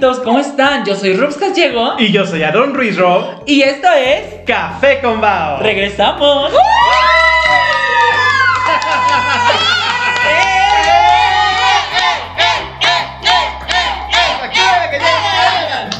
amiguitos? 0.00 0.20
¿Cómo 0.24 0.38
están? 0.38 0.84
Yo 0.84 0.94
soy 0.96 1.14
Rubs 1.14 1.38
Gallego 1.38 1.94
Y 1.98 2.10
yo 2.12 2.26
soy 2.26 2.42
Aaron 2.42 2.74
Ruiz 2.74 2.96
Ro. 2.96 3.42
y 3.46 3.62
esto 3.62 3.88
es 3.92 4.40
Café 4.46 5.00
con 5.00 5.20
Bao. 5.20 5.60
Regresamos. 5.62 6.52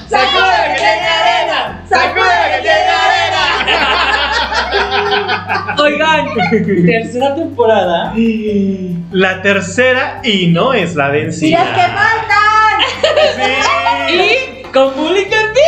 ¡Sacuda 0.09 0.65
que 0.75 0.79
llega 0.81 1.21
arena! 1.21 1.83
¡Sacuda 1.89 2.51
que 2.51 2.59
llega 2.63 2.95
arena! 3.07 3.45
Oigan, 5.83 6.29
tercera 6.87 7.35
temporada. 7.35 8.13
La 9.13 9.43
tercera 9.43 10.21
y 10.23 10.49
no 10.49 10.73
es 10.73 10.95
la 10.97 11.09
¡Y 11.09 11.13
vencida. 11.13 11.65
las 11.65 11.69
que 11.75 11.83
faltan! 11.93 12.81
Sí. 13.37 13.80
Con 14.73 14.93
público 14.95 15.35
en 15.35 15.53
vivo. 15.53 15.67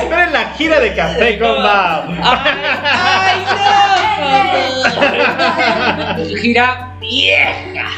Esperen 0.00 0.32
la 0.32 0.50
gira 0.56 0.80
de 0.80 0.94
Café 0.94 1.38
con 1.38 1.56
Bao. 1.56 2.04
¡Ay, 2.22 3.44
no! 6.24 6.36
Gira 6.40 6.94
vieja. 7.00 7.90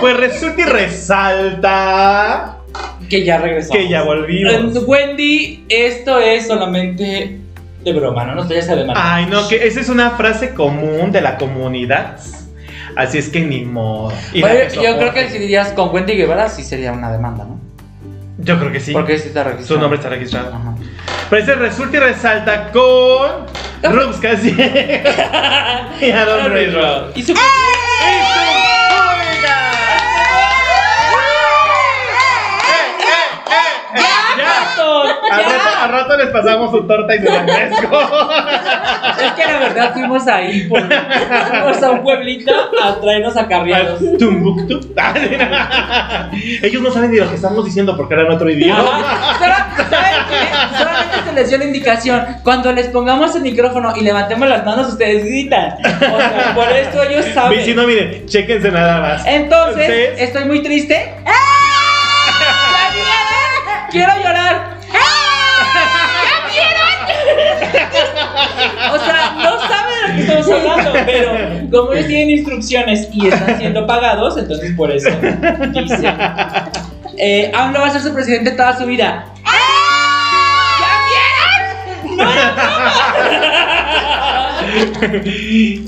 Pues 0.00 0.16
resulta 0.16 0.60
y 0.62 0.64
resalta 0.64 2.56
Que 3.10 3.24
ya 3.24 3.38
regresó. 3.38 3.72
que 3.72 3.88
ya 3.88 4.02
volvimos. 4.02 4.84
Wendy, 4.86 5.64
esto 5.68 6.18
es 6.20 6.46
solamente 6.46 7.40
de 7.82 7.92
broma, 7.92 8.24
¿no? 8.24 8.34
No 8.36 8.42
estoy 8.42 8.60
ya 8.60 8.76
de 8.76 8.84
mal. 8.84 8.96
Ay, 8.98 9.26
no, 9.26 9.46
que 9.48 9.66
esa 9.66 9.80
es 9.80 9.88
una 9.88 10.10
frase 10.12 10.54
común 10.54 11.10
de 11.12 11.20
la 11.20 11.36
comunidad. 11.36 12.18
Así 12.96 13.18
es 13.18 13.28
que 13.28 13.40
ni 13.40 13.64
modo. 13.64 14.12
Bueno, 14.38 14.72
yo 14.72 14.98
creo 14.98 15.12
que 15.12 15.28
si 15.30 15.38
dirías 15.38 15.70
con 15.72 15.94
Wendy 15.94 16.14
Guevara 16.14 16.48
sí 16.48 16.62
sería 16.62 16.92
una 16.92 17.10
demanda, 17.10 17.44
¿no? 17.44 17.60
Yo 18.38 18.58
creo 18.58 18.72
que 18.72 18.80
sí. 18.80 18.92
Porque 18.92 19.18
sí 19.18 19.28
está 19.28 19.44
registrado. 19.44 19.74
Su 19.74 19.80
nombre 19.80 19.96
está 19.98 20.08
registrado. 20.10 20.54
Ajá. 20.54 20.74
Pues 21.28 21.46
se 21.46 21.54
resulta 21.54 21.96
y 21.96 22.00
resalta 22.00 22.70
con 22.70 23.46
Rubs 23.82 24.18
casi 24.18 24.48
y 26.00 26.12
Ruiz 26.48 26.74
Ro. 26.74 27.10
Y 27.14 27.22
su 27.22 27.32
¡Y 27.32 27.34
Ya. 34.76 35.36
Al 35.36 35.44
rato, 35.44 35.68
al 35.82 35.90
rato 35.90 36.16
les 36.16 36.28
pasamos 36.28 36.70
su 36.70 36.86
torta 36.86 37.14
y 37.14 37.18
su 37.18 37.26
refresco. 37.26 38.00
Es 39.24 39.32
que 39.32 39.44
la 39.52 39.58
verdad 39.58 39.92
fuimos 39.92 40.26
ahí, 40.26 40.66
por, 40.68 40.80
fuimos 40.82 41.82
a 41.82 41.90
un 41.90 42.02
pueblito 42.02 42.52
a 42.82 43.00
traernos 43.00 43.36
acarreados. 43.36 44.00
Tumbuktu. 44.18 44.80
Ellos 46.62 46.82
no 46.82 46.90
saben 46.90 47.10
ni 47.10 47.18
lo 47.18 47.28
que 47.28 47.36
estamos 47.36 47.64
diciendo 47.64 47.96
porque 47.96 48.14
era 48.14 48.24
en 48.24 48.32
otro 48.32 48.50
idioma. 48.50 49.36
Pero, 49.38 49.54
¿saben 49.90 50.14
qué? 50.28 50.78
Solamente 50.78 51.16
se 51.26 51.32
les 51.32 51.48
dio 51.48 51.58
la 51.58 51.64
indicación. 51.64 52.24
Cuando 52.42 52.72
les 52.72 52.88
pongamos 52.88 53.34
el 53.36 53.42
micrófono 53.42 53.94
y 53.96 54.00
levantemos 54.02 54.48
las 54.48 54.64
manos, 54.64 54.88
ustedes 54.88 55.24
gritan. 55.24 55.74
O 55.84 56.16
sea, 56.18 56.52
por 56.54 56.70
eso 56.70 57.02
ellos 57.02 57.24
Y 57.26 57.28
si 57.28 57.34
saben. 57.34 57.76
no, 57.76 57.86
miren, 57.86 58.26
chéquense 58.26 58.70
nada 58.70 59.00
más. 59.00 59.26
Entonces, 59.26 60.12
estoy 60.18 60.44
muy 60.44 60.62
triste. 60.62 61.12
¡Ya 61.24 61.63
O 68.92 68.98
sea, 68.98 69.36
no 69.42 69.58
saben 69.60 69.94
de 69.94 70.06
lo 70.08 70.34
que 70.34 70.40
estamos 70.40 70.48
hablando, 70.50 70.92
pero 71.06 71.70
como 71.70 71.92
ellos 71.92 72.06
tienen 72.06 72.30
instrucciones 72.30 73.08
y 73.12 73.28
están 73.28 73.58
siendo 73.58 73.86
pagados, 73.86 74.36
entonces 74.36 74.72
por 74.76 74.90
eso 74.90 75.10
dicen. 75.72 76.16
Eh, 77.16 77.52
AMLO 77.54 77.80
va 77.80 77.86
a 77.86 77.90
ser 77.90 78.02
su 78.02 78.12
presidente 78.12 78.50
toda 78.52 78.76
su 78.76 78.86
vida. 78.86 79.26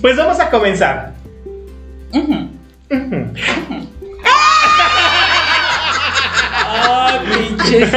Pues 0.00 0.16
vamos 0.16 0.38
a 0.40 0.50
comenzar. 0.50 1.12
Ujú. 2.12 2.48
Ujú. 2.90 3.34
Ay, 6.78 7.18
pinches. 7.58 7.90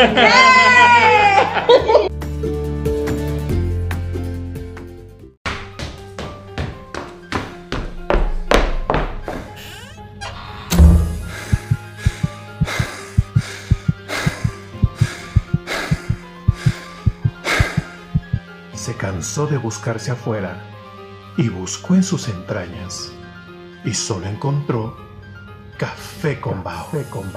Cansó 19.00 19.48
de 19.48 19.58
buscarse 19.58 20.12
afuera 20.12 20.62
y 21.38 21.48
buscó 21.50 21.96
en 21.96 22.04
sus 22.04 22.28
entrañas 22.28 23.12
y 23.86 23.94
solo 23.94 24.28
encontró 24.28 24.96
café 25.78 26.40
con 26.40 26.62
bao. 26.64 26.88
con 27.10 27.32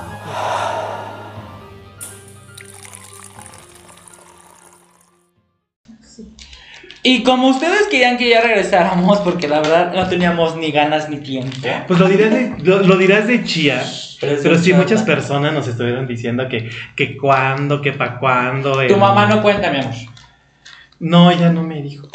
Y 7.05 7.25
como 7.25 7.49
ustedes 7.49 7.89
querían 7.91 8.17
que 8.17 8.29
ya 8.29 8.41
regresáramos, 8.41 9.19
porque 9.21 9.49
la 9.49 9.59
verdad 9.61 9.93
no 9.93 10.09
teníamos 10.09 10.57
ni 10.57 10.71
ganas 10.71 11.09
ni 11.09 11.17
tiempo. 11.17 11.57
Pues 11.89 11.99
lo 11.99 12.09
dirás 12.09 12.31
de, 12.31 12.55
lo, 12.63 12.81
lo 12.83 12.97
dirás 12.97 13.27
de 13.27 13.43
chía. 13.45 13.83
Pero 14.21 14.37
Pero, 14.41 14.57
sí, 14.59 14.71
verdad. 14.71 14.85
muchas 14.85 15.03
personas 15.03 15.53
nos 15.53 15.67
estuvieron 15.67 16.07
diciendo 16.07 16.49
que, 16.49 16.71
que 16.95 17.17
cuándo, 17.17 17.83
que 17.83 17.93
pa' 17.93 18.21
cuándo. 18.21 18.75
Tu 18.75 18.81
el- 18.81 18.97
mamá 18.97 19.27
no 19.27 19.43
cuenta, 19.43 19.71
mi 19.73 19.79
amor. 19.81 19.95
No, 21.05 21.33
ella 21.33 21.51
no 21.51 21.65
me 21.65 21.83
dijo. 21.83 22.07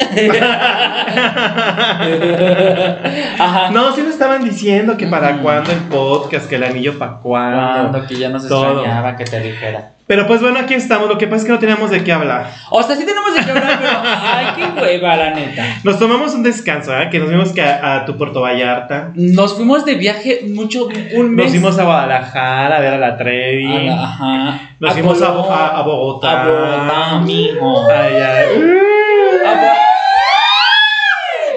Ajá. 3.38 3.70
No, 3.70 3.94
sí 3.94 4.00
nos 4.02 4.12
estaban 4.14 4.42
diciendo 4.42 4.96
que 4.96 5.06
para 5.06 5.34
Mm. 5.34 5.42
cuándo 5.42 5.72
el 5.72 5.78
podcast, 5.80 6.48
que 6.48 6.56
el 6.56 6.64
anillo 6.64 6.98
para 6.98 7.18
cuándo. 7.18 7.90
Cuando 7.90 8.06
que 8.06 8.16
ya 8.16 8.28
nos 8.30 8.48
Todo. 8.48 8.72
extrañaba 8.80 9.16
que 9.16 9.24
te 9.24 9.40
dijera. 9.40 9.90
Pero 10.08 10.26
pues 10.26 10.40
bueno, 10.40 10.58
aquí 10.58 10.72
estamos. 10.74 11.06
Lo 11.08 11.18
que 11.18 11.26
pasa 11.26 11.42
es 11.42 11.44
que 11.44 11.52
no 11.52 11.58
teníamos 11.58 11.90
de 11.90 12.02
qué 12.02 12.12
hablar. 12.12 12.50
O 12.70 12.82
sea, 12.82 12.96
sí 12.96 13.04
tenemos 13.04 13.34
de 13.34 13.40
qué 13.44 13.50
hablar, 13.50 13.78
pero 13.78 13.92
ay, 14.02 14.46
qué 14.56 14.80
hueva, 14.80 15.16
la 15.16 15.30
neta. 15.34 15.64
Nos 15.84 15.98
tomamos 15.98 16.34
un 16.34 16.42
descanso, 16.42 16.98
¿eh? 16.98 17.08
Que 17.10 17.18
nos 17.18 17.28
vimos 17.28 17.52
que 17.52 17.60
a, 17.62 17.96
a 17.96 18.04
tu 18.06 18.16
Puerto 18.16 18.40
Vallarta. 18.40 19.10
Nos 19.14 19.54
fuimos 19.54 19.84
de 19.84 19.96
viaje 19.96 20.40
mucho, 20.48 20.88
un 21.14 21.34
mes. 21.34 21.44
Nos 21.44 21.50
fuimos 21.52 21.78
a 21.78 21.84
Guadalajara 21.84 22.76
a 22.76 22.80
ver 22.80 22.94
a 22.94 22.98
la 22.98 23.16
Trevi. 23.18 23.88
A 23.90 23.94
la- 23.96 24.02
ajá. 24.04 24.60
Nos 24.80 24.92
fuimos 24.94 25.20
a, 25.22 25.26
Colón, 25.26 25.46
a- 25.52 25.66
a 25.78 25.82
Bogotá. 25.82 26.42
A 26.42 26.44
Bogotá, 26.48 27.10
amigo. 27.10 27.86
Ay, 27.90 28.14
ay. 28.16 28.64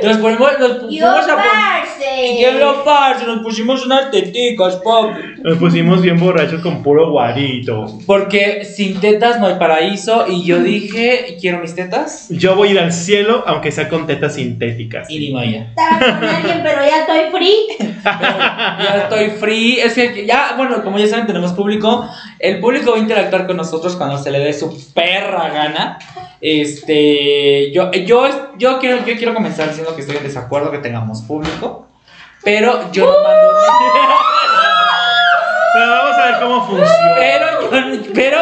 Nos 0.04 0.18
ponemos, 0.18 0.50
nos 0.60 0.72
pu- 0.72 0.88
¡Y 0.90 1.00
fuimos 1.00 1.28
a. 1.30 1.81
parce! 2.02 2.38
¿Qué 2.40 2.52
lo 2.60 2.84
parce? 2.84 3.26
Nos 3.26 3.42
pusimos 3.42 3.86
unas 3.86 4.12
teticas, 4.12 4.76
papi. 4.78 5.42
Nos 5.44 5.58
pusimos 5.58 6.02
bien 6.02 6.20
borrachos 6.20 6.62
con 6.62 6.84
puro 6.84 7.12
guarito. 7.12 8.00
Porque 8.06 8.66
sin 8.66 9.00
tetas 9.00 9.40
no 9.40 9.48
hay 9.48 9.56
paraíso. 9.56 10.26
Y 10.28 10.44
yo 10.44 10.60
dije, 10.60 11.38
quiero 11.40 11.60
mis 11.60 11.76
tetas. 11.76 12.28
Yo 12.30 12.56
voy 12.56 12.70
a 12.70 12.72
ir 12.72 12.80
al 12.80 12.94
cielo, 12.94 13.44
aunque 13.46 13.72
sea 13.72 13.90
con 13.90 14.08
tetas 14.08 14.36
sintéticas. 14.36 15.10
Y 15.10 15.20
ni 15.20 15.32
vaya. 15.32 15.70
Estaba 15.70 16.20
con 16.20 16.30
alguien, 16.30 16.62
pero 16.64 16.82
ya 16.82 17.02
estoy 17.02 17.32
free. 17.32 17.56
Pero 17.80 18.84
ya 18.84 19.02
estoy 19.04 19.30
free. 19.32 19.80
Es 19.80 19.94
que 19.94 20.26
ya, 20.26 20.54
bueno, 20.58 20.84
como 20.84 21.00
ya 21.00 21.08
saben, 21.08 21.28
tenemos 21.28 21.54
público. 21.54 22.08
El 22.40 22.60
público 22.60 22.92
va 22.92 22.98
a 22.98 23.00
interactuar 23.00 23.48
con 23.48 23.58
nosotros 23.58 23.96
cuando 23.96 24.18
se 24.18 24.32
le 24.32 24.40
dé 24.40 24.54
su 24.54 24.92
perra 24.94 25.50
gana. 25.50 26.00
Este, 26.40 27.72
yo, 27.72 27.92
yo, 27.92 28.58
yo, 28.58 28.80
quiero, 28.80 29.06
yo 29.06 29.16
quiero 29.16 29.34
comenzar 29.34 29.68
diciendo 29.68 29.96
que 29.96 30.02
estoy 30.02 30.18
en 30.18 30.24
desacuerdo 30.24 30.72
que 30.72 30.80
tengamos 30.80 31.22
público. 31.22 31.88
Pero 32.44 32.92
yo 32.92 33.06
no 33.06 33.24
mando. 33.24 33.52
Pero 35.74 35.90
vamos 35.90 36.18
a 36.18 36.26
ver 36.26 36.36
cómo 36.42 36.68
funciona. 36.68 37.16
Pero 37.16 37.62
yo, 37.62 38.14
pero 38.14 38.40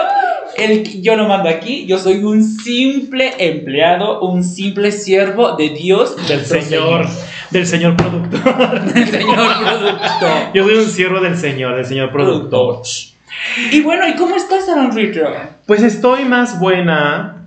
el, 0.57 1.01
yo 1.01 1.15
no 1.15 1.27
mando 1.27 1.49
aquí. 1.49 1.85
Yo 1.85 1.99
soy 1.99 2.23
un 2.23 2.43
simple 2.43 3.33
empleado, 3.37 4.21
un 4.21 4.43
simple 4.43 4.91
siervo 4.91 5.55
de 5.55 5.69
Dios, 5.69 6.15
Del 6.27 6.45
señor, 6.45 7.05
del 7.51 7.67
señor 7.67 7.95
productor. 7.95 8.81
Del 8.93 9.07
señor 9.07 9.35
productor. 9.35 10.53
Yo 10.53 10.63
soy 10.63 10.75
un 10.75 10.89
siervo 10.89 11.19
del 11.19 11.37
señor, 11.37 11.75
del 11.75 11.85
señor 11.85 12.11
productor. 12.11 12.81
Y 13.71 13.81
bueno, 13.81 14.07
¿y 14.07 14.15
cómo 14.15 14.35
estás, 14.35 14.67
Aaron 14.67 14.95
Ritro? 14.95 15.31
Pues 15.65 15.81
estoy 15.83 16.25
más 16.25 16.59
buena, 16.59 17.38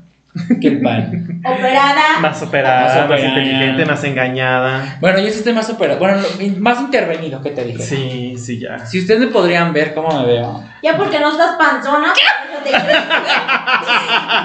Que 0.61 0.69
el 0.69 0.81
pan. 0.81 1.41
Operada. 1.45 2.19
más 2.21 2.43
operada, 2.43 2.85
Más 2.87 2.95
más, 2.97 3.05
operada. 3.05 3.29
inteligente, 3.29 3.85
más 3.85 4.03
engañada. 4.05 4.97
Bueno, 4.99 5.19
yo 5.19 5.27
sí 5.29 5.39
estoy 5.39 5.53
más 5.53 5.69
operado. 5.69 5.99
Bueno, 5.99 6.23
más 6.59 6.81
intervenido, 6.81 7.43
¿qué 7.43 7.51
te 7.51 7.65
dije? 7.65 7.83
Sí, 7.83 8.37
sí, 8.39 8.59
ya. 8.59 8.79
Si 8.87 8.99
ustedes 9.01 9.21
me 9.21 9.27
podrían 9.27 9.75
ver 9.75 9.93
cómo 9.95 10.21
me 10.21 10.27
veo. 10.27 10.65
Ya 10.83 10.97
porque 10.97 11.21
no 11.21 11.31
estás 11.33 11.57
panzona. 11.59 12.15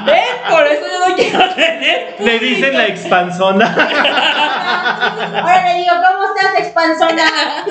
¿Ven? 0.05 0.23
Por 0.49 0.67
eso 0.67 0.81
yo 0.91 1.09
no 1.09 1.15
quiero 1.15 1.55
tener. 1.55 2.15
Le 2.19 2.39
dicen 2.39 2.73
la 2.77 2.87
expansona. 2.87 3.65
Ahora 5.41 5.67
le 5.73 5.77
digo, 5.79 5.91
¿cómo 5.95 6.16
estás, 6.37 6.59
expanzona? 6.59 7.65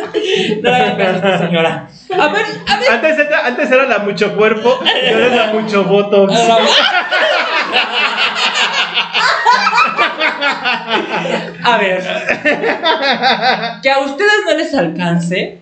No 0.62 0.70
le 0.70 0.76
hagan 0.76 1.20
caso 1.20 1.38
señora. 1.44 1.88
A 2.10 2.28
ver, 2.28 2.44
a 2.66 2.76
ver. 2.78 2.90
Antes 2.90 3.18
era, 3.18 3.46
antes 3.46 3.70
era 3.70 3.86
la 3.86 3.98
mucho 4.00 4.34
cuerpo 4.36 4.78
y 4.84 5.12
ahora 5.12 5.26
es 5.26 5.32
la 5.32 5.46
mucho 5.52 5.84
botox. 5.84 6.34
A 11.64 11.78
ver. 11.78 12.02
Que 13.82 13.90
a 13.90 13.98
ustedes 14.00 14.32
no 14.44 14.56
les 14.56 14.74
alcance. 14.74 15.60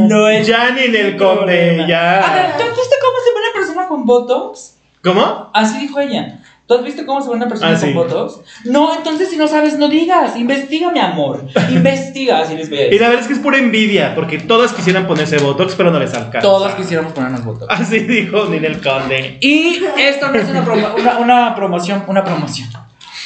No 0.00 0.28
es. 0.28 0.46
Ya 0.46 0.70
ni 0.70 0.82
en 0.84 0.94
el 0.94 1.16
conde, 1.16 1.52
A 1.52 1.76
ver, 1.76 1.86
ya. 1.86 2.54
¿tú 2.56 2.62
has 2.62 2.76
visto 2.76 2.96
cómo 3.00 3.18
se 3.24 3.32
ve 3.32 3.40
una 3.40 3.52
persona 3.54 3.88
con 3.88 4.04
Botox? 4.04 4.76
¿Cómo? 5.02 5.50
Así 5.52 5.78
dijo 5.80 6.00
ella. 6.00 6.38
¿Tú 6.66 6.74
has 6.74 6.82
visto 6.82 7.06
cómo 7.06 7.20
se 7.22 7.28
ve 7.28 7.36
una 7.36 7.46
persona 7.48 7.70
Ah, 7.76 7.80
con 7.80 7.88
sí. 7.88 7.94
Botox? 7.94 8.40
No, 8.64 8.92
entonces 8.96 9.30
si 9.30 9.36
no 9.36 9.46
sabes, 9.46 9.78
no 9.78 9.88
digas. 9.88 10.36
Investiga, 10.36 10.90
mi 10.90 10.98
amor. 10.98 11.44
Investiga, 11.70 12.40
así 12.40 12.56
les 12.56 12.68
voy 12.68 12.78
a 12.80 12.86
Y 12.92 12.98
la 12.98 13.06
verdad 13.08 13.22
es 13.22 13.28
que 13.28 13.34
es 13.34 13.38
pura 13.38 13.58
envidia, 13.58 14.14
porque 14.16 14.38
todas 14.40 14.72
quisieran 14.72 15.06
ponerse 15.06 15.38
botox, 15.38 15.74
pero 15.76 15.92
no 15.92 16.00
les 16.00 16.12
alcanza. 16.14 16.40
Todos 16.40 16.74
quisiéramos 16.74 17.12
ponernos 17.12 17.44
Botox. 17.44 17.72
Así 17.72 18.00
dijo 18.00 18.46
Ninel 18.46 18.80
Conde. 18.82 19.38
Y 19.40 19.78
esto 19.98 20.28
no 20.28 20.34
es 20.38 20.48
una, 20.48 20.64
promo- 20.64 20.94
una, 20.98 21.18
una 21.18 21.54
promoción, 21.54 22.02
una 22.08 22.24
promoción. 22.24 22.68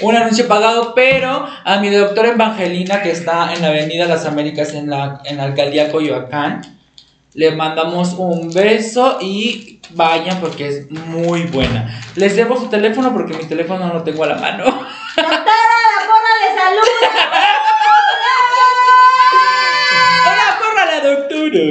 Un 0.03 0.17
anuncio 0.17 0.47
pagado, 0.49 0.95
pero 0.95 1.47
a 1.65 1.81
mi 1.81 1.89
doctora 1.91 2.31
Evangelina, 2.31 3.03
que 3.03 3.11
está 3.11 3.53
en 3.55 3.63
la 3.63 3.69
Avenida 3.69 4.07
Las 4.07 4.25
Américas, 4.27 4.75
en 4.75 4.89
la, 4.91 5.21
en 5.25 5.37
la 5.39 5.45
alcaldía 5.45 5.91
Coyoacán, 5.93 6.63
le 7.35 7.51
mandamos 7.53 8.15
un 8.19 8.53
beso 8.53 9.19
y 9.21 9.70
vayan 9.95 10.41
porque 10.41 10.69
es 10.69 10.91
muy 10.91 11.43
buena. 11.45 12.01
Les 12.17 12.37
debo 12.37 12.57
su 12.59 12.69
teléfono 12.69 13.13
porque 13.13 13.35
mi 13.35 13.45
teléfono 13.45 13.87
no 13.87 13.95
lo 13.95 14.03
tengo 14.03 14.25
a 14.25 14.29
la 14.29 14.37
mano. 14.37 14.65
Doctora, 14.65 14.87
la 15.17 16.07
porra 16.07 16.33
le 16.41 16.49
saluda. 16.59 17.11
¡Hola, 20.27 20.85
la 20.87 21.01
doctora! 21.09 21.65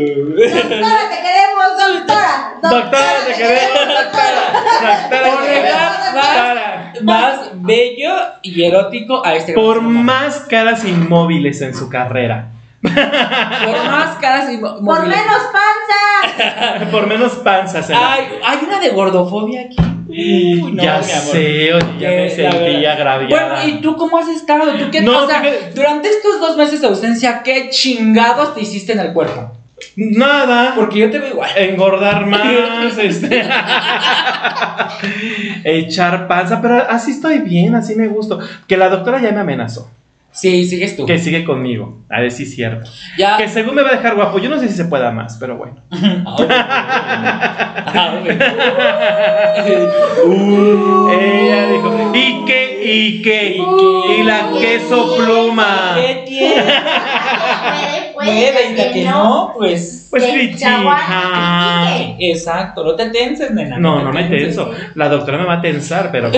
Doctora, 0.50 1.02
te 1.10 1.18
queremos, 1.22 1.70
doctora. 1.78 2.54
Doctora, 2.62 3.26
te 3.26 3.34
queremos, 3.34 3.88
doctora. 3.88 4.44
Doctora, 4.82 5.10
te 5.10 5.30
Por 5.30 5.42
queremos, 5.44 5.82
más, 6.14 6.14
doctora. 6.14 6.94
más 7.04 7.36
bello 7.56 8.14
y 8.42 8.64
erótico 8.64 9.26
a 9.26 9.36
este 9.36 9.54
Por 9.54 9.82
más 9.82 10.42
caras 10.42 10.84
inmóviles 10.86 11.62
en 11.62 11.74
su 11.74 11.90
carrera. 11.90 12.50
Por 12.82 13.86
más 13.86 14.16
caras 14.18 14.52
y 14.54 14.58
Por 14.58 15.06
menos 15.06 15.42
panza. 15.52 16.86
Por 16.92 17.08
menos 17.08 17.32
panzas 17.34 17.90
la- 17.90 18.14
Hay, 18.14 18.60
una 18.66 18.80
de 18.80 18.90
gordofobia 18.90 19.62
aquí. 19.62 19.76
Uy, 20.08 20.72
no, 20.74 20.84
ya 20.84 21.02
mi 21.06 21.12
amor. 21.12 21.32
sé, 21.32 21.74
oye, 21.74 21.86
ya 22.00 22.10
Que 22.10 22.16
me 22.16 22.24
la 22.24 22.30
sentí 22.36 22.58
verdad- 22.58 22.92
agraviada. 22.94 23.48
Bueno, 23.56 23.68
¿y 23.68 23.82
tú 23.82 23.96
cómo 23.96 24.18
has 24.18 24.28
estado? 24.30 24.72
¿Tú 24.74 24.86
qué, 24.92 25.02
No, 25.02 25.24
o 25.24 25.28
sea, 25.28 25.44
durante 25.76 26.10
estos 26.10 26.40
dos 26.40 26.58
meses 26.58 26.82
de 26.82 26.88
ausencia, 26.88 27.44
¿qué 27.44 27.70
chingados 27.70 28.56
te 28.56 28.62
hiciste 28.62 28.94
en 28.94 29.00
el 29.02 29.14
cuerpo? 29.14 29.52
Nada. 29.96 30.74
Porque 30.76 31.00
yo 31.00 31.12
te 31.12 31.20
veo 31.20 31.30
igual. 31.32 31.50
engordar 31.58 32.26
más, 32.26 32.98
este, 32.98 33.44
echar 35.64 36.28
panza, 36.28 36.62
pero 36.62 36.84
así 36.90 37.12
estoy 37.12 37.40
bien, 37.40 37.76
así 37.76 37.96
me 37.96 38.08
gusto. 38.08 38.40
Que 38.68 38.78
la 38.78 38.90
doctora 38.90 39.22
ya 39.22 39.32
me 39.32 39.42
amenazó, 39.42 39.90
Sí, 40.32 40.66
sigues 40.66 40.96
tú. 40.96 41.06
que 41.06 41.20
sigue 41.20 41.44
conmigo, 41.44 41.98
a 42.10 42.22
ver 42.22 42.32
si 42.32 42.44
es 42.44 42.56
cierto. 42.56 42.90
Ya. 43.18 43.38
Que 43.38 43.48
según 43.48 43.76
me 43.76 43.82
va 43.82 43.90
a 43.90 43.96
dejar 43.96 44.16
guapo, 44.16 44.40
yo 44.40 44.50
no 44.50 44.60
sé 44.60 44.68
si 44.68 44.76
se 44.76 44.86
pueda 44.86 45.12
más, 45.12 45.38
pero 45.40 45.58
bueno. 45.58 45.76
Ah, 47.92 48.20
bueno. 48.22 48.40
Ella 51.12 51.68
dijo, 51.70 52.12
¿y 52.14 52.46
qué? 52.46 52.80
¿Y 52.84 53.22
qué? 53.22 53.58
Y 53.58 54.24
la 54.24 54.50
queso 54.60 55.16
pluma. 55.18 55.96
¿Qué 55.96 56.24
tiene? 56.28 56.64
Puede, 58.14 58.52
Puede, 58.52 58.72
y 58.72 58.76
la 58.76 58.92
que 58.92 59.04
no, 59.06 59.54
pues. 59.58 60.08
Pues 60.10 60.60
chaguán, 60.60 62.16
Exacto, 62.20 62.84
no 62.84 62.96
te 62.96 63.10
tenses, 63.10 63.52
nena. 63.52 63.78
No, 63.78 64.02
no 64.02 64.12
me 64.12 64.24
tenso. 64.24 64.72
La 64.96 65.10
doctora 65.10 65.38
me 65.38 65.46
va 65.46 65.56
a 65.56 65.62
tensar, 65.62 66.10
pero. 66.12 66.32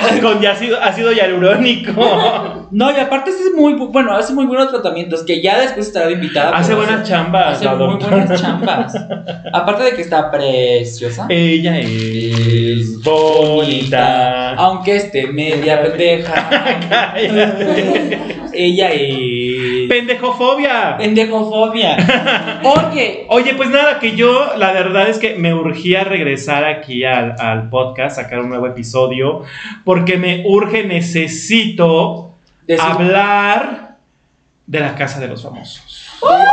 Con 0.22 0.46
ácido, 0.46 0.78
ácido 0.82 1.12
hialurónico. 1.12 1.92
No, 2.72 2.88
y 2.92 3.00
aparte 3.00 3.30
es 3.30 3.52
muy 3.56 3.72
bu- 3.72 3.90
bueno, 3.90 4.12
hace 4.14 4.32
muy 4.32 4.46
buenos 4.46 4.70
tratamientos 4.70 5.24
que 5.24 5.42
ya 5.42 5.58
después 5.60 5.88
estará 5.88 6.06
de 6.06 6.12
invitada. 6.12 6.56
Hace 6.56 6.72
pero 6.76 6.86
buenas 6.86 7.08
chambas, 7.08 7.56
Hace 7.56 7.64
la 7.64 7.74
muy 7.74 7.86
doctora. 7.88 8.16
buenas 8.18 8.40
chambas. 8.40 8.94
Aparte 9.52 9.82
de 9.82 9.94
que 9.96 10.02
está 10.02 10.30
preciosa. 10.30 11.26
Ella 11.28 11.80
es 11.80 13.02
bonita. 13.02 14.54
Aunque 14.54 14.94
esté 14.96 15.26
media 15.26 15.82
pendeja. 15.82 16.48
Cállate. 16.88 18.39
Ella 18.52 18.90
es. 18.92 19.88
Pendejofobia. 19.88 20.96
Pendejofobia. 20.98 21.96
Oye, 22.62 23.26
Oye, 23.28 23.54
pues 23.54 23.70
nada, 23.70 23.98
que 23.98 24.16
yo 24.16 24.56
la 24.56 24.72
verdad 24.72 25.08
es 25.08 25.18
que 25.18 25.34
me 25.36 25.54
urgía 25.54 26.04
regresar 26.04 26.64
aquí 26.64 27.04
al, 27.04 27.36
al 27.38 27.68
podcast, 27.70 28.16
sacar 28.16 28.40
un 28.40 28.48
nuevo 28.48 28.66
episodio, 28.66 29.44
porque 29.84 30.16
me 30.16 30.42
urge, 30.46 30.84
necesito 30.84 32.32
hablar 32.78 33.96
de 34.66 34.80
la 34.80 34.94
casa 34.94 35.20
de 35.20 35.28
los 35.28 35.42
famosos. 35.42 36.06
¡Wendy! 36.22 36.46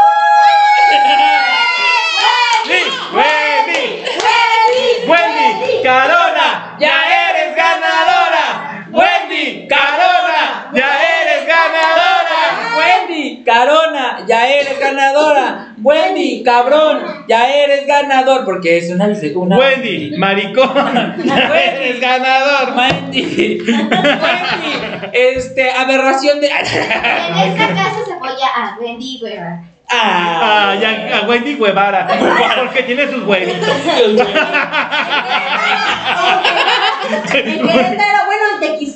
¡Wendy! 3.14 4.04
¡Wendy! 5.08 5.84
¡Ya 5.84 6.27
ya 14.28 14.48
eres 14.50 14.80
ganadora. 14.80 15.74
Wendy, 15.82 16.44
cabrón, 16.44 17.26
ya 17.28 17.50
eres 17.50 17.88
ganador. 17.88 18.46
Porque 18.46 18.78
es 18.78 18.90
una. 18.92 19.08
una 19.36 19.58
Wendy, 19.58 20.18
maricón, 20.18 21.16
ya 21.26 21.38
eres 21.64 22.00
ganador. 22.00 22.76
Wendy, 22.78 23.58
Wendy, 23.60 25.10
este, 25.14 25.72
aberración 25.72 26.42
de. 26.42 26.48
En 26.48 26.56
esta 26.56 27.68
casa 27.70 28.06
se 28.06 28.14
apoya 28.14 28.48
a 28.56 28.78
Wendy 28.80 29.20
Guevara. 29.22 29.64
Ah, 29.90 30.40
Ah, 30.70 30.76
ya, 30.76 31.20
a 31.20 31.22
Wendy 31.28 31.56
Guevara, 31.56 32.08
porque 32.58 32.84
tiene 32.84 33.08
sus 33.08 33.24
huevitos. 33.24 33.70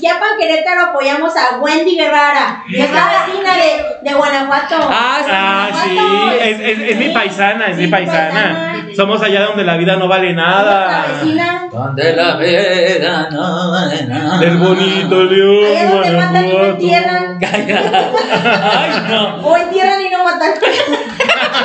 En 0.07 0.37
Querétaro, 0.39 0.81
apoyamos 0.89 1.33
a 1.35 1.57
Wendy 1.59 1.95
Guevara. 1.95 2.63
que 2.67 2.83
Es 2.83 2.91
la 2.91 3.25
vecina 3.25 3.53
de, 3.55 4.09
de 4.09 4.13
Guanajuato. 4.15 4.75
Ah, 4.89 5.17
sí. 5.23 5.31
Ah, 5.31 5.69
sí, 5.83 5.97
es, 6.41 6.59
es, 6.59 6.79
es 6.89 6.97
mi 6.97 7.09
paisana, 7.09 7.67
es 7.67 7.77
mi 7.77 7.87
paisana. 7.87 8.29
paisana. 8.31 8.85
Somos 8.95 9.21
allá 9.21 9.45
donde 9.45 9.63
la 9.63 9.77
vida 9.77 9.95
no 9.95 10.07
vale 10.07 10.33
La 10.33 10.41
nada. 10.41 11.05
vecina. 11.07 11.67
Donde 11.71 12.13
la 12.15 12.35
vida 12.37 13.29
no 13.31 13.71
vale 13.71 14.03
nada. 14.07 14.37
Del 14.39 14.57
bonito 14.57 15.23
león, 15.23 15.65
Allá 15.77 15.89
donde 15.91 16.11
matan 16.11 16.45
y 16.45 16.51
no 16.51 16.65
entierran. 16.65 17.39
Ay, 17.53 19.03
no. 19.09 19.35
O 19.47 19.57
entierran 19.57 20.01
y 20.01 20.09
no 20.09 20.23
matan. 20.23 20.51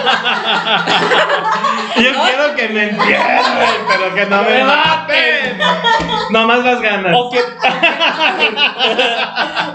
Yo 1.97 2.11
quiero 2.25 2.55
que 2.57 2.69
me 2.69 2.91
entierren, 2.91 3.81
pero 3.89 4.15
que 4.15 4.27
no 4.27 4.43
me 4.43 4.51
Me 4.51 4.65
maten. 4.65 5.59
No 6.31 6.47
más 6.47 6.65
las 6.65 6.81
ganas. 6.81 7.17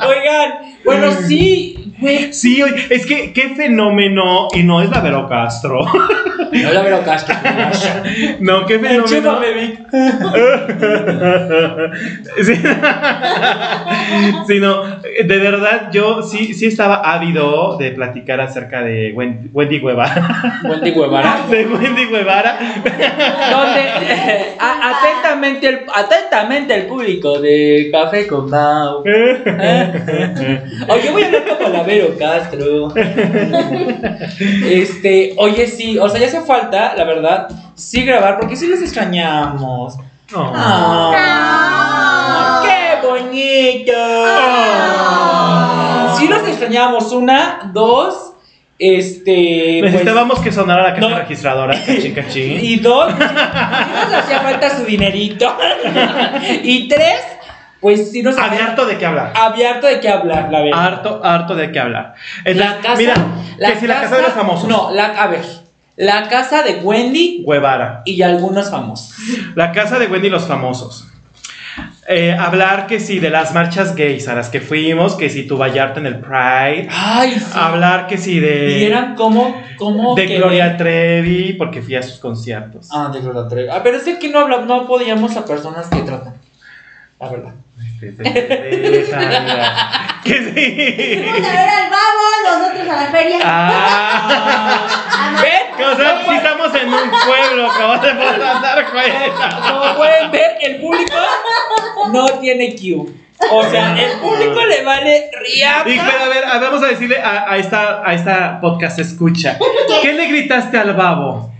Oigan, 0.07 0.53
bueno, 0.83 1.11
sí, 1.27 1.93
güey. 1.99 2.33
Sí, 2.33 2.61
oye, 2.61 2.87
es 2.89 3.05
que 3.05 3.33
qué 3.33 3.49
fenómeno, 3.55 4.47
y 4.53 4.63
no 4.63 4.81
es 4.81 4.89
la 4.89 4.99
Vero 5.01 5.27
Castro. 5.27 5.79
No 6.51 6.71
la 6.71 6.81
veo 6.81 7.03
Castro. 7.03 7.35
No, 8.39 8.65
qué 8.65 8.79
fenómeno. 8.79 9.39
Vic. 9.39 9.79
Sí. 12.43 12.53
Sí, 14.47 14.59
no, 14.59 14.83
de 14.83 15.37
verdad 15.37 15.89
yo 15.91 16.23
sí, 16.23 16.53
sí 16.53 16.67
estaba 16.67 16.95
ávido 16.95 17.77
de 17.77 17.91
platicar 17.91 18.41
acerca 18.41 18.81
de 18.81 19.11
Wendy, 19.13 19.49
Wendy 19.53 19.79
Guevara. 19.79 20.20
Wendy 20.63 20.91
Guevara. 20.91 21.45
De 21.49 21.65
Wendy 21.65 22.05
Guevara. 22.05 22.57
Donde, 23.51 23.81
eh, 24.01 24.55
a- 24.59 24.91
atentamente, 24.91 25.67
el, 25.67 25.79
atentamente 25.93 26.75
el 26.75 26.85
público 26.87 27.39
de 27.39 27.89
Café 27.91 28.27
con 28.27 28.49
Mau. 28.49 28.99
Oye, 29.03 31.11
voy 31.11 31.23
a 31.23 31.25
hablar 31.27 31.43
como 31.57 31.69
la 31.69 31.83
Vero 31.83 32.15
Castro. 32.17 32.93
Este, 34.65 35.33
oye, 35.37 35.67
sí, 35.67 35.97
o 35.99 36.09
sea, 36.09 36.19
ya 36.19 36.27
hace 36.27 36.41
falta, 36.41 36.95
la 36.95 37.03
verdad, 37.03 37.47
sí 37.75 38.03
grabar, 38.03 38.39
porque 38.39 38.55
sí 38.55 38.67
les 38.67 38.81
extrañamos. 38.81 39.95
Oh. 40.33 40.51
Ah, 40.55 42.61
¡Qué 42.63 43.07
bonito! 43.07 43.91
Oh. 45.03 46.15
Sí 46.17 46.27
los 46.27 46.41
extrañamos, 46.47 47.11
una, 47.11 47.71
dos, 47.73 48.30
este... 48.81 49.77
pues, 49.81 49.91
Necesitábamos 49.93 50.39
que 50.39 50.51
sonara 50.51 50.81
la 50.81 50.95
caja 50.95 51.07
no. 51.09 51.17
registradora, 51.19 51.75
cachín, 51.85 52.13
cachín. 52.15 52.59
y 52.65 52.77
dos, 52.77 53.13
nos 53.19 54.13
hacía 54.13 54.39
falta 54.41 54.75
su 54.75 54.83
dinerito. 54.85 55.55
y 56.63 56.87
tres, 56.87 57.19
pues 57.79 58.11
sí 58.11 58.23
nos 58.23 58.37
Había 58.37 58.65
harto 58.69 58.85
de 58.87 58.97
qué 58.97 59.05
hablar. 59.05 59.33
había 59.35 59.71
harto 59.75 59.85
de 59.87 59.99
qué 59.99 60.09
hablar, 60.09 60.49
la 60.51 60.61
verdad. 60.63 60.83
Harto, 60.85 61.21
harto 61.23 61.55
de 61.55 61.71
qué 61.71 61.79
hablar. 61.79 62.15
La 62.43 62.51
Entonces, 62.51 62.81
casa, 62.81 62.97
mira, 62.97 63.13
que 63.73 63.79
si 63.79 63.87
la 63.87 64.01
casa 64.01 64.15
de 64.17 64.21
los 64.23 64.31
famosos. 64.33 64.67
No, 64.67 64.89
la, 64.91 65.05
a 65.05 65.27
ver, 65.27 65.43
La 65.97 66.27
casa 66.29 66.63
de 66.63 66.75
Wendy 66.77 67.43
Guevara. 67.47 68.01
y 68.05 68.21
algunos 68.23 68.71
famosos. 68.71 69.15
La 69.55 69.71
casa 69.71 69.99
de 69.99 70.07
Wendy 70.07 70.27
y 70.27 70.31
los 70.31 70.47
famosos. 70.47 71.07
Eh, 72.13 72.35
hablar 72.37 72.87
que 72.87 72.99
sí 72.99 73.19
de 73.19 73.29
las 73.29 73.53
marchas 73.53 73.95
gays 73.95 74.27
a 74.27 74.35
las 74.35 74.49
que 74.49 74.59
fuimos, 74.59 75.15
que 75.15 75.29
si 75.29 75.47
tu 75.47 75.57
Vallarta 75.57 75.99
en 76.01 76.07
el 76.07 76.19
Pride. 76.19 76.89
Ay, 76.91 77.39
sí. 77.39 77.45
Hablar 77.53 78.07
que 78.07 78.17
sí 78.17 78.39
de. 78.39 78.65
Vieran 78.65 79.15
cómo, 79.15 79.55
cómo 79.77 80.13
de 80.15 80.27
quedé. 80.27 80.37
Gloria 80.37 80.75
Trevi, 80.75 81.53
porque 81.53 81.81
fui 81.81 81.95
a 81.95 82.03
sus 82.03 82.19
conciertos. 82.19 82.89
Ah, 82.91 83.09
de 83.13 83.21
Gloria 83.21 83.47
Trevi. 83.47 83.69
Ah, 83.71 83.81
pero 83.81 83.97
es 83.97 84.03
que 84.03 84.11
aquí 84.11 84.29
no 84.29 84.39
habla, 84.39 84.59
no 84.59 84.81
apoyamos 84.81 85.37
a 85.37 85.45
personas 85.45 85.87
que 85.87 86.01
tratan. 86.01 86.33
La 87.19 87.29
verdad. 87.29 87.53
Que 87.99 88.11
sí. 90.37 91.23
Fuimos 91.23 91.47
a 91.47 91.51
ver 91.51 91.69
al 91.69 91.89
babo, 91.89 92.23
nosotros 92.45 92.89
a 92.89 93.03
la 93.03 93.11
feria. 93.11 93.37
Ah. 93.43 94.87
O 95.73 95.95
sea, 95.95 96.21
sí 96.27 96.35
estamos 96.35 96.75
en 96.75 96.87
un 96.93 97.09
pueblo, 97.09 97.67
como 97.79 97.93
se 98.03 98.13
podrán 98.13 98.61
dar 98.61 98.91
cuenta. 98.91 99.49
Como 99.67 99.95
pueden 99.95 100.31
ver, 100.31 100.57
el 100.61 100.75
público 100.81 101.15
no 102.11 102.25
tiene 102.39 102.75
Q. 102.75 103.13
O 103.51 103.63
sea, 103.63 103.99
el 103.99 104.19
público 104.19 104.63
le 104.65 104.83
vale 104.83 105.31
riata. 105.43 105.89
Y, 105.89 105.97
pero 105.99 106.23
a 106.23 106.27
ver, 106.27 106.45
a- 106.45 106.59
vamos 106.59 106.83
a 106.83 106.87
decirle 106.87 107.19
a, 107.19 107.51
a 107.51 107.57
esta, 107.57 108.07
a 108.07 108.13
esta 108.13 108.59
podcast 108.61 108.99
escucha. 108.99 109.57
¿Qué 110.01 110.13
le 110.13 110.27
gritaste 110.27 110.77
al 110.77 110.93
babo? 110.93 111.51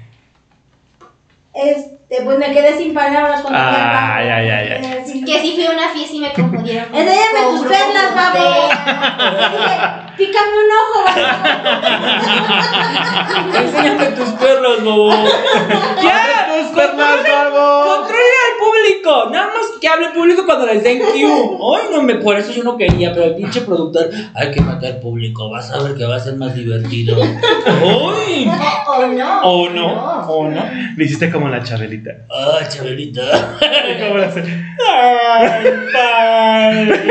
Este, 1.53 1.97
pues 2.25 2.37
me 2.37 2.51
quedé 2.51 2.77
sin 2.77 2.93
palabras 2.93 3.41
cuando 3.41 3.57
babo. 3.59 3.77
Ay, 3.77 4.27
ay, 4.27 4.49
ay, 4.49 4.67
ay. 4.83 5.03
Sí. 5.05 5.23
Que 5.23 5.39
si 5.39 5.53
fui 5.55 5.65
a 5.65 5.71
una 5.71 5.89
fiesta 5.89 6.15
y 6.15 6.19
me 6.19 6.33
confundieron. 6.33 6.89
con- 6.91 6.99
Enséñame 6.99 7.39
tus 7.51 7.61
perlas, 7.67 8.15
babo. 8.15 8.69
Pícame 10.17 10.51
un 10.51 10.71
ojo. 10.81 11.05
Enséñame 13.57 14.05
tus 14.07 14.29
perros, 14.31 14.83
bobo. 14.83 15.11
¡Ya! 16.03 16.47
¡Tus 16.51 16.75
pernas, 16.75 17.17
babo! 17.23 17.83
¡Controlen 17.95 18.35
al 18.45 18.57
público! 18.59 19.29
Nada 19.31 19.47
más 19.47 19.79
que 19.79 19.87
hable 19.87 20.07
el 20.07 20.11
público 20.13 20.45
cuando 20.45 20.65
les 20.67 20.83
den 20.83 20.99
Q. 20.99 21.07
Ay, 21.15 21.87
no 21.91 22.01
me, 22.03 22.15
por 22.15 22.37
eso 22.37 22.51
yo 22.51 22.63
no 22.63 22.77
quería, 22.77 23.13
pero 23.13 23.27
el 23.27 23.35
pinche 23.35 23.61
productor. 23.61 24.09
Hay 24.35 24.51
que 24.51 24.61
matar 24.61 24.91
al 24.93 24.99
público, 24.99 25.49
vas 25.49 25.71
a 25.71 25.81
ver 25.81 25.95
que 25.95 26.05
va 26.05 26.17
a 26.17 26.19
ser 26.19 26.35
más 26.35 26.53
divertido. 26.53 27.17
¡Ay! 27.23 28.51
O 28.87 29.05
no. 29.07 29.41
¿O 29.43 29.69
no? 29.69 29.87
¿O 30.27 30.47
no? 30.49 30.63
Le 30.97 31.05
hiciste 31.05 31.31
como 31.31 31.47
la 31.47 31.63
Chabelita. 31.63 32.00
¡Ah, 32.29 32.59
Chabelita! 32.67 33.21
¿Cómo 34.07 34.17
la 34.17 34.27
hace? 34.27 34.43
¡Ay, 34.89 35.65
padre! 35.93 37.01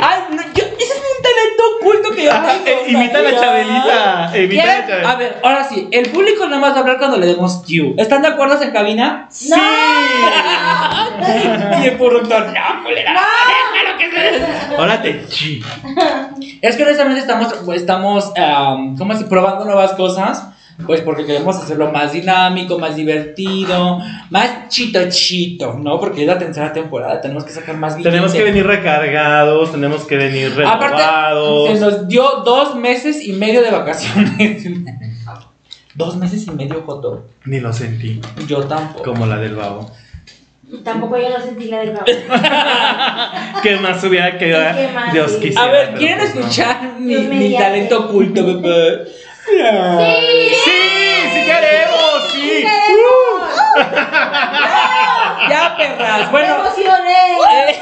¡Ay, 0.00 0.18
no, 0.30 0.42
yo, 0.54 0.64
ese 0.64 0.84
es 0.84 1.02
un 1.16 1.22
talento 1.22 1.62
oculto 1.80 2.10
que 2.14 2.24
yo 2.24 2.30
Ah, 2.32 2.54
tengo. 2.64 2.80
eh, 2.80 2.84
imita 2.88 3.18
a 3.18 3.22
la. 3.22 3.30
Chabelita. 3.40 4.30
eh, 4.34 4.44
Imita 4.44 4.62
a 4.62 4.66
la. 4.66 4.86
Chabelita. 4.86 5.10
A 5.10 5.14
ver, 5.16 5.36
ahora 5.42 5.64
sí, 5.68 5.88
el 5.90 6.08
público 6.10 6.44
nada 6.46 6.60
más 6.60 6.72
va 6.72 6.76
a 6.76 6.80
hablar 6.80 6.98
cuando 6.98 7.16
le 7.16 7.26
demos 7.26 7.62
Q. 7.66 7.94
¿Están 7.98 8.22
de 8.22 8.28
acuerdo 8.28 8.60
en 8.62 8.70
cabina? 8.70 9.26
¡Sí! 9.30 9.52
Y 11.82 11.86
el 11.86 11.96
productor, 11.96 12.46
no, 12.46 12.84
culera, 12.84 13.12
déjalo 13.12 13.98
que 13.98 14.10
se- 14.10 14.76
Ahora 14.76 15.00
te 15.02 15.26
chi. 15.26 15.62
Es 16.60 16.76
que 16.76 16.82
honestamente 16.82 17.20
estamos, 17.20 17.54
estamos 17.74 18.32
am, 18.36 18.96
¿cómo 18.96 19.14
se 19.16 19.24
probando 19.24 19.64
nuevas 19.64 19.92
cosas. 19.92 20.44
Pues 20.86 21.00
porque 21.00 21.26
queremos 21.26 21.56
hacerlo 21.56 21.90
más 21.90 22.12
dinámico, 22.12 22.78
más 22.78 22.94
divertido, 22.94 23.98
más 24.30 24.68
chito 24.68 25.00
chito, 25.10 25.74
¿no? 25.74 25.98
Porque 25.98 26.20
es 26.22 26.26
la 26.26 26.38
tercera 26.38 26.72
temporada, 26.72 27.20
tenemos 27.20 27.44
que 27.44 27.50
sacar 27.52 27.76
más 27.76 27.96
Tenemos 28.00 28.32
que 28.32 28.38
billete. 28.38 28.52
venir 28.62 28.66
recargados, 28.66 29.72
tenemos 29.72 30.04
que 30.04 30.16
venir 30.16 30.52
Aparte, 30.64 30.96
se 30.98 31.02
renovados. 31.02 31.80
nos 31.80 32.08
dio 32.08 32.22
dos 32.44 32.76
meses 32.76 33.26
y 33.26 33.32
medio 33.32 33.60
de 33.62 33.70
vacaciones. 33.72 34.64
dos 35.94 36.16
meses 36.16 36.46
y 36.46 36.50
medio, 36.52 36.82
Joto. 36.86 37.26
Ni 37.44 37.58
lo 37.60 37.72
sentí, 37.72 38.20
Yo 38.46 38.64
tampoco. 38.64 39.02
como 39.02 39.26
la 39.26 39.36
del 39.38 39.56
babo. 39.56 39.90
Tampoco 40.84 41.16
yo 41.18 41.30
no 41.30 41.40
sentí 41.44 41.64
la 41.64 41.78
del 41.80 41.90
babo. 41.92 42.04
¿Qué 43.62 43.76
más 43.76 44.02
hubiera 44.04 44.38
quedado? 44.38 44.78
Dios 45.12 45.32
quisiera. 45.32 45.62
A 45.64 45.66
ver, 45.72 45.94
¿quieren 45.94 46.18
pues 46.18 46.34
no. 46.34 46.40
escuchar 46.42 46.94
mi, 47.00 47.16
mi 47.16 47.54
talento 47.56 48.00
oculto, 48.06 48.44
bebé? 48.46 49.08
¡Sí! 49.48 50.50
¡Sí 51.34 51.40
queremos! 51.44 52.32
¡Sí! 52.32 52.64
Ya, 55.48 55.74
perras. 55.76 56.20
¡Me 56.26 56.30
Bueno, 56.30 56.56
emocioné! 56.56 57.38
eh, 57.68 57.76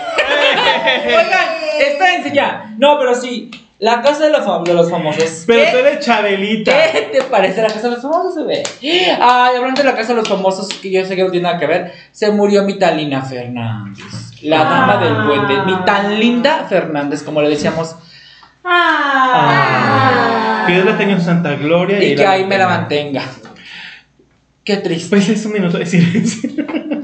oigan, 1.08 1.49
espérense 1.80 2.30
ya. 2.32 2.70
No, 2.78 2.99
pero 2.99 3.14
sí, 3.14 3.50
la 3.78 4.02
casa 4.02 4.25
de 4.25 4.30
los, 4.30 4.42
fam- 4.46 4.62
de 4.64 4.75
los 4.75 4.88
famosos. 4.90 5.44
Pero 5.46 5.64
¿Qué, 5.64 5.70
tú 5.73 5.78
eres 5.78 6.04
Chabelita. 6.04 6.73
qué 6.92 7.00
te 7.12 7.23
parece 7.23 7.62
la 7.62 7.68
casa 7.68 7.80
de 7.88 7.90
los 7.94 8.02
famosos, 8.02 8.37
bebé? 8.37 8.62
Ay, 9.20 9.56
hablando 9.56 9.82
de 9.82 9.88
la 9.88 9.96
casa 9.96 10.08
de 10.11 10.16
los 10.16 10.28
famosos, 10.28 10.68
que 10.80 10.90
yo 10.92 11.04
sé 11.04 11.16
que 11.16 11.25
no 11.25 11.30
tiene 11.30 11.44
nada 11.49 11.58
que 11.58 11.66
ver, 11.66 11.92
se 12.12 12.30
murió 12.30 12.62
mi 12.62 12.75
Talina 12.78 13.23
Fernández. 13.23 14.04
La 14.42 14.58
dama 14.64 14.99
del 14.99 15.16
puente. 15.26 15.56
Mi 15.64 15.75
tan 15.85 16.20
linda 16.20 16.66
Fernández, 16.68 17.23
como 17.25 17.40
le 17.42 17.49
decíamos. 17.49 17.96
Ah. 18.64 20.52
Que 20.66 20.73
Dios 20.73 20.85
la 20.85 20.99
tenga 20.99 21.12
en 21.12 21.20
santa 21.20 21.54
gloria. 21.54 22.02
Y 22.02 22.14
que 22.16 22.23
la 22.23 22.32
ahí 22.32 22.44
me 22.44 22.58
la 22.58 22.66
mantenga. 22.66 23.23
mantenga. 23.23 23.52
Qué 24.64 24.76
triste. 24.78 25.11
Pues 25.11 25.28
es 25.28 25.46
un 25.46 25.52
minuto 25.52 25.78
de 25.78 25.87
silencio. 25.87 26.50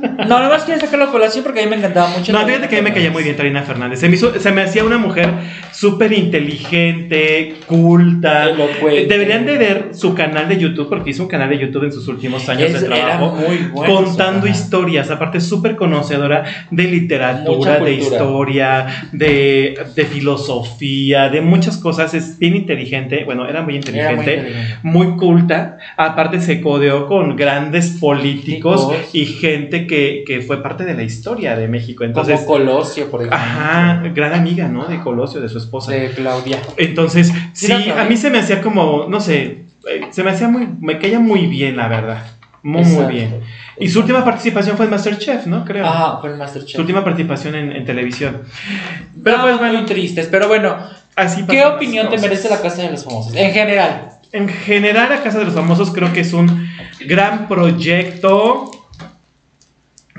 No, 0.02 0.24
nada 0.26 0.48
más 0.48 0.64
quiero 0.64 0.80
sacarlo 0.80 1.04
a 1.06 1.10
colación 1.12 1.44
porque 1.44 1.60
a 1.60 1.64
mí 1.64 1.70
me 1.70 1.76
encantaba 1.76 2.08
mucho. 2.10 2.32
No, 2.32 2.44
fíjate 2.44 2.68
que 2.68 2.76
a 2.76 2.82
mí 2.82 2.88
me 2.88 2.92
caía 2.94 3.10
muy 3.10 3.22
bien 3.22 3.36
Tarina 3.36 3.62
Fernández. 3.62 4.00
Se 4.00 4.08
me, 4.08 4.16
hizo- 4.16 4.38
se 4.38 4.50
me 4.50 4.62
hacía 4.62 4.84
una 4.84 4.98
mujer 4.98 5.28
súper 5.70 6.12
inteligente, 6.12 7.54
culta. 7.66 8.50
Elocuente. 8.50 9.06
Deberían 9.06 9.46
de 9.46 9.58
ver 9.58 9.88
su 9.92 10.14
canal 10.14 10.48
de 10.48 10.58
YouTube, 10.58 10.88
porque 10.88 11.10
hizo 11.10 11.22
un 11.22 11.28
canal 11.28 11.48
de 11.50 11.58
YouTube 11.58 11.84
en 11.84 11.92
sus 11.92 12.08
últimos 12.08 12.48
años 12.48 12.70
Es- 12.70 12.80
de 12.80 12.86
era 12.86 12.96
trabajo. 12.96 13.36
muy 13.36 13.56
bueno 13.72 13.94
contando 13.94 14.46
historias, 14.46 15.10
aparte 15.10 15.40
súper 15.40 15.76
conocedora 15.76 16.44
de 16.70 16.82
literatura, 16.84 17.78
de 17.78 17.94
historia, 17.94 18.86
de, 19.12 19.74
de 19.94 20.04
filosofía, 20.04 21.28
de 21.28 21.40
muchas 21.40 21.76
cosas. 21.78 22.14
Es 22.14 22.38
bien 22.38 22.56
inteligente, 22.56 23.24
bueno, 23.24 23.48
era 23.48 23.62
muy 23.62 23.76
Era 23.76 24.12
muy 24.12 24.24
inteligente. 24.26 24.76
muy 24.82 25.16
culta, 25.16 25.78
aparte 25.96 26.40
se 26.40 26.60
codeó 26.60 27.06
con 27.06 27.36
grandes 27.36 27.90
políticos 28.00 28.82
Políticos. 28.82 29.14
y 29.14 29.26
gente 29.26 29.86
que, 29.86 29.91
que 30.26 30.42
fue 30.46 30.62
parte 30.62 30.84
de 30.84 30.94
la 30.94 31.02
historia 31.02 31.56
de 31.56 31.68
México. 31.68 32.04
Entonces, 32.04 32.36
Como 32.40 32.58
Colosio, 32.58 33.10
por 33.10 33.20
ejemplo. 33.20 33.38
ajá, 33.38 34.02
gran 34.14 34.32
amiga, 34.34 34.68
¿no? 34.68 34.86
De 34.86 35.00
Colosio, 35.00 35.40
de 35.40 35.48
su 35.48 35.58
esposa. 35.58 35.92
De 35.92 36.10
Claudia. 36.10 36.58
Entonces, 36.76 37.32
Sí, 37.52 37.66
Claudia. 37.66 38.00
a 38.00 38.04
mí 38.04 38.16
se 38.16 38.30
me 38.30 38.38
hacía 38.38 38.60
como, 38.62 39.06
no 39.08 39.20
sé, 39.20 39.64
eh, 39.88 40.00
se 40.10 40.22
me 40.22 40.30
hacía 40.30 40.48
muy, 40.48 40.68
me 40.80 40.98
caía 40.98 41.18
muy 41.20 41.46
bien, 41.46 41.76
la 41.76 41.88
verdad. 41.88 42.24
Muy, 42.62 42.82
Exacto. 42.82 43.02
muy 43.04 43.12
bien. 43.14 43.40
Y 43.78 43.88
su 43.88 43.98
última 44.00 44.24
participación 44.24 44.76
fue 44.76 44.84
en 44.86 44.92
Masterchef, 44.92 45.46
¿no? 45.46 45.64
Creo. 45.64 45.84
Ah, 45.86 46.18
fue 46.20 46.30
el 46.30 46.36
Masterchef. 46.36 46.76
Su 46.76 46.80
última 46.82 47.02
participación 47.02 47.54
en, 47.56 47.72
en 47.72 47.84
televisión. 47.84 48.42
Pero 49.24 49.36
No, 49.38 49.42
pues 49.42 49.58
bueno, 49.58 49.78
muy 49.78 49.86
tristes. 49.86 50.28
Pero 50.30 50.46
bueno, 50.46 50.76
así 51.16 51.44
¿qué 51.48 51.64
opinión 51.64 52.08
te 52.08 52.18
merece 52.18 52.48
la 52.48 52.60
Casa 52.62 52.82
de 52.82 52.90
los 52.92 53.04
Famosos? 53.04 53.34
En 53.34 53.50
general. 53.52 54.10
En 54.30 54.48
general, 54.48 55.08
la 55.10 55.22
Casa 55.22 55.40
de 55.40 55.46
los 55.46 55.54
Famosos 55.54 55.90
creo 55.92 56.12
que 56.12 56.20
es 56.20 56.32
un 56.32 56.68
gran 57.06 57.48
proyecto 57.48 58.70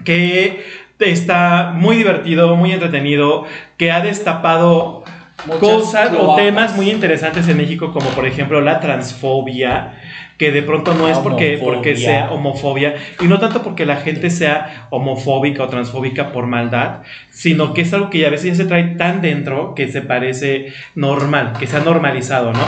que 0.03 0.63
está 0.99 1.73
muy 1.75 1.97
divertido, 1.97 2.55
muy 2.55 2.71
entretenido, 2.71 3.45
que 3.77 3.91
ha 3.91 4.01
destapado 4.01 5.03
Muchas 5.45 5.59
cosas 5.59 6.11
o 6.17 6.35
temas 6.35 6.75
muy 6.75 6.89
interesantes 6.89 7.47
en 7.49 7.57
México, 7.57 7.91
como 7.91 8.09
por 8.11 8.25
ejemplo 8.25 8.61
la 8.61 8.79
transfobia, 8.79 9.95
que 10.37 10.51
de 10.51 10.61
pronto 10.61 10.93
no 10.93 11.09
es 11.09 11.17
porque, 11.17 11.59
porque 11.61 11.97
sea 11.97 12.31
homofobia, 12.31 12.95
y 13.19 13.25
no 13.25 13.39
tanto 13.39 13.61
porque 13.61 13.85
la 13.85 13.97
gente 13.97 14.29
sea 14.29 14.87
homofóbica 14.89 15.63
o 15.63 15.67
transfóbica 15.67 16.31
por 16.31 16.47
maldad, 16.47 17.01
sino 17.29 17.73
que 17.73 17.81
es 17.81 17.93
algo 17.93 18.09
que 18.09 18.19
ya 18.19 18.27
a 18.27 18.31
veces 18.31 18.57
ya 18.57 18.63
se 18.63 18.69
trae 18.69 18.95
tan 18.95 19.21
dentro 19.21 19.75
que 19.75 19.89
se 19.89 20.01
parece 20.01 20.71
normal, 20.95 21.53
que 21.59 21.67
se 21.67 21.75
ha 21.75 21.81
normalizado, 21.81 22.53
¿no? 22.53 22.65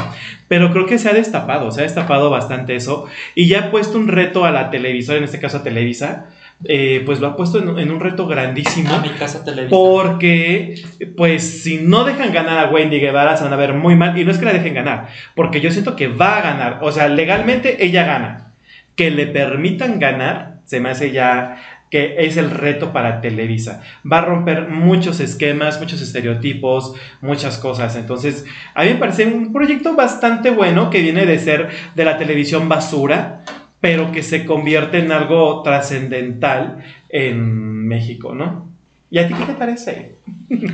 Pero 0.49 0.71
creo 0.71 0.85
que 0.85 0.97
se 0.97 1.09
ha 1.09 1.13
destapado, 1.13 1.71
se 1.71 1.79
ha 1.81 1.83
destapado 1.83 2.29
bastante 2.29 2.75
eso, 2.75 3.07
y 3.35 3.47
ya 3.47 3.59
ha 3.59 3.71
puesto 3.71 3.97
un 3.97 4.09
reto 4.09 4.43
a 4.43 4.51
la 4.51 4.69
televisora, 4.69 5.17
en 5.17 5.23
este 5.23 5.39
caso 5.39 5.57
a 5.57 5.63
Televisa, 5.63 6.25
eh, 6.63 7.03
pues 7.05 7.19
lo 7.19 7.27
ha 7.27 7.35
puesto 7.35 7.59
en, 7.59 7.77
en 7.77 7.91
un 7.91 7.99
reto 7.99 8.27
grandísimo. 8.27 8.93
A 8.93 8.99
mi 8.99 9.09
casa 9.09 9.43
televisión. 9.43 9.69
Porque, 9.69 10.81
pues, 11.17 11.61
si 11.63 11.77
no 11.77 12.05
dejan 12.05 12.31
ganar 12.31 12.57
a 12.57 12.69
Wendy 12.69 12.99
Guevara, 12.99 13.35
se 13.35 13.43
van 13.43 13.53
a 13.53 13.57
ver 13.57 13.73
muy 13.73 13.95
mal. 13.95 14.17
Y 14.17 14.23
no 14.23 14.31
es 14.31 14.37
que 14.37 14.45
la 14.45 14.53
dejen 14.53 14.73
ganar, 14.73 15.09
porque 15.35 15.61
yo 15.61 15.71
siento 15.71 15.95
que 15.95 16.07
va 16.07 16.37
a 16.37 16.41
ganar. 16.41 16.79
O 16.81 16.91
sea, 16.91 17.07
legalmente 17.07 17.83
ella 17.83 18.05
gana. 18.05 18.53
Que 18.95 19.11
le 19.11 19.27
permitan 19.27 19.99
ganar, 19.99 20.59
se 20.63 20.79
me 20.79 20.89
hace 20.89 21.11
ya 21.11 21.57
que 21.91 22.15
es 22.19 22.37
el 22.37 22.49
reto 22.49 22.91
para 22.91 23.21
Televisa. 23.21 23.81
Va 24.09 24.17
a 24.19 24.25
romper 24.25 24.69
muchos 24.69 25.19
esquemas, 25.19 25.79
muchos 25.79 26.01
estereotipos, 26.01 26.95
muchas 27.21 27.57
cosas. 27.57 27.95
Entonces, 27.95 28.45
a 28.73 28.83
mí 28.83 28.89
me 28.89 28.95
parece 28.95 29.25
un 29.27 29.53
proyecto 29.53 29.95
bastante 29.95 30.49
bueno 30.49 30.89
que 30.89 31.01
viene 31.01 31.25
de 31.25 31.39
ser 31.39 31.69
de 31.93 32.05
la 32.05 32.17
televisión 32.17 32.67
basura, 32.67 33.43
pero 33.85 34.11
que 34.11 34.23
se 34.23 34.45
convierte 34.45 34.97
en 34.97 35.11
algo 35.11 35.61
trascendental 35.61 36.83
en 37.07 37.87
México, 37.87 38.33
¿no? 38.33 38.71
¿Y 39.11 39.19
a 39.19 39.27
ti 39.27 39.35
qué 39.35 39.43
te 39.43 39.53
parece? 39.53 40.15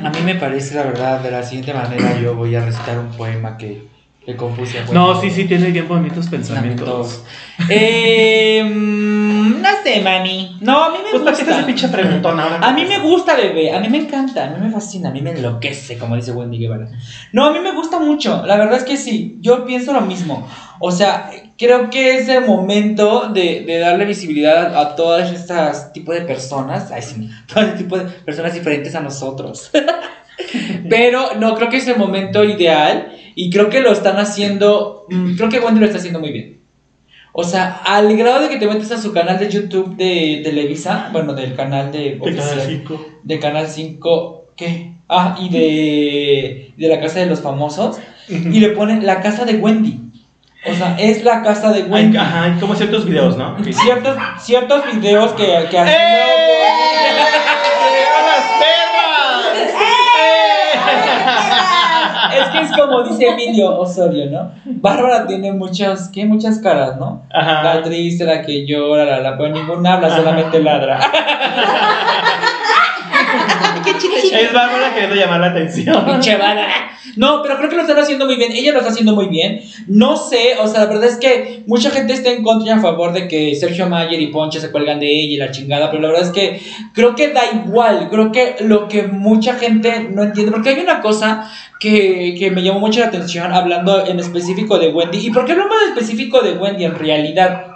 A 0.01 0.10
mí 0.12 0.20
me 0.24 0.36
parece, 0.36 0.75
la 0.75 0.84
verdad, 0.84 1.20
de 1.20 1.30
la 1.30 1.44
siguiente 1.44 1.74
manera. 1.74 2.18
Yo 2.22 2.36
voy 2.36 2.56
a 2.56 2.63
recitar 2.63 2.98
un 2.98 3.10
poema 3.10 3.58
que 3.58 3.82
Le 4.23 4.35
compuse 4.35 4.77
a 4.79 4.85
No, 4.93 5.19
sí, 5.19 5.31
sí, 5.31 5.45
tiene 5.45 5.71
bien 5.71 5.87
bonitos 5.87 6.27
pensamientos. 6.27 7.23
Eh, 7.69 8.61
mm, 8.63 9.61
no 9.61 9.69
sé, 9.83 9.99
mami. 10.01 10.57
No, 10.61 10.83
a 10.83 10.89
mí 10.91 10.97
me 11.03 11.19
Pues 11.19 11.39
gusta. 11.39 11.55
hace 11.55 11.63
pinche 11.63 11.87
preguntón 11.87 12.39
ahora. 12.39 12.59
A 12.61 12.71
mí 12.71 12.85
me 12.85 12.99
gusta, 12.99 13.35
bebé. 13.35 13.73
A 13.73 13.79
mí 13.79 13.89
me 13.89 13.97
encanta. 13.97 14.45
A 14.45 14.49
mí 14.51 14.63
me 14.63 14.71
fascina. 14.71 15.09
A 15.09 15.11
mí 15.11 15.21
me 15.21 15.31
enloquece, 15.31 15.97
como 15.97 16.15
dice 16.15 16.33
Wendy 16.33 16.59
Guevara. 16.59 16.87
No, 17.31 17.45
a 17.45 17.51
mí 17.51 17.59
me 17.61 17.71
gusta 17.71 17.99
mucho. 17.99 18.45
La 18.45 18.57
verdad 18.57 18.77
es 18.77 18.83
que 18.83 18.95
sí. 18.95 19.37
Yo 19.41 19.65
pienso 19.65 19.91
lo 19.91 20.01
mismo. 20.01 20.47
O 20.79 20.91
sea, 20.91 21.31
creo 21.57 21.89
que 21.89 22.17
es 22.17 22.29
el 22.29 22.45
momento 22.45 23.29
de, 23.29 23.63
de 23.65 23.79
darle 23.79 24.05
visibilidad 24.05 24.77
a 24.77 24.95
todas 24.95 25.31
estas 25.31 25.93
tipos 25.93 26.13
de 26.13 26.21
personas. 26.21 26.91
Ay, 26.91 27.01
sí. 27.01 27.27
Todo 27.51 27.63
ese 27.63 27.77
tipo 27.77 27.97
de 27.97 28.05
personas 28.05 28.53
diferentes 28.53 28.93
a 28.93 28.99
nosotros. 29.01 29.71
Pero 30.89 31.35
no, 31.39 31.55
creo 31.55 31.69
que 31.69 31.77
es 31.77 31.87
el 31.87 31.97
momento 31.97 32.43
ideal. 32.43 33.17
Y 33.43 33.50
creo 33.50 33.69
que 33.69 33.79
lo 33.81 33.91
están 33.91 34.17
haciendo. 34.19 35.05
mm, 35.10 35.36
Creo 35.36 35.50
que 35.50 35.60
Wendy 35.60 35.79
lo 35.79 35.86
está 35.88 35.98
haciendo 35.98 36.19
muy 36.19 36.31
bien. 36.31 36.60
O 37.33 37.43
sea, 37.43 37.81
al 37.86 38.15
grado 38.15 38.41
de 38.41 38.50
que 38.50 38.57
te 38.57 38.67
metes 38.67 38.91
a 38.91 39.01
su 39.01 39.13
canal 39.13 39.39
de 39.39 39.50
YouTube 39.50 39.95
de 39.95 40.41
Televisa, 40.43 41.10
bueno, 41.12 41.33
del 41.33 41.55
canal 41.55 41.91
de, 41.91 42.17
oficial, 42.21 42.83
de 43.24 43.39
Canal 43.39 43.67
5, 43.67 44.45
¿qué? 44.55 44.91
Ah, 45.10 45.36
y 45.39 45.50
de, 45.50 46.71
de 46.77 46.88
la 46.88 47.00
Casa 47.00 47.19
de 47.19 47.25
los 47.25 47.41
Famosos, 47.41 47.98
y 48.29 48.60
le 48.60 48.69
ponen 48.69 49.05
la 49.07 49.21
casa 49.21 49.43
de 49.45 49.55
Wendy. 49.55 50.00
O 50.69 50.74
sea, 50.75 50.95
es 51.00 51.24
la 51.24 51.41
casa 51.41 51.71
de 51.71 51.81
Hay, 51.83 51.89
Wendy. 51.89 52.17
ajá, 52.17 52.43
hay 52.43 52.60
como 52.60 52.75
ciertos 52.75 53.05
videos, 53.05 53.36
¿no? 53.38 53.57
Ciertos, 53.63 54.15
ciertos 54.39 54.83
videos 54.93 55.31
que, 55.31 55.45
que 55.71 55.79
hacen- 55.79 55.95
¡Llegaron 57.91 58.25
las 58.27 58.45
perras! 58.62 59.41
Es 62.38 62.50
que 62.50 62.59
es 62.59 62.71
como 62.77 63.03
dice 63.03 63.27
Emilio 63.27 63.79
Osorio, 63.79 64.29
¿no? 64.29 64.51
Bárbara 64.65 65.27
tiene 65.27 65.51
muchas, 65.51 66.09
¿qué? 66.09 66.25
Muchas 66.25 66.59
caras, 66.59 66.97
¿no? 66.97 67.23
Ajá. 67.31 67.63
La 67.63 67.83
triste, 67.83 68.25
la 68.25 68.41
que 68.41 68.65
llora, 68.65 69.05
la, 69.05 69.19
la, 69.19 69.38
pero 69.38 69.50
ninguna 69.50 69.93
habla, 69.93 70.15
solamente 70.15 70.61
ladra. 70.61 71.00
Es 74.31 74.53
Bárbara 74.53 74.93
queriendo 74.93 75.15
llamar 75.15 75.41
la 75.41 75.47
atención. 75.47 76.05
Pinche 76.05 76.38
Bárbara. 76.38 76.91
No, 77.15 77.41
pero 77.41 77.57
creo 77.57 77.69
que 77.69 77.75
lo 77.75 77.81
están 77.81 78.00
haciendo 78.00 78.25
muy 78.25 78.35
bien. 78.35 78.51
Ella 78.51 78.71
lo 78.71 78.79
está 78.79 78.91
haciendo 78.91 79.15
muy 79.15 79.27
bien. 79.27 79.61
No 79.88 80.15
sé, 80.15 80.55
o 80.59 80.67
sea, 80.67 80.81
la 80.81 80.85
verdad 80.88 81.05
es 81.05 81.17
que 81.17 81.63
mucha 81.67 81.89
gente 81.89 82.13
está 82.13 82.29
en 82.31 82.43
contra 82.43 82.67
y 82.67 82.77
a 82.77 82.81
favor 82.81 83.11
de 83.13 83.27
que 83.27 83.55
Sergio 83.55 83.88
Mayer 83.88 84.21
y 84.21 84.27
Ponche 84.27 84.59
se 84.59 84.71
cuelgan 84.71 85.00
de 85.00 85.07
ella 85.07 85.33
y 85.33 85.38
la 85.38 85.51
chingada, 85.51 85.89
pero 85.89 86.01
la 86.01 86.09
verdad 86.09 86.27
es 86.27 86.31
que 86.31 86.61
creo 86.93 87.15
que 87.15 87.29
da 87.29 87.41
igual. 87.53 88.07
Creo 88.09 88.31
que 88.31 88.55
lo 88.61 88.88
que 88.88 89.03
mucha 89.03 89.55
gente 89.55 90.07
no 90.11 90.23
entiende, 90.23 90.51
porque 90.51 90.69
hay 90.69 90.79
una 90.79 91.01
cosa 91.01 91.51
que, 91.79 92.35
que 92.38 92.51
me 92.51 92.63
llamó 92.63 92.79
mucho 92.79 93.00
la 93.00 93.07
atención 93.07 93.51
hablando 93.51 94.05
en 94.05 94.19
específico 94.19 94.77
de 94.77 94.89
Wendy. 94.89 95.27
¿Y 95.27 95.31
por 95.31 95.45
qué 95.45 95.53
hablamos 95.53 95.75
en 95.83 95.89
específico 95.93 96.41
de 96.41 96.53
Wendy 96.53 96.85
en 96.85 96.95
realidad? 96.95 97.70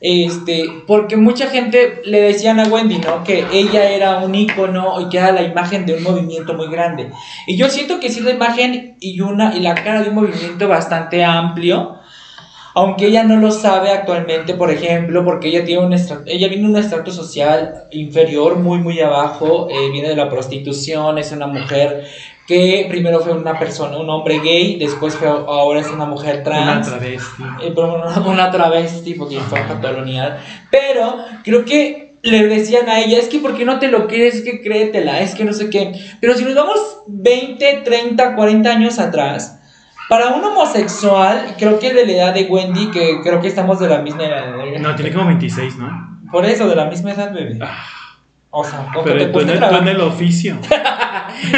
Este, 0.00 0.70
porque 0.86 1.16
mucha 1.16 1.48
gente 1.48 2.02
le 2.04 2.20
decían 2.20 2.60
a 2.60 2.68
Wendy, 2.68 2.98
¿no? 2.98 3.24
Que 3.24 3.44
ella 3.52 3.90
era 3.90 4.18
un 4.18 4.34
ícono 4.34 5.00
y 5.00 5.08
que 5.08 5.18
era 5.18 5.32
la 5.32 5.42
imagen 5.42 5.86
de 5.86 5.94
un 5.94 6.02
movimiento 6.04 6.54
muy 6.54 6.68
grande. 6.68 7.10
Y 7.46 7.56
yo 7.56 7.68
siento 7.68 7.98
que 7.98 8.10
sí 8.10 8.20
la 8.20 8.30
imagen 8.30 8.96
y 9.00 9.20
una 9.20 9.56
y 9.56 9.60
la 9.60 9.74
cara 9.74 10.02
de 10.02 10.10
un 10.10 10.14
movimiento 10.14 10.68
bastante 10.68 11.24
amplio. 11.24 11.96
Aunque 12.74 13.06
ella 13.06 13.24
no 13.24 13.36
lo 13.38 13.50
sabe 13.50 13.90
actualmente, 13.90 14.54
por 14.54 14.70
ejemplo, 14.70 15.24
porque 15.24 15.48
ella 15.48 15.64
tiene 15.64 15.84
un 15.84 15.92
ella 15.92 16.48
viene 16.48 16.64
de 16.64 16.70
un 16.70 16.76
estrato 16.76 17.10
social 17.10 17.88
inferior, 17.90 18.56
muy 18.60 18.78
muy 18.78 19.00
abajo, 19.00 19.68
eh, 19.68 19.90
viene 19.90 20.08
de 20.08 20.14
la 20.14 20.30
prostitución, 20.30 21.18
es 21.18 21.32
una 21.32 21.48
mujer 21.48 22.06
que 22.48 22.86
primero 22.88 23.20
fue 23.20 23.34
una 23.34 23.58
persona, 23.58 23.98
un 23.98 24.08
hombre 24.08 24.40
gay, 24.40 24.76
después 24.76 25.14
fue, 25.14 25.28
ahora 25.28 25.80
es 25.80 25.88
una 25.88 26.06
mujer 26.06 26.36
Una 26.36 26.44
trans. 26.44 26.88
travesti. 26.88 27.42
Eh, 27.62 27.72
pero 27.74 27.94
una, 27.94 28.18
una 28.26 28.50
travesti 28.50 29.12
porque 29.14 29.38
fue 29.38 29.60
a 29.60 29.68
catalonear. 29.68 30.40
Pero 30.70 31.18
creo 31.44 31.66
que 31.66 32.16
le 32.22 32.46
decían 32.48 32.88
a 32.88 33.00
ella, 33.00 33.18
es 33.18 33.28
que 33.28 33.38
¿por 33.38 33.54
qué 33.54 33.66
no 33.66 33.78
te 33.78 33.88
lo 33.88 34.08
crees? 34.08 34.36
Es 34.36 34.42
que 34.42 34.62
créetela, 34.62 35.20
es 35.20 35.34
que 35.34 35.44
no 35.44 35.52
sé 35.52 35.68
qué. 35.68 35.92
Pero 36.22 36.34
si 36.34 36.44
nos 36.44 36.54
vamos 36.54 36.78
20, 37.06 37.82
30, 37.84 38.34
40 38.34 38.70
años 38.70 38.98
atrás, 38.98 39.60
para 40.08 40.28
un 40.28 40.42
homosexual, 40.42 41.54
creo 41.58 41.78
que 41.78 41.92
de 41.92 42.06
la 42.06 42.12
edad 42.12 42.34
de 42.34 42.44
Wendy, 42.44 42.90
que 42.90 43.20
creo 43.22 43.42
que 43.42 43.48
estamos 43.48 43.78
de 43.78 43.88
la 43.88 43.98
misma 43.98 44.24
edad. 44.24 44.58
¿eh? 44.66 44.78
No, 44.78 44.96
tiene 44.96 45.12
como 45.12 45.26
26, 45.26 45.76
¿no? 45.76 46.18
Por 46.32 46.46
eso, 46.46 46.66
de 46.66 46.76
la 46.76 46.86
misma 46.86 47.12
edad, 47.12 47.30
bebé. 47.30 47.58
O 48.50 48.64
sea, 48.64 48.88
como 48.92 49.04
que 49.04 49.10
te 49.12 49.16
Pero 49.18 49.32
tú 49.32 49.40
en, 49.40 49.48
el, 49.48 49.54
tú 49.54 49.58
trabajo. 49.58 49.82
en 49.82 49.88
el 49.88 50.00
oficio. 50.00 50.58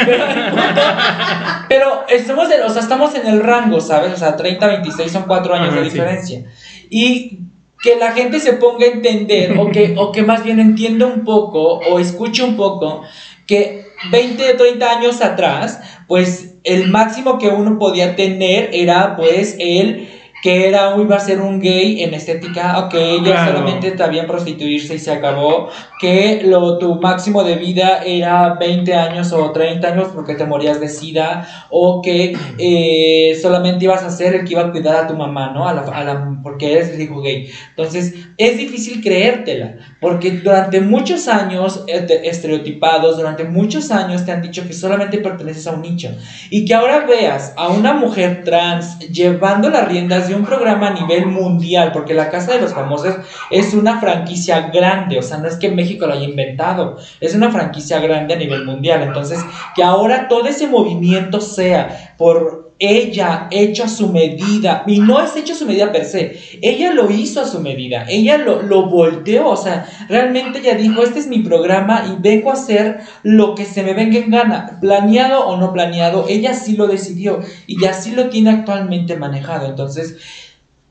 Pero, 0.05 0.25
pero 1.69 2.03
estamos, 2.09 2.51
en, 2.51 2.63
o 2.63 2.69
sea, 2.69 2.81
estamos 2.81 3.15
en 3.15 3.27
el 3.27 3.41
rango, 3.41 3.79
¿sabes? 3.79 4.13
O 4.13 4.17
sea, 4.17 4.35
30, 4.35 4.67
26 4.67 5.11
son 5.11 5.23
4 5.23 5.53
años 5.55 5.69
Ajá, 5.69 5.77
de 5.77 5.85
sí. 5.85 5.91
diferencia. 5.91 6.43
Y 6.89 7.39
que 7.81 7.95
la 7.95 8.11
gente 8.11 8.39
se 8.39 8.53
ponga 8.53 8.85
a 8.85 8.89
entender, 8.89 9.57
o 9.57 9.71
que, 9.71 9.95
o 9.97 10.11
que 10.11 10.21
más 10.21 10.43
bien 10.43 10.59
entienda 10.59 11.07
un 11.07 11.23
poco, 11.23 11.79
o 11.79 11.99
escuche 11.99 12.43
un 12.43 12.55
poco, 12.55 13.03
que 13.47 13.85
20, 14.11 14.53
30 14.53 14.91
años 14.91 15.21
atrás, 15.21 15.79
pues 16.07 16.55
el 16.63 16.89
máximo 16.89 17.39
que 17.39 17.49
uno 17.49 17.79
podía 17.79 18.15
tener 18.15 18.69
era, 18.73 19.15
pues, 19.15 19.55
el 19.59 20.09
que 20.41 20.67
era, 20.67 20.95
iba 20.99 21.15
a 21.15 21.19
ser 21.19 21.39
un 21.39 21.59
gay 21.59 22.01
en 22.03 22.13
estética, 22.13 22.79
o 22.79 22.89
que 22.89 23.11
ella 23.15 23.23
Claro. 23.23 23.51
solamente 23.51 23.97
sabía 23.97 24.25
prostituirse 24.25 24.95
y 24.95 24.99
se 24.99 25.11
acabó, 25.11 25.69
que 25.99 26.41
lo, 26.43 26.77
tu 26.79 26.99
máximo 26.99 27.43
de 27.43 27.55
vida 27.55 28.01
era 28.03 28.55
20 28.55 28.95
años 28.95 29.31
o 29.33 29.51
30 29.51 29.89
años 29.89 30.09
porque 30.13 30.33
te 30.35 30.45
morías 30.45 30.79
de 30.79 30.87
sida, 30.89 31.47
o 31.69 32.01
que 32.01 32.35
eh, 32.57 33.37
solamente 33.41 33.85
ibas 33.85 34.03
a 34.03 34.09
ser 34.09 34.33
el 34.33 34.45
que 34.45 34.53
iba 34.53 34.63
a 34.63 34.71
cuidar 34.71 34.95
a 34.95 35.07
tu 35.07 35.13
mamá, 35.15 35.51
¿no? 35.53 35.67
A 35.67 35.73
la, 35.73 35.81
a 35.81 36.03
la- 36.03 36.39
porque 36.41 36.73
eres 36.73 36.89
el 36.89 37.01
hijo 37.01 37.21
gay. 37.21 37.49
Entonces, 37.69 38.13
es 38.37 38.57
difícil 38.57 39.01
creértela, 39.01 39.75
porque 39.99 40.31
durante 40.31 40.81
muchos 40.81 41.27
años 41.27 41.83
eh, 41.87 41.99
te- 42.01 42.27
estereotipados, 42.27 43.17
durante 43.17 43.43
muchos 43.43 43.91
años 43.91 44.25
te 44.25 44.31
han 44.31 44.41
dicho 44.41 44.65
que 44.67 44.73
solamente 44.73 45.19
perteneces 45.19 45.67
a 45.67 45.71
un 45.73 45.81
nicho. 45.83 46.09
Y 46.49 46.65
que 46.65 46.73
ahora 46.73 47.05
veas 47.05 47.53
a 47.57 47.69
una 47.69 47.93
mujer 47.93 48.43
trans 48.43 48.97
llevando 48.99 49.69
las 49.69 49.87
riendas 49.87 50.29
un 50.35 50.45
programa 50.45 50.87
a 50.87 50.93
nivel 50.93 51.27
mundial, 51.27 51.91
porque 51.91 52.13
la 52.13 52.29
Casa 52.29 52.53
de 52.53 52.61
los 52.61 52.73
Famosos 52.73 53.15
es 53.49 53.73
una 53.73 53.99
franquicia 53.99 54.69
grande, 54.69 55.17
o 55.17 55.21
sea, 55.21 55.37
no 55.37 55.47
es 55.47 55.55
que 55.55 55.71
México 55.71 56.07
lo 56.07 56.13
haya 56.13 56.25
inventado, 56.25 56.97
es 57.19 57.35
una 57.35 57.51
franquicia 57.51 57.99
grande 57.99 58.33
a 58.33 58.37
nivel 58.37 58.65
mundial. 58.65 59.03
Entonces, 59.03 59.39
que 59.75 59.83
ahora 59.83 60.27
todo 60.27 60.47
ese 60.47 60.67
movimiento 60.67 61.41
sea 61.41 62.15
por 62.17 62.60
ella 62.81 63.47
hecho 63.51 63.83
a 63.83 63.87
su 63.87 64.09
medida, 64.09 64.83
y 64.87 64.99
no 64.99 65.21
es 65.21 65.35
hecho 65.35 65.53
a 65.53 65.55
su 65.55 65.67
medida 65.67 65.91
per 65.91 66.03
se, 66.03 66.39
ella 66.63 66.91
lo 66.93 67.11
hizo 67.11 67.39
a 67.39 67.45
su 67.45 67.59
medida, 67.59 68.05
ella 68.09 68.39
lo, 68.39 68.63
lo 68.63 68.87
volteó, 68.87 69.49
o 69.49 69.55
sea, 69.55 69.87
realmente 70.09 70.59
ella 70.59 70.73
dijo, 70.73 71.03
este 71.03 71.19
es 71.19 71.27
mi 71.27 71.39
programa 71.39 72.05
y 72.09 72.19
vengo 72.19 72.49
a 72.49 72.53
hacer 72.53 73.01
lo 73.21 73.53
que 73.53 73.65
se 73.65 73.83
me 73.83 73.93
venga 73.93 74.17
en 74.17 74.31
gana, 74.31 74.79
planeado 74.81 75.45
o 75.45 75.57
no 75.57 75.71
planeado, 75.71 76.25
ella 76.27 76.55
sí 76.55 76.75
lo 76.75 76.87
decidió 76.87 77.41
y 77.67 77.85
así 77.85 78.13
lo 78.13 78.29
tiene 78.29 78.49
actualmente 78.49 79.15
manejado, 79.15 79.67
entonces... 79.67 80.17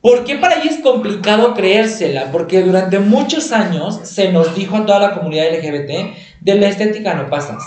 ¿Por 0.02 0.24
qué 0.24 0.36
para 0.36 0.54
ella 0.54 0.70
es 0.70 0.80
complicado 0.80 1.52
creérsela? 1.52 2.32
Porque 2.32 2.62
durante 2.62 2.98
muchos 3.00 3.52
años 3.52 4.00
se 4.04 4.32
nos 4.32 4.54
dijo 4.54 4.78
a 4.78 4.86
toda 4.86 4.98
la 4.98 5.14
comunidad 5.14 5.52
LGBT, 5.52 6.16
de 6.40 6.54
la 6.54 6.68
estética 6.70 7.12
no 7.12 7.28
pasas. 7.28 7.62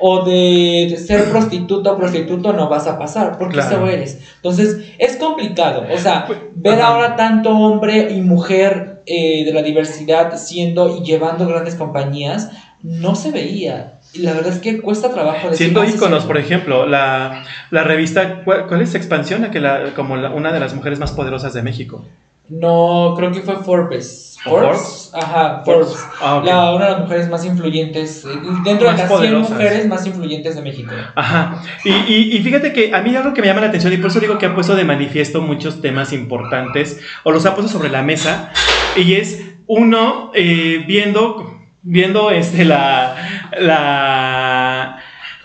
O 0.00 0.24
de, 0.24 0.86
de 0.90 0.96
ser 0.96 1.24
prostituta 1.30 1.92
o 1.92 1.96
prostituto 1.96 2.52
no 2.52 2.68
vas 2.68 2.86
a 2.86 2.98
pasar, 2.98 3.38
porque 3.38 3.54
Claro. 3.54 3.76
eso 3.76 3.86
eres. 3.88 4.18
Entonces, 4.36 4.78
es 4.98 5.16
complicado. 5.16 5.84
O 5.92 5.98
sea, 5.98 6.26
ver 6.54 6.80
ajá. 6.80 6.88
ahora 6.88 7.16
tanto 7.16 7.50
hombre 7.50 8.10
y 8.12 8.20
mujer 8.20 9.02
eh, 9.06 9.44
de 9.44 9.52
la 9.52 9.62
diversidad 9.62 10.36
siendo 10.36 10.96
y 10.96 11.02
llevando 11.04 11.46
grandes 11.46 11.74
compañías, 11.76 12.50
no 12.82 13.14
se 13.14 13.30
veía. 13.30 13.94
Y 14.14 14.20
la 14.20 14.32
verdad 14.32 14.52
es 14.54 14.58
que 14.60 14.80
cuesta 14.80 15.12
trabajo 15.12 15.50
decir, 15.50 15.66
Siendo 15.66 15.82
"Ah, 15.82 15.86
íconos, 15.86 16.22
sí". 16.22 16.26
por 16.26 16.38
ejemplo, 16.38 16.86
la, 16.86 17.44
la 17.70 17.84
revista, 17.84 18.42
¿cuál, 18.44 18.66
cuál 18.66 18.80
es 18.82 18.94
Expansión? 18.94 19.42
La 19.42 19.50
que 19.50 19.60
la, 19.60 19.92
como 19.94 20.16
la- 20.16 20.30
una 20.30 20.52
de 20.52 20.60
las 20.60 20.74
mujeres 20.74 20.98
más 20.98 21.12
poderosas 21.12 21.52
de 21.54 21.62
México. 21.62 22.04
No, 22.48 23.14
creo 23.16 23.30
que 23.32 23.40
fue 23.42 23.56
Forbes. 23.56 24.36
¿O 24.46 24.50
Forbes? 24.50 25.10
Ajá, 25.14 25.62
Forbes. 25.64 25.94
Ah. 26.20 26.40
La, 26.44 26.72
una 26.74 26.84
de 26.86 26.90
las 26.92 27.00
mujeres 27.00 27.28
más 27.28 27.44
influyentes, 27.44 28.24
eh, 28.24 28.28
dentro 28.64 28.86
Más 28.88 28.96
de 28.96 29.02
las 29.02 29.08
100 29.08 29.08
poderosas. 29.08 29.50
mujeres 29.50 29.88
más 29.88 30.06
influyentes 30.06 30.54
de 30.56 30.62
México. 30.62 30.92
Ajá. 31.14 31.60
Y, 31.84 31.90
y- 31.90 32.36
y 32.36 32.40
fíjate 32.42 32.72
que 32.72 32.94
a 32.94 33.02
mí 33.02 33.14
algo 33.16 33.34
que 33.34 33.40
me 33.42 33.48
llama 33.48 33.60
la 33.62 33.66
atención, 33.66 33.92
y 33.92 33.96
por 33.98 34.10
eso 34.10 34.20
digo 34.20 34.38
que 34.38 34.46
ha 34.46 34.54
puesto 34.54 34.76
de 34.76 34.84
manifiesto 34.84 35.40
muchos 35.42 35.80
temas 35.82 36.12
importantes, 36.12 37.00
o 37.24 37.32
los 37.32 37.44
ha 37.46 37.54
puesto 37.54 37.70
sobre 37.72 37.90
la 37.90 38.02
mesa, 38.02 38.50
y 38.96 39.14
es 39.14 39.44
uno, 39.66 40.30
eh, 40.34 40.84
viendo, 40.86 41.52
viendo 41.82 42.30
este, 42.30 42.64
la, 42.64 43.16
la, 43.60 44.98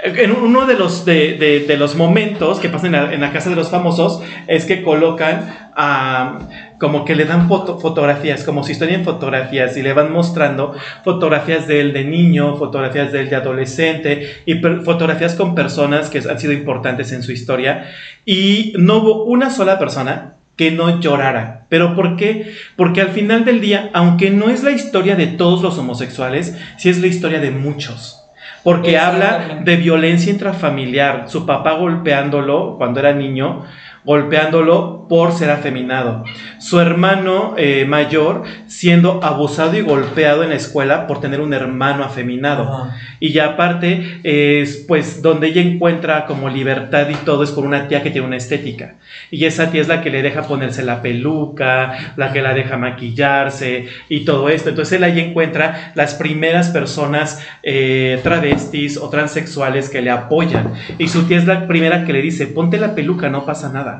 en 0.03 0.31
uno 0.31 0.65
de 0.65 0.75
los, 0.75 1.03
de, 1.05 1.33
de- 1.37 1.61
de 1.61 1.77
los 1.77 1.95
momentos 1.95 2.59
que 2.59 2.69
pasan 2.69 2.93
en 2.95 3.03
la, 3.05 3.13
en 3.13 3.21
la 3.21 3.31
casa 3.33 3.49
de 3.49 3.55
los 3.55 3.69
famosos 3.69 4.21
es 4.47 4.65
que 4.65 4.83
colocan 4.83 5.71
a, 5.75 6.39
como 6.83 7.05
que 7.05 7.15
le 7.15 7.23
dan 7.23 7.47
foto- 7.47 7.79
fotografías, 7.79 8.43
como 8.43 8.61
si 8.65 8.73
estuvieran 8.73 9.05
fotografías 9.05 9.77
y 9.77 9.81
le 9.81 9.93
van 9.93 10.11
mostrando 10.11 10.75
fotografías 11.05 11.65
de 11.65 11.79
él 11.79 11.93
de 11.93 12.03
niño, 12.03 12.57
fotografías 12.57 13.13
de 13.13 13.21
él 13.21 13.29
de 13.29 13.37
adolescente 13.37 14.41
y 14.45 14.55
per- 14.55 14.81
fotografías 14.81 15.35
con 15.35 15.55
personas 15.55 16.09
que 16.09 16.17
han 16.29 16.37
sido 16.37 16.51
importantes 16.51 17.13
en 17.13 17.23
su 17.23 17.31
historia 17.31 17.85
y 18.25 18.73
no 18.77 18.97
hubo 18.97 19.23
una 19.23 19.49
sola 19.49 19.79
persona 19.79 20.33
que 20.57 20.71
no 20.71 20.99
llorara. 20.99 21.67
¿Pero 21.69 21.95
por 21.95 22.17
qué? 22.17 22.53
Porque 22.75 22.99
al 22.99 23.09
final 23.11 23.45
del 23.45 23.61
día, 23.61 23.89
aunque 23.93 24.29
no 24.29 24.49
es 24.49 24.61
la 24.61 24.71
historia 24.71 25.15
de 25.15 25.27
todos 25.27 25.61
los 25.61 25.77
homosexuales, 25.77 26.57
sí 26.77 26.89
es 26.89 26.99
la 26.99 27.07
historia 27.07 27.39
de 27.39 27.51
muchos. 27.51 28.19
Porque 28.61 28.97
habla 28.97 29.61
de 29.63 29.75
violencia 29.77 30.31
intrafamiliar, 30.31 31.29
su 31.29 31.45
papá 31.45 31.73
golpeándolo 31.73 32.75
cuando 32.77 32.99
era 32.99 33.13
niño, 33.13 33.63
golpeándolo 34.03 35.05
por 35.07 35.31
ser 35.33 35.49
afeminado. 35.49 36.23
Su 36.59 36.79
hermano 36.79 37.55
eh, 37.57 37.85
mayor 37.85 38.43
siendo 38.67 39.23
abusado 39.23 39.77
y 39.77 39.81
golpeado 39.81 40.43
en 40.43 40.49
la 40.49 40.55
escuela 40.55 41.07
por 41.07 41.21
tener 41.21 41.41
un 41.41 41.53
hermano 41.53 42.03
afeminado. 42.03 42.89
Y 43.19 43.31
ya 43.31 43.49
aparte, 43.49 44.19
es 44.23 44.83
pues 44.87 45.21
donde 45.21 45.47
ella 45.47 45.61
encuentra 45.61 46.25
como 46.25 46.49
libertad 46.49 47.09
y 47.09 47.15
todo 47.25 47.43
es 47.43 47.51
con 47.51 47.65
una 47.65 47.87
tía 47.87 48.01
que 48.01 48.09
tiene 48.11 48.27
una 48.27 48.37
estética. 48.37 48.95
Y 49.29 49.45
esa 49.45 49.71
tía 49.71 49.81
es 49.81 49.87
la 49.87 50.01
que 50.01 50.09
le 50.09 50.21
deja 50.21 50.43
ponerse 50.43 50.83
la 50.83 51.01
peluca, 51.01 52.13
la 52.15 52.33
que 52.33 52.41
la 52.41 52.53
deja 52.53 52.77
maquillarse 52.77 53.87
y 54.09 54.25
todo 54.25 54.49
esto. 54.49 54.69
Entonces 54.69 54.97
él 54.97 55.03
ahí 55.03 55.19
encuentra 55.19 55.91
las 55.95 56.15
primeras 56.15 56.69
personas 56.69 57.45
eh, 57.61 58.19
travestis 58.23 58.97
o 58.97 59.09
transexuales 59.09 59.89
que 59.89 60.01
le 60.01 60.09
apoyan. 60.09 60.73
Y 60.97 61.07
su 61.07 61.23
tía 61.23 61.37
es 61.37 61.45
la 61.45 61.67
primera 61.67 62.05
que 62.05 62.13
le 62.13 62.21
dice, 62.21 62.47
ponte 62.47 62.77
la 62.77 62.95
peluca, 62.95 63.29
no 63.29 63.45
pasa 63.45 63.71
nada. 63.71 63.92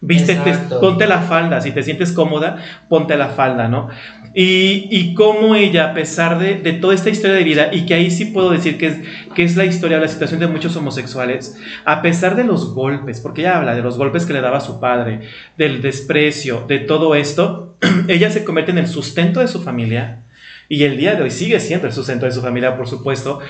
Vístete, 0.00 0.50
Exacto. 0.50 0.80
ponte 0.80 1.06
la 1.08 1.22
falda, 1.22 1.60
si 1.60 1.72
te 1.72 1.82
sientes 1.82 2.12
cómoda, 2.12 2.64
ponte 2.88 3.16
la 3.16 3.30
falda, 3.30 3.66
¿no? 3.66 3.88
Y, 4.32 4.86
y 4.90 5.14
cómo 5.14 5.56
ella, 5.56 5.90
a 5.90 5.94
pesar 5.94 6.38
de, 6.38 6.56
de 6.56 6.74
toda 6.74 6.94
esta 6.94 7.10
historia 7.10 7.34
de 7.34 7.42
vida, 7.42 7.70
y 7.72 7.84
que 7.84 7.94
ahí 7.94 8.10
sí 8.10 8.26
puedo 8.26 8.50
decir 8.50 8.78
que 8.78 8.86
es, 8.86 8.96
que 9.34 9.42
es 9.42 9.56
la 9.56 9.64
historia, 9.64 9.98
la 9.98 10.06
situación 10.06 10.38
de 10.38 10.46
muchos 10.46 10.76
homosexuales, 10.76 11.58
a 11.84 12.00
pesar 12.00 12.36
de 12.36 12.44
los 12.44 12.74
golpes, 12.74 13.20
porque 13.20 13.40
ella 13.40 13.56
habla 13.56 13.74
de 13.74 13.82
los 13.82 13.98
golpes 13.98 14.24
que 14.24 14.34
le 14.34 14.40
daba 14.40 14.60
su 14.60 14.78
padre, 14.78 15.22
del 15.56 15.82
desprecio, 15.82 16.64
de 16.68 16.78
todo 16.78 17.16
esto, 17.16 17.76
ella 18.08 18.30
se 18.30 18.44
convierte 18.44 18.70
en 18.70 18.78
el 18.78 18.86
sustento 18.86 19.40
de 19.40 19.48
su 19.48 19.62
familia, 19.62 20.26
y 20.68 20.84
el 20.84 20.96
día 20.96 21.16
de 21.16 21.22
hoy 21.22 21.32
sigue 21.32 21.58
siendo 21.58 21.88
el 21.88 21.92
sustento 21.92 22.26
de 22.26 22.32
su 22.32 22.40
familia, 22.40 22.76
por 22.76 22.86
supuesto, 22.86 23.40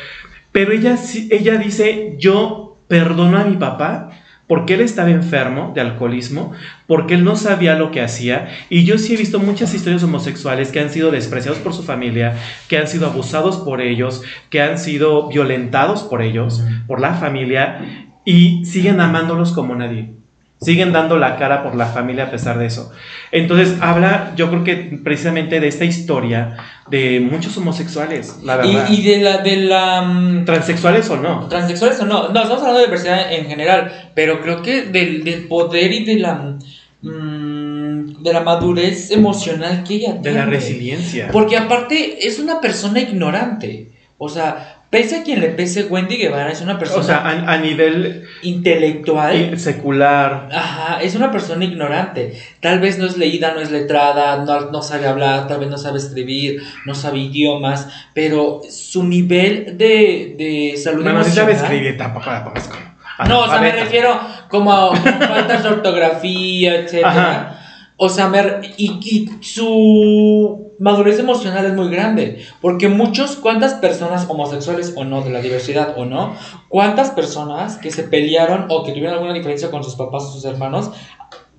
pero 0.53 0.73
ella, 0.73 0.97
ella 1.31 1.59
dice, 1.59 2.15
yo 2.19 2.79
perdono 2.89 3.37
a 3.37 3.45
mi 3.45 3.57
papá 3.57 4.11
porque 4.49 4.75
él 4.75 4.81
estaba 4.81 5.11
enfermo 5.11 5.73
de 5.75 5.83
alcoholismo, 5.83 6.53
porque 6.87 7.15
él 7.15 7.23
no 7.23 7.37
sabía 7.37 7.77
lo 7.77 7.91
que 7.93 8.01
hacía. 8.01 8.49
Y 8.71 8.85
yo 8.85 8.99
sí 8.99 9.15
he 9.15 9.17
visto 9.17 9.39
muchas 9.39 9.75
historias 9.75 10.03
homosexuales 10.03 10.73
que 10.73 10.81
han 10.81 10.91
sido 10.91 11.11
despreciados 11.11 11.61
por 11.61 11.75
su 11.75 11.83
familia, 11.83 12.35
que 12.67 12.79
han 12.79 12.89
sido 12.89 13.07
abusados 13.07 13.59
por 13.59 13.81
ellos, 13.81 14.23
que 14.51 14.63
han 14.63 14.79
sido 14.79 15.29
violentados 15.29 16.03
por 16.03 16.23
ellos, 16.23 16.65
por 16.87 16.99
la 16.99 17.15
familia, 17.15 18.09
y 18.25 18.65
siguen 18.65 19.01
amándolos 19.01 19.53
como 19.53 19.75
nadie. 19.75 20.15
Siguen 20.61 20.93
dando 20.93 21.19
la 21.19 21.37
cara 21.37 21.63
por 21.63 21.77
la 21.77 21.87
familia 21.87 22.25
a 22.25 22.31
pesar 22.31 22.59
de 22.59 22.67
eso. 22.67 22.91
Entonces 23.31 23.77
habla, 23.81 24.33
yo 24.37 24.49
creo 24.51 24.65
que 24.65 24.75
precisamente 25.05 25.61
de 25.61 25.69
esta 25.69 25.85
historia 25.85 26.57
de 26.91 27.21
muchos 27.21 27.57
homosexuales, 27.57 28.39
la 28.43 28.57
verdad. 28.57 28.89
Y, 28.91 28.95
y 28.95 29.03
de 29.03 29.19
la, 29.19 29.39
de 29.39 29.57
la 29.57 30.03
mm, 30.03 30.45
Transexuales 30.45 31.09
o 31.11 31.17
no. 31.17 31.47
transexuales 31.49 32.01
o 32.01 32.07
no, 32.07 32.29
no, 32.31 32.43
estamos 32.43 32.59
hablando 32.59 32.81
de 32.81 32.87
diversidad 32.87 33.33
en 33.33 33.47
general, 33.47 34.11
pero 34.15 34.41
creo 34.41 34.63
que 34.63 34.83
del, 34.83 35.23
del 35.23 35.47
poder 35.47 35.93
y 35.93 36.05
de 36.05 36.17
la 36.19 36.57
mm, 37.03 38.23
de 38.23 38.33
la 38.33 38.41
madurez 38.41 39.11
emocional 39.11 39.85
que 39.87 39.95
ella 39.95 40.15
De 40.15 40.21
tiene. 40.23 40.39
la 40.39 40.47
resiliencia. 40.47 41.29
Porque 41.33 41.57
aparte 41.57 42.27
es 42.27 42.39
una 42.39 42.61
persona 42.61 43.01
ignorante. 43.01 43.91
O 44.19 44.29
sea, 44.29 44.78
pese 44.91 45.17
a 45.17 45.23
quien 45.23 45.41
le 45.41 45.49
pese, 45.49 45.85
Wendy 45.85 46.17
Guevara 46.17 46.51
es 46.51 46.61
una 46.63 46.79
persona 46.79 47.01
O 47.01 47.05
sea, 47.05 47.19
a, 47.19 47.53
a 47.53 47.59
nivel 47.59 48.25
intelectual. 48.43 49.59
secular. 49.59 50.49
Ajá, 50.53 51.03
es 51.03 51.15
una 51.15 51.31
persona 51.31 51.65
ignorante. 51.65 52.41
Tal 52.61 52.81
vez 52.81 52.99
no 52.99 53.07
es 53.07 53.17
leída, 53.19 53.53
no 53.55 53.61
es 53.61 53.71
letrada, 53.71 54.45
no, 54.45 54.71
no 54.71 54.83
sabe 54.83 55.07
hablar, 55.07 55.47
tal 55.47 55.61
vez 55.61 55.69
no 55.69 55.79
sabe 55.79 55.99
escribir, 55.99 56.63
no 56.87 56.95
sabe 56.95 57.19
idiomas, 57.19 57.89
pero 58.15 58.61
su 58.71 59.05
nivel 59.05 59.77
de, 59.79 60.35
de 60.39 60.75
salud 60.77 61.03
Bueno, 61.03 61.23
sí 61.25 61.31
sabe 61.33 61.53
emocional- 61.53 61.73
escribir, 61.75 61.99
tampoco 61.99 62.31
la 62.31 62.45
como. 62.45 62.89
No, 63.29 63.41
o 63.41 63.49
sea, 63.49 63.61
me 63.61 63.73
refiero 63.73 64.19
como 64.49 64.73
a 64.73 64.95
faltas 64.95 65.65
de 65.65 65.69
ortografía, 65.69 66.77
etcétera. 66.77 67.11
Ajá. 67.11 67.55
O 67.97 68.09
sea, 68.09 68.29
me 68.29 68.39
y, 68.77 68.93
y 69.03 69.29
su 69.45 70.68
madurez 70.79 71.19
emocional 71.19 71.67
es 71.67 71.75
muy 71.75 71.91
grande. 71.91 72.45
Porque 72.61 72.89
muchos, 72.89 73.37
¿cuántas 73.37 73.75
personas 73.75 74.27
homosexuales 74.29 74.95
o 74.97 75.05
no, 75.05 75.23
de 75.23 75.31
la 75.31 75.41
diversidad 75.41 75.95
o 75.97 76.05
no? 76.05 76.35
¿Cuántas 76.69 77.11
personas 77.11 77.77
que 77.77 77.91
se 77.91 78.05
pelearon 78.05 78.67
o 78.69 78.85
que 78.85 78.93
tuvieron 78.93 79.15
alguna 79.15 79.35
diferencia 79.35 79.71
con 79.71 79.85
sus 79.85 79.97
papás 79.97 80.25
o 80.25 80.33
sus 80.33 80.45
hermanos 80.45 80.91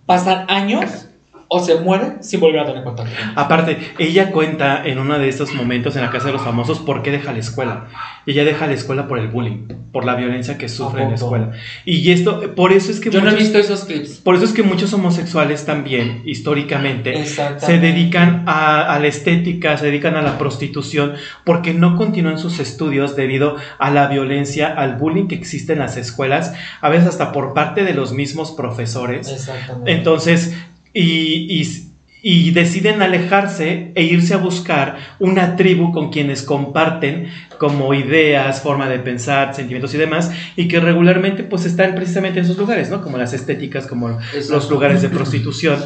pasan 0.06 0.46
años 0.50 1.09
o 1.52 1.60
se 1.60 1.76
mueren 1.80 2.24
sin 2.24 2.40
volver 2.40 2.62
a 2.62 2.66
tener 2.68 2.84
contacto? 2.84 3.12
Aparte, 3.36 3.78
ella 3.98 4.32
cuenta 4.32 4.84
en 4.86 5.00
uno 5.00 5.18
de 5.20 5.28
estos 5.28 5.54
momentos 5.54 5.96
en 5.96 6.04
la 6.04 6.10
casa 6.12 6.28
de 6.28 6.34
los 6.34 6.42
famosos 6.44 6.80
por 6.80 7.02
qué 7.02 7.12
deja 7.12 7.34
la 7.34 7.40
escuela. 7.40 7.88
Ella 8.26 8.46
deja 8.46 8.68
la 8.68 8.74
escuela 8.74 9.08
por 9.08 9.18
el 9.18 9.28
bullying, 9.30 9.68
por 9.92 10.06
la 10.06 10.14
violencia 10.16 10.58
que 10.60 10.70
sufre 10.70 11.02
en 11.04 11.10
la 11.10 11.16
escuela. 11.16 11.52
Y 11.86 12.12
esto, 12.12 12.54
por 12.56 12.72
eso 12.72 12.92
es 12.92 13.00
que 13.00 13.10
Yo 13.10 13.22
no 13.22 13.30
he 13.30 13.32
muchos- 13.32 13.44
visto 13.48 13.58
esos 13.58 13.86
clips. 13.86 14.18
por 14.24 14.36
eso 14.36 14.46
es 14.46 14.54
que 14.54 14.62
muchos 14.62 14.94
homosexuales 14.94 15.66
también, 15.66 16.22
históricamente, 16.26 17.26
se 17.26 17.80
dedican 17.80 18.44
a, 18.46 18.94
a 18.94 19.00
la 19.00 19.08
estética, 19.08 19.78
se 19.78 19.88
dedican 19.88 20.16
a 20.16 20.22
la 20.22 20.38
prostitución, 20.38 21.14
porque 21.44 21.74
no 21.74 21.96
continúan 21.98 22.38
sus 22.38 22.60
estudios 22.60 23.16
debido 23.16 23.56
a 23.80 23.90
la 23.90 24.08
violencia, 24.08 24.68
al 24.72 24.98
bullying 24.98 25.28
que 25.28 25.36
existe 25.36 25.74
en 25.74 25.80
las 25.80 25.98
escuelas, 25.98 26.54
a 26.82 26.90
veces 26.90 27.08
hasta 27.10 27.32
por 27.32 27.54
parte 27.54 27.84
de 27.84 27.94
los 27.94 28.14
mismos 28.14 28.52
profesores. 28.52 29.28
Exactamente. 29.30 29.92
Entonces, 29.92 30.56
y, 30.94 31.62
y- 31.62 31.86
y 32.22 32.52
deciden 32.52 33.02
alejarse 33.02 33.92
e 33.96 34.04
irse 34.04 34.34
a 34.34 34.38
buscar 34.38 34.98
una 35.20 35.56
tribu 35.56 35.94
con 35.94 36.12
quienes 36.12 36.44
comparten 36.44 37.28
como 37.58 37.94
ideas, 37.94 38.60
forma 38.62 38.90
de 38.90 39.00
pensar, 39.00 39.56
sentimientos 39.56 39.94
y 39.94 39.98
demás, 39.98 40.30
y 40.58 40.68
que 40.68 40.82
regularmente 40.82 41.44
pues 41.44 41.64
están 41.66 41.96
precisamente 41.96 42.40
en 42.40 42.46
esos 42.46 42.58
lugares, 42.58 42.90
¿no? 42.90 43.02
Como 43.02 43.18
las 43.18 43.32
estéticas, 43.32 43.88
como 43.88 44.10
los 44.10 44.34
Exacto. 44.36 44.70
lugares 44.70 45.02
de 45.02 45.08
prostitución. 45.10 45.80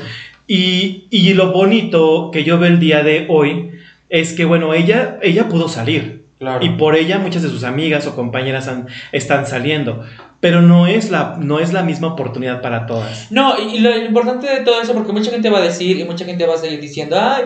Y, 0.48 1.06
y 1.12 1.34
lo 1.36 1.52
bonito 1.52 2.32
que 2.32 2.44
yo 2.44 2.58
veo 2.58 2.70
el 2.70 2.80
día 2.80 3.04
de 3.04 3.28
hoy 3.30 3.70
es 4.10 4.34
que, 4.34 4.46
bueno, 4.46 4.74
ella, 4.74 5.20
ella 5.22 5.48
pudo 5.50 5.68
salir. 5.70 6.24
Claro. 6.40 6.66
Y 6.66 6.70
por 6.70 6.96
ella 6.96 7.20
muchas 7.20 7.44
de 7.44 7.50
sus 7.50 7.64
amigas 7.64 8.06
o 8.08 8.16
compañeras 8.16 8.68
han- 8.68 8.88
están 9.12 9.46
saliendo. 9.48 10.04
Pero 10.44 10.62
no 10.62 10.88
es, 10.88 11.10
la, 11.10 11.38
no 11.40 11.60
es 11.60 11.72
la 11.72 11.84
misma 11.84 12.10
oportunidad 12.10 12.62
para 12.62 12.86
todas. 12.86 13.32
No, 13.32 13.58
y 13.58 13.80
lo 13.80 13.96
importante 13.98 14.46
de 14.46 14.60
todo 14.60 14.82
eso, 14.82 14.94
porque 14.94 15.14
mucha 15.14 15.32
gente 15.32 15.50
va 15.50 15.60
a 15.60 15.62
decir 15.62 15.98
y 15.98 16.04
mucha 16.04 16.26
gente 16.26 16.46
va 16.46 16.56
a 16.56 16.58
seguir 16.58 16.82
diciendo, 16.82 17.16
ay, 17.18 17.46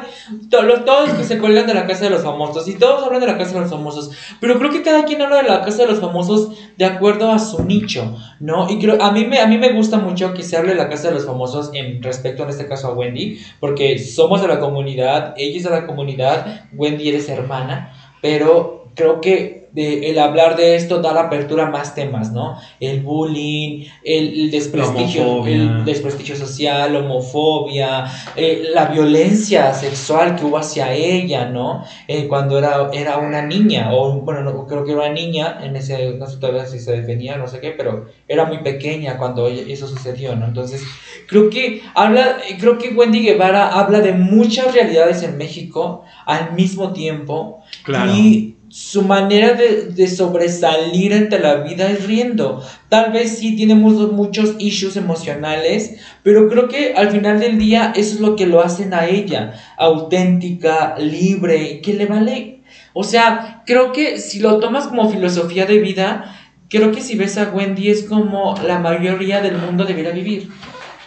to- 0.49 0.63
los, 0.63 0.83
todos 0.83 1.11
que 1.11 1.23
se 1.23 1.37
cuelgan 1.37 1.67
de 1.67 1.75
la 1.75 1.85
casa 1.85 2.05
de 2.05 2.09
los 2.09 2.23
famosos 2.23 2.67
y 2.67 2.73
todos 2.73 3.03
hablan 3.05 3.21
de 3.21 3.27
la 3.27 3.37
casa 3.37 3.53
de 3.53 3.59
los 3.61 3.69
famosos, 3.69 4.09
pero 4.41 4.57
creo 4.57 4.71
que 4.71 4.81
cada 4.81 5.05
quien 5.05 5.21
habla 5.21 5.43
de 5.43 5.47
la 5.47 5.61
casa 5.61 5.83
de 5.83 5.89
los 5.89 5.99
famosos 5.99 6.49
de 6.75 6.85
acuerdo 6.85 7.31
a 7.31 7.37
su 7.37 7.63
nicho, 7.63 8.17
¿no? 8.39 8.67
Y 8.67 8.79
creo, 8.79 8.99
a 8.99 9.11
mí 9.11 9.25
me, 9.25 9.41
a 9.41 9.45
mí 9.45 9.59
me 9.59 9.73
gusta 9.73 9.97
mucho 9.99 10.33
que 10.33 10.41
se 10.41 10.57
hable 10.57 10.71
de 10.71 10.77
la 10.77 10.89
casa 10.89 11.09
de 11.09 11.13
los 11.13 11.25
famosos 11.27 11.69
en 11.75 12.01
respecto 12.01 12.41
en 12.41 12.49
este 12.49 12.67
caso 12.67 12.87
a 12.87 12.93
Wendy, 12.93 13.39
porque 13.59 13.99
somos 13.99 14.41
de 14.41 14.47
la 14.47 14.59
comunidad, 14.59 15.35
ella 15.37 15.55
es 15.57 15.63
de 15.65 15.69
la 15.69 15.85
comunidad, 15.85 16.61
Wendy 16.73 17.09
eres 17.09 17.29
hermana, 17.29 17.93
pero 18.23 18.89
creo 18.95 19.21
que 19.21 19.66
de- 19.77 20.09
el 20.09 20.17
hablar 20.19 20.55
de 20.57 20.75
esto 20.75 20.99
da 21.01 21.13
la 21.13 21.21
apertura 21.21 21.67
a 21.67 21.69
más 21.69 21.93
temas, 21.93 22.31
¿no? 22.31 22.57
El 22.79 23.01
bullying, 23.01 23.85
el, 24.03 24.23
el 24.41 24.51
desprestigio, 24.51 25.45
el 25.45 25.85
desprestigio 25.85 26.35
social, 26.35 26.95
homofobia, 26.95 28.05
eh, 28.35 28.63
la 28.73 28.85
violencia 28.85 29.73
sexual 29.73 30.35
que 30.35 30.45
hubo 30.45 30.57
hacia 30.57 30.93
ella, 30.93 31.45
¿no? 31.45 31.83
Eh, 32.07 32.27
cuando 32.27 32.57
era, 32.57 32.89
era 32.91 33.17
una 33.17 33.41
niña, 33.43 33.93
o 33.93 34.19
bueno, 34.21 34.41
no, 34.41 34.65
creo 34.65 34.83
que 34.83 34.91
era 34.93 35.01
una 35.01 35.13
niña, 35.13 35.59
en 35.63 35.75
ese, 35.75 36.13
no 36.13 36.25
sé 36.27 36.37
todavía 36.37 36.65
si 36.65 36.79
se 36.79 36.91
defendía, 36.93 37.37
no 37.37 37.47
sé 37.47 37.59
qué, 37.59 37.71
pero 37.71 38.07
era 38.27 38.45
muy 38.45 38.59
pequeña 38.59 39.17
cuando 39.17 39.47
ella- 39.47 39.71
eso 39.71 39.87
sucedió, 39.87 40.35
¿no? 40.35 40.45
Entonces, 40.47 40.81
creo 41.27 41.49
que 41.51 41.83
habla, 41.93 42.37
creo 42.59 42.77
que 42.79 42.89
Wendy 42.89 43.21
Guevara 43.21 43.67
habla 43.79 43.99
de 44.01 44.13
muchas 44.13 44.73
realidades 44.73 45.21
en 45.23 45.37
México 45.37 46.03
al 46.25 46.53
mismo 46.53 46.93
tiempo. 46.93 47.61
Claro. 47.83 48.11
Y 48.15 48.55
su 48.69 49.01
manera 49.03 49.53
de, 49.53 49.66
de 49.67 50.07
sobresalir 50.07 51.13
ante 51.13 51.39
la 51.39 51.55
vida 51.55 51.89
es 51.89 52.05
riendo. 52.05 52.63
Tal 52.89 53.11
vez 53.11 53.37
sí 53.37 53.55
tiene 53.55 53.75
muchos, 53.75 54.11
muchos 54.11 54.55
issues 54.59 54.97
emocionales, 54.97 55.95
pero 56.23 56.49
creo 56.49 56.67
que 56.67 56.93
al 56.93 57.11
final 57.11 57.39
del 57.39 57.57
día 57.57 57.93
eso 57.95 58.15
es 58.15 58.21
lo 58.21 58.35
que 58.35 58.47
lo 58.47 58.61
hacen 58.61 58.93
a 58.93 59.07
ella, 59.07 59.53
auténtica, 59.77 60.97
libre, 60.97 61.81
que 61.81 61.93
le 61.93 62.05
vale. 62.05 62.61
O 62.93 63.03
sea, 63.03 63.63
creo 63.65 63.91
que 63.91 64.19
si 64.19 64.39
lo 64.39 64.59
tomas 64.59 64.87
como 64.87 65.09
filosofía 65.09 65.65
de 65.65 65.79
vida, 65.79 66.35
creo 66.69 66.91
que 66.91 67.01
si 67.01 67.15
ves 67.15 67.37
a 67.37 67.49
Wendy 67.49 67.89
es 67.89 68.03
como 68.03 68.55
la 68.65 68.79
mayoría 68.79 69.41
del 69.41 69.57
mundo 69.57 69.85
debería 69.85 70.11
vivir. 70.11 70.49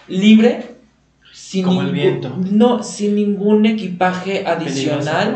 Libre, 0.09 0.70
sin 1.51 1.65
Como 1.65 1.81
el 1.81 1.87
ningún- 1.93 2.01
viento. 2.01 2.37
No, 2.53 2.83
sin 2.85 3.17
ningún 3.17 3.67
equipaje 3.67 4.45
adicional 4.47 5.35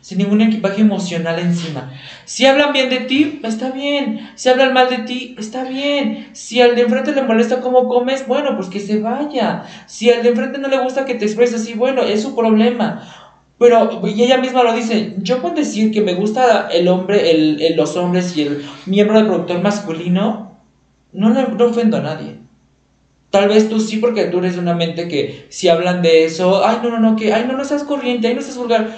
sin 0.00 0.18
ningún 0.18 0.40
equipaje 0.40 0.82
emocional 0.82 1.36
encima. 1.40 1.90
Si 2.24 2.46
hablan 2.46 2.72
bien 2.72 2.88
de 2.88 3.00
ti, 3.00 3.40
está 3.42 3.70
bien. 3.72 4.20
Si 4.36 4.48
hablan 4.48 4.72
mal 4.72 4.88
de 4.88 4.98
ti, 4.98 5.34
está 5.36 5.64
bien. 5.64 6.28
Si 6.32 6.60
al 6.60 6.76
de 6.76 6.82
enfrente 6.82 7.12
le 7.12 7.22
molesta 7.22 7.60
cómo 7.60 7.88
comes, 7.88 8.26
bueno, 8.28 8.54
pues 8.56 8.68
que 8.68 8.78
se 8.78 9.00
vaya. 9.00 9.64
Si 9.86 10.08
al 10.10 10.22
de 10.22 10.28
enfrente 10.30 10.58
no 10.58 10.68
le 10.68 10.78
gusta 10.78 11.04
que 11.04 11.14
te 11.14 11.24
expreses 11.24 11.60
así, 11.62 11.74
bueno, 11.74 12.02
es 12.02 12.22
su 12.22 12.36
problema. 12.36 13.02
Pero, 13.58 14.00
y 14.06 14.22
ella 14.22 14.38
misma 14.38 14.62
lo 14.62 14.72
dice, 14.72 15.14
yo 15.18 15.42
con 15.42 15.56
decir 15.56 15.90
que 15.90 16.00
me 16.02 16.14
gusta 16.14 16.68
el 16.72 16.86
hombre, 16.86 17.32
el, 17.32 17.60
el- 17.60 17.76
los 17.76 17.96
hombres 17.96 18.36
y 18.36 18.42
el 18.42 18.64
miembro 18.86 19.18
del 19.18 19.26
productor 19.26 19.60
masculino, 19.60 20.56
no, 21.12 21.30
le- 21.30 21.48
no 21.48 21.64
ofendo 21.66 21.96
a 21.96 22.02
nadie. 22.02 22.36
Tal 23.30 23.48
vez 23.48 23.68
tú 23.68 23.78
sí, 23.78 23.98
porque 23.98 24.24
tú 24.26 24.38
eres 24.38 24.56
una 24.56 24.74
mente 24.74 25.06
que 25.06 25.46
si 25.50 25.68
hablan 25.68 26.00
de 26.00 26.24
eso, 26.24 26.64
ay, 26.64 26.78
no, 26.82 26.90
no, 26.90 26.98
no, 26.98 27.16
que, 27.16 27.32
ay, 27.32 27.44
no, 27.46 27.56
no 27.56 27.64
seas 27.64 27.84
corriente, 27.84 28.28
ay, 28.28 28.34
no 28.34 28.40
seas 28.40 28.56
vulgar. 28.56 28.88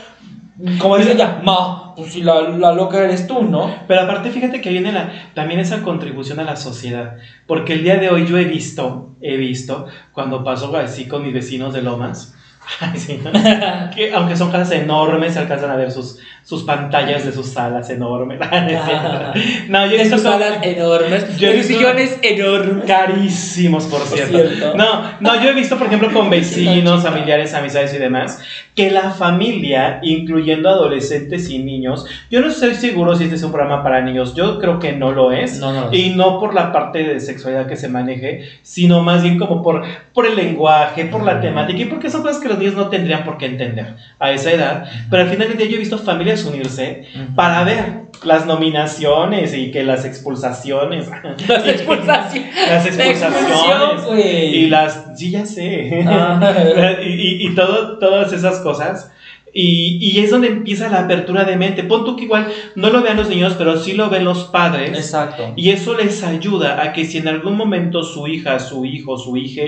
Como 0.79 0.99
dice 0.99 1.13
ella, 1.13 1.41
ma, 1.43 1.95
pues 1.97 2.13
si 2.13 2.23
la, 2.23 2.43
la 2.43 2.73
loca 2.73 3.03
eres 3.03 3.27
tú, 3.27 3.43
¿no? 3.43 3.75
Pero 3.89 4.03
aparte, 4.03 4.31
fíjate 4.31 4.61
que 4.61 4.71
viene 4.71 4.93
la, 4.93 5.31
también 5.35 5.59
esa 5.59 5.83
contribución 5.83 6.39
a 6.39 6.45
la 6.45 6.55
sociedad. 6.55 7.17
Porque 7.47 7.73
el 7.73 7.83
día 7.83 7.97
de 7.97 8.11
hoy 8.11 8.27
yo 8.27 8.37
he 8.37 8.45
visto, 8.45 9.17
he 9.21 9.37
visto, 9.37 9.87
cuando 10.13 10.45
paso 10.45 10.75
así 10.77 11.09
con 11.09 11.23
mis 11.23 11.33
vecinos 11.33 11.73
de 11.73 11.83
Lomas, 11.83 12.35
que 13.95 14.13
aunque 14.15 14.37
son 14.37 14.51
casas 14.51 14.73
enormes, 14.73 15.33
se 15.33 15.41
alcanzan 15.41 15.71
a 15.71 15.77
ver 15.77 15.91
sus, 15.91 16.19
sus 16.43 16.65
pantallas 16.65 17.25
de 17.25 17.33
sus 17.33 17.47
salas 17.47 17.89
enormes. 17.91 18.39
no, 19.69 19.87
yo 19.87 19.93
he 19.93 19.97
De 19.99 19.99
visto 20.05 20.17
sus 20.17 20.25
como- 20.27 20.37
alas 20.37 20.59
enormes, 20.63 21.37
Yo 21.39 21.49
he 21.49 21.53
visto- 21.55 21.75
sillones 21.75 22.19
enormes. 22.23 22.85
Carísimos, 22.87 23.85
por 23.87 24.01
Por 24.01 24.09
cierto. 24.09 24.37
cierto. 24.39 24.75
No, 24.77 25.03
no, 25.21 25.43
yo 25.43 25.51
he 25.51 25.55
visto, 25.55 25.77
por 25.77 25.87
ejemplo, 25.87 26.11
con 26.13 26.29
vecinos, 26.31 27.03
familiares, 27.03 27.55
amistades 27.55 27.95
y 27.95 27.99
demás, 27.99 28.41
que 28.75 28.91
la 28.91 29.11
familia, 29.11 30.01
incluyendo 30.03 30.69
adolescentes 30.69 31.49
y 31.51 31.59
niños, 31.59 32.07
yo 32.31 32.41
no 32.41 32.49
estoy 32.49 32.75
seguro 32.75 33.15
si 33.15 33.25
este 33.25 33.37
es 33.37 33.43
un 33.43 33.53
programa 33.53 33.83
para 33.83 34.01
niños, 34.01 34.35
yo 34.35 34.59
creo 34.59 34.79
que 34.79 34.93
no 34.93 35.13
lo 35.13 35.33
es. 35.33 35.59
No, 35.59 35.73
no. 35.73 35.95
Y 35.95 36.11
no 36.11 36.39
por 36.41 36.55
la 36.55 36.73
parte 36.73 37.05
de 37.05 37.21
sexualidad 37.21 37.67
que 37.67 37.77
se 37.77 37.89
maneje, 37.89 38.49
sino 38.63 39.03
más 39.03 39.23
bien 39.23 39.39
como 39.39 39.63
por, 39.63 39.83
por 40.15 40.27
el 40.27 40.37
lenguaje, 40.37 41.05
por 41.07 41.23
la 41.23 41.41
temática 41.41 41.79
y 41.81 41.85
porque 41.87 42.11
son 42.11 42.23
cosas 42.23 42.41
que 42.41 42.49
los 42.49 42.59
niños 42.59 42.75
no 42.75 42.89
tendrían 42.89 43.25
por 43.25 43.39
qué 43.39 43.47
entender 43.47 43.95
a 44.19 44.33
esa 44.33 44.51
edad. 44.53 44.85
Pero 45.11 45.23
al 45.25 45.29
final 45.29 45.49
del 45.49 45.57
día 45.59 45.67
yo 45.69 45.77
he 45.77 45.79
visto 45.79 45.99
familias 45.99 46.30
unirse 46.45 47.05
para 47.35 47.65
ver 47.65 48.11
las 48.25 48.47
nominaciones 48.47 49.55
y 49.55 49.71
que 49.71 49.83
las 49.83 50.05
expulsaciones. 50.05 51.09
Las 51.49 51.67
expulsaciones. 51.67 52.55
Las 52.69 52.87
expulsaciones. 52.87 54.55
Y 54.55 54.67
las. 54.67 55.07
Sí, 55.17 55.31
ya 55.31 55.47
sé. 55.47 56.05
Ah. 56.07 56.55
y 57.03 57.09
y, 57.09 57.47
y 57.47 57.55
todo, 57.55 57.99
todas 57.99 58.33
esas 58.33 58.61
cosas. 58.61 59.11
Y, 59.53 59.99
y 60.01 60.21
es 60.21 60.31
donde 60.31 60.47
empieza 60.49 60.89
la 60.89 61.01
apertura 61.01 61.45
de 61.45 61.57
mente. 61.57 61.83
Pon 61.83 62.05
tú 62.05 62.17
que 62.17 62.25
igual 62.25 62.47
no 62.77 62.91
lo 62.91 63.03
vean 63.03 63.17
los 63.17 63.29
niños, 63.29 63.57
pero 63.59 63.77
sí 63.77 63.95
lo 63.95 64.09
ven 64.09 64.25
los 64.25 64.45
padres. 64.45 64.97
Exacto. 64.97 65.53
Y 65.57 65.71
eso 65.71 65.97
les 65.97 66.23
ayuda 66.23 66.83
a 66.83 66.93
que 66.93 67.05
si 67.05 67.19
en 67.19 67.27
algún 67.27 67.57
momento 67.57 68.05
su 68.05 68.29
hija, 68.29 68.61
su 68.61 68.85
hijo, 68.85 69.19
su 69.19 69.37
hija 69.37 69.63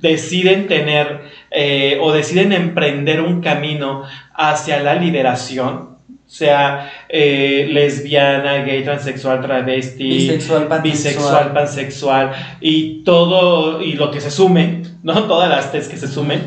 deciden 0.00 0.66
tener 0.66 1.22
eh, 1.50 1.98
o 2.00 2.12
deciden 2.12 2.52
emprender 2.52 3.20
un 3.20 3.40
camino 3.40 4.04
hacia 4.34 4.80
la 4.82 4.94
liberación, 4.94 5.96
sea 6.26 6.90
eh, 7.08 7.68
lesbiana, 7.70 8.58
gay, 8.58 8.84
transexual, 8.84 9.40
travesti, 9.40 10.04
Bisexual, 10.04 10.68
pansexual. 10.68 10.82
bisexual, 10.82 11.52
pansexual 11.52 12.32
y 12.60 13.02
todo 13.02 13.82
y 13.82 13.94
lo 13.94 14.10
que 14.10 14.20
se 14.20 14.30
sume, 14.30 14.82
¿no? 15.02 15.24
Todas 15.26 15.48
las 15.48 15.72
test 15.72 15.90
que 15.90 15.96
se 15.96 16.06
sumen. 16.06 16.46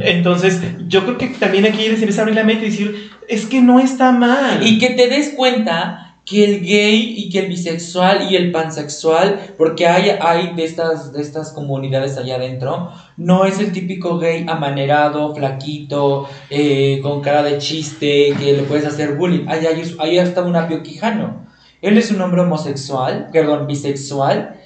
Entonces, 0.00 0.60
yo 0.86 1.04
creo 1.04 1.18
que 1.18 1.28
también 1.28 1.64
aquí 1.64 1.88
les 1.88 2.00
empieza 2.00 2.20
a 2.20 2.24
abrir 2.24 2.36
la 2.36 2.44
mente 2.44 2.66
y 2.66 2.70
decir, 2.70 3.10
es 3.26 3.46
que 3.46 3.62
no 3.62 3.80
está 3.80 4.12
mal. 4.12 4.66
Y 4.66 4.78
que 4.78 4.90
te 4.90 5.08
des 5.08 5.30
cuenta 5.30 6.11
que 6.24 6.44
el 6.44 6.60
gay 6.62 7.14
y 7.16 7.28
que 7.30 7.40
el 7.40 7.48
bisexual 7.48 8.30
y 8.30 8.36
el 8.36 8.52
pansexual, 8.52 9.54
porque 9.58 9.86
hay, 9.86 10.10
hay 10.20 10.54
de, 10.54 10.64
estas, 10.64 11.12
de 11.12 11.20
estas 11.20 11.52
comunidades 11.52 12.16
allá 12.16 12.36
adentro, 12.36 12.90
no 13.16 13.44
es 13.44 13.58
el 13.58 13.72
típico 13.72 14.18
gay 14.18 14.46
amanerado, 14.48 15.34
flaquito, 15.34 16.28
eh, 16.50 17.00
con 17.02 17.20
cara 17.22 17.42
de 17.42 17.58
chiste, 17.58 18.34
que 18.38 18.52
le 18.52 18.62
puedes 18.62 18.86
hacer 18.86 19.16
bullying. 19.16 19.46
Ahí, 19.48 19.66
hay- 19.66 19.96
ahí 19.98 20.18
está 20.18 20.42
un 20.42 20.56
Apio 20.56 20.82
Quijano. 20.82 21.46
Él 21.80 21.98
es 21.98 22.12
un 22.12 22.20
hombre 22.20 22.42
homosexual, 22.42 23.28
perdón, 23.32 23.66
bisexual, 23.66 24.60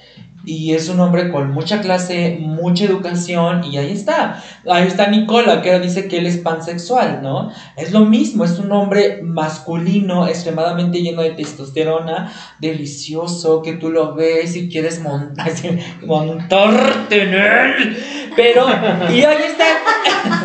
y 0.47 0.75
es 0.75 0.89
un 0.89 1.01
hombre 1.01 1.31
con 1.31 1.51
mucha 1.51 1.81
clase, 1.81 2.39
mucha 2.41 2.85
educación, 2.85 3.65
y 3.65 3.79
ahí 3.79 3.91
está. 3.91 4.43
Ahí 4.71 4.87
está 4.87 5.09
Nicola, 5.09 5.61
que 5.61 5.79
dice 5.81 6.07
que 6.07 6.19
él 6.19 6.27
es 6.27 6.39
pansexual, 6.39 7.21
¿no? 7.21 7.51
Es 7.77 7.91
lo 7.91 8.05
mismo, 8.05 8.45
es 8.45 8.59
un 8.61 8.71
hombre 8.71 9.21
masculino, 9.23 10.29
extremadamente 10.29 11.03
lleno 11.03 11.23
de 11.23 11.31
testosterona, 11.31 12.33
delicioso, 12.61 13.61
que 13.61 13.73
tú 13.73 13.91
lo 13.91 14.15
ves 14.15 14.55
y 14.57 14.69
quieres 14.69 15.01
montar, 15.01 15.53
montarte 16.07 17.23
en 17.23 17.35
él. 17.35 17.97
Pero, 18.37 18.67
y 19.11 19.23
ahí 19.23 19.43
está. 19.49 19.67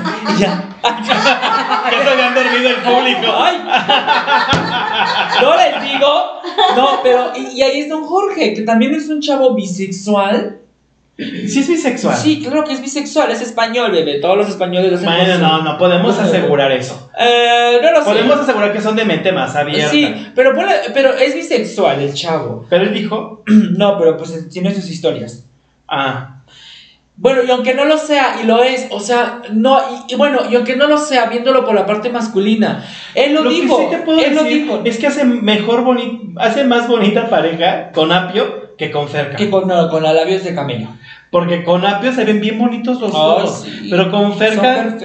ya. 0.39 0.63
Ya 0.83 2.03
se 2.03 2.09
habían 2.09 2.33
dormido 2.35 2.69
el 2.69 2.75
público. 2.77 3.33
Ay. 3.37 3.57
No 5.41 5.55
les 5.57 5.91
digo. 5.91 6.41
No, 6.75 6.99
pero, 7.03 7.31
y, 7.35 7.57
y 7.57 7.61
ahí 7.61 7.81
está 7.81 7.95
un 7.95 8.05
Jorge, 8.05 8.53
que 8.53 8.61
también 8.61 8.93
es 8.93 9.09
un 9.09 9.21
chavo 9.21 9.53
bisexual. 9.53 10.57
Sí 11.17 11.59
es 11.59 11.67
bisexual. 11.67 12.15
Sí, 12.17 12.41
claro 12.41 12.63
que 12.63 12.73
es 12.73 12.81
bisexual, 12.81 13.29
es 13.29 13.41
español, 13.41 13.91
bebé. 13.91 14.19
Todos 14.19 14.37
los 14.37 14.49
españoles 14.49 14.93
hacen 14.93 15.05
Bueno, 15.05 15.37
no, 15.37 15.61
no 15.61 15.77
podemos 15.77 16.17
asegurar 16.17 16.71
eso. 16.71 17.11
Eh, 17.19 17.79
no 17.81 17.91
lo 17.91 17.99
sé. 17.99 18.05
Podemos 18.05 18.39
asegurar 18.39 18.73
que 18.73 18.81
son 18.81 18.95
de 18.95 19.05
mente 19.05 19.31
más 19.31 19.55
abierta. 19.55 19.89
Sí, 19.91 20.31
pero, 20.33 20.53
pero 20.93 21.13
es 21.13 21.35
bisexual 21.35 22.01
el 22.01 22.13
chavo. 22.13 22.65
Pero 22.69 22.85
él 22.85 22.93
dijo, 22.93 23.43
No, 23.47 23.99
pero 23.99 24.17
pues 24.17 24.49
tiene 24.49 24.73
sus 24.73 24.89
historias. 24.89 25.45
ah, 25.87 26.30
Bueno, 27.17 27.41
y 27.47 27.51
aunque 27.51 27.73
no 27.75 27.85
lo 27.85 27.97
sea, 27.97 28.37
y 28.41 28.47
lo 28.47 28.63
es, 28.63 28.87
o 28.89 28.99
sea, 28.99 29.41
no, 29.51 29.77
y, 30.07 30.13
y 30.13 30.15
bueno, 30.15 30.39
y 30.49 30.55
aunque 30.55 30.75
no 30.75 30.87
lo 30.87 30.97
sea, 30.97 31.25
viéndolo 31.25 31.65
por 31.65 31.75
la 31.75 31.85
parte 31.85 32.09
masculina, 32.09 32.83
él 33.13 33.33
lo, 33.33 33.43
lo 33.43 33.49
dijo, 33.51 33.77
que 33.77 33.83
sí 33.83 33.89
te 33.91 33.97
puedo 33.97 34.19
él 34.19 34.33
lo 34.35 34.43
decir 34.43 34.63
dijo, 34.63 34.81
es 34.85 34.97
que 34.97 35.07
hace 35.07 35.23
mejor 35.25 35.83
boni 35.83 36.33
hace 36.37 36.63
más 36.63 36.87
bonita 36.87 37.29
pareja 37.29 37.91
con 37.91 38.11
Apio 38.11 38.75
que 38.77 38.89
con 38.89 39.07
Ferca. 39.07 39.35
que 39.35 39.49
con, 39.51 39.67
no, 39.67 39.89
con 39.89 40.01
la 40.01 40.13
labios 40.13 40.43
de 40.43 40.55
camello. 40.55 40.87
Porque 41.29 41.63
con 41.63 41.85
Apio 41.85 42.11
se 42.11 42.25
ven 42.25 42.41
bien 42.41 42.59
bonitos 42.59 42.99
los 42.99 43.09
dos. 43.13 43.61
sí. 43.63 43.87
Pero 43.89 44.11
con 44.11 44.37
Ferca. 44.37 44.97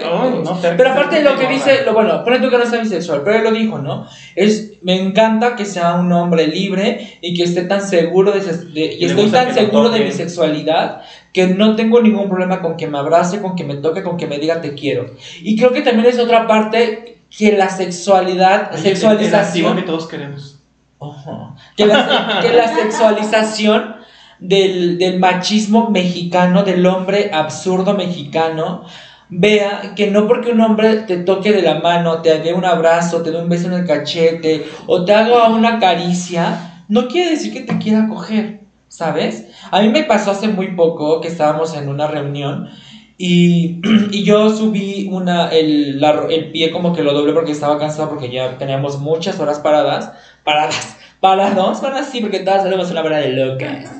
no, 0.42 0.56
Ferca 0.56 0.76
Pero 0.76 0.90
aparte 0.90 1.16
de 1.16 1.22
lo 1.22 1.36
que 1.38 1.46
dice, 1.46 1.84
lo 1.84 1.92
bueno, 1.92 2.24
pone 2.24 2.40
tú 2.40 2.50
que 2.50 2.56
no 2.58 2.64
está 2.64 2.78
bisexual, 2.78 3.20
pero 3.24 3.36
él 3.36 3.44
lo 3.44 3.52
dijo, 3.52 3.78
¿no? 3.78 4.08
Es, 4.34 4.72
me 4.82 4.96
encanta 5.00 5.54
que 5.54 5.64
sea 5.64 5.94
un 5.94 6.10
hombre 6.12 6.48
libre 6.48 7.18
y 7.20 7.34
que 7.34 7.44
esté 7.44 7.62
tan 7.62 7.80
seguro 7.86 8.32
de, 8.32 8.40
de- 8.40 8.94
y 8.98 9.04
estoy 9.04 9.28
tan 9.30 9.48
lo 9.48 9.54
seguro 9.54 9.88
de 9.90 10.00
mi 10.00 10.10
sexualidad 10.10 11.02
que 11.36 11.48
no 11.48 11.76
tengo 11.76 12.00
ningún 12.00 12.30
problema 12.30 12.62
con 12.62 12.78
que 12.78 12.86
me 12.86 12.96
abrace, 12.96 13.42
con 13.42 13.54
que 13.54 13.62
me 13.62 13.74
toque, 13.74 14.02
con 14.02 14.16
que 14.16 14.26
me 14.26 14.38
diga 14.38 14.62
te 14.62 14.72
quiero. 14.72 15.10
Y 15.42 15.54
creo 15.54 15.70
que 15.70 15.82
también 15.82 16.08
es 16.08 16.18
otra 16.18 16.46
parte 16.46 17.18
que 17.28 17.54
la 17.54 17.68
sexualidad, 17.68 18.70
Oye, 18.72 18.78
el 18.78 18.96
sexualización, 18.96 19.76
que 19.76 19.82
todos 19.82 20.08
queremos. 20.08 20.60
Que, 21.76 21.84
la, 21.84 22.38
que 22.40 22.54
la 22.54 22.74
sexualización 22.74 23.96
del, 24.38 24.96
del 24.96 25.18
machismo 25.20 25.90
mexicano, 25.90 26.62
del 26.62 26.86
hombre 26.86 27.30
absurdo 27.34 27.92
mexicano, 27.92 28.86
vea 29.28 29.92
que 29.94 30.10
no 30.10 30.26
porque 30.26 30.52
un 30.52 30.62
hombre 30.62 31.02
te 31.02 31.18
toque 31.18 31.52
de 31.52 31.60
la 31.60 31.80
mano, 31.80 32.22
te 32.22 32.38
dé 32.38 32.54
un 32.54 32.64
abrazo, 32.64 33.20
te 33.20 33.30
dé 33.30 33.36
un 33.36 33.50
beso 33.50 33.66
en 33.66 33.74
el 33.74 33.86
cachete 33.86 34.66
o 34.86 35.04
te 35.04 35.12
haga 35.12 35.50
una 35.50 35.78
caricia, 35.78 36.82
no 36.88 37.08
quiere 37.08 37.32
decir 37.32 37.52
que 37.52 37.60
te 37.60 37.76
quiera 37.76 38.08
coger, 38.08 38.65
¿sabes? 38.88 39.46
A 39.70 39.80
mí 39.80 39.88
me 39.88 40.04
pasó 40.04 40.30
hace 40.32 40.48
muy 40.48 40.68
poco 40.74 41.20
que 41.20 41.28
estábamos 41.28 41.74
en 41.76 41.88
una 41.88 42.06
reunión 42.06 42.68
y, 43.18 43.80
y 44.12 44.22
yo 44.24 44.50
subí 44.50 45.08
una, 45.10 45.48
el, 45.50 46.00
la- 46.00 46.26
el 46.30 46.50
pie 46.52 46.70
como 46.70 46.92
que 46.94 47.02
lo 47.02 47.12
doblé 47.14 47.32
porque 47.32 47.52
estaba 47.52 47.78
cansado 47.78 48.08
porque 48.10 48.30
ya 48.30 48.58
teníamos 48.58 48.98
muchas 49.00 49.38
horas 49.40 49.58
paradas, 49.60 50.12
paradas, 50.44 50.96
parados, 51.20 51.78
son 51.78 51.94
así 51.94 52.20
porque 52.20 52.40
todas 52.40 52.62
tenemos 52.64 52.90
una 52.90 53.02
hora 53.02 53.18
de 53.18 53.30
locas. 53.30 53.90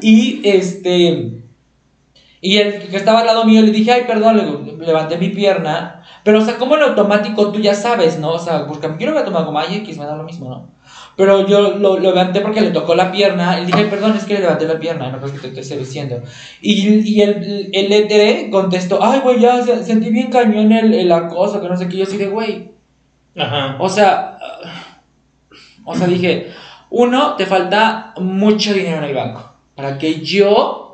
Y 0.00 0.40
este, 0.48 1.42
y 2.40 2.56
el 2.56 2.88
que 2.88 2.96
estaba 2.96 3.20
al 3.20 3.26
lado 3.26 3.44
mío 3.44 3.60
le 3.62 3.70
dije, 3.70 3.92
ay, 3.92 4.02
perdón, 4.06 4.36
le- 4.78 4.86
levanté 4.86 5.18
mi 5.18 5.28
pierna, 5.28 6.02
pero 6.24 6.38
o 6.38 6.42
sea, 6.42 6.56
como 6.56 6.76
en 6.76 6.82
automático 6.82 7.52
tú 7.52 7.60
ya 7.60 7.74
sabes, 7.74 8.18
¿no? 8.18 8.30
O 8.32 8.38
sea, 8.38 8.66
porque 8.66 8.88
yo 8.98 9.12
voy 9.12 9.20
a 9.20 9.24
tomar 9.24 9.44
como, 9.44 9.58
ay, 9.58 9.76
X, 9.78 9.98
me 9.98 10.06
da 10.06 10.16
lo 10.16 10.24
mismo, 10.24 10.48
¿no? 10.48 10.68
Pero 11.20 11.46
yo 11.46 11.60
lo, 11.60 11.98
lo 11.98 11.98
levanté 12.00 12.40
porque 12.40 12.62
le 12.62 12.70
tocó 12.70 12.94
la 12.94 13.12
pierna. 13.12 13.58
Le 13.60 13.66
dije, 13.66 13.84
perdón, 13.84 14.16
es 14.16 14.24
que 14.24 14.34
le 14.34 14.40
levanté 14.40 14.66
la 14.66 14.78
pierna. 14.78 15.10
No 15.10 15.18
creo 15.20 15.32
que 15.34 15.38
te, 15.38 15.48
te 15.50 15.60
esté 15.60 15.76
diciendo. 15.76 16.22
Y, 16.62 16.88
y 17.14 17.20
el, 17.20 17.68
el 17.72 17.92
ETR 17.92 18.50
contestó, 18.50 18.98
ay, 19.04 19.20
güey, 19.20 19.38
ya 19.40 19.62
se- 19.62 19.84
sentí 19.84 20.08
bien 20.10 20.30
cañón 20.30 20.72
el, 20.72 20.94
el 20.94 21.12
acoso, 21.12 21.60
que 21.60 21.68
no 21.68 21.76
sé 21.76 21.88
qué. 21.88 21.98
Yo 21.98 22.04
así 22.04 22.16
de, 22.16 22.28
güey. 22.28 22.70
Ajá. 23.36 23.76
O 23.78 23.88
sea, 23.88 24.38
o 25.84 25.94
sea, 25.94 26.06
dije, 26.06 26.52
uno, 26.90 27.36
te 27.36 27.46
falta 27.46 28.14
mucho 28.18 28.72
dinero 28.72 28.98
en 28.98 29.04
el 29.04 29.14
banco. 29.14 29.52
Para 29.74 29.98
que 29.98 30.20
yo 30.20 30.89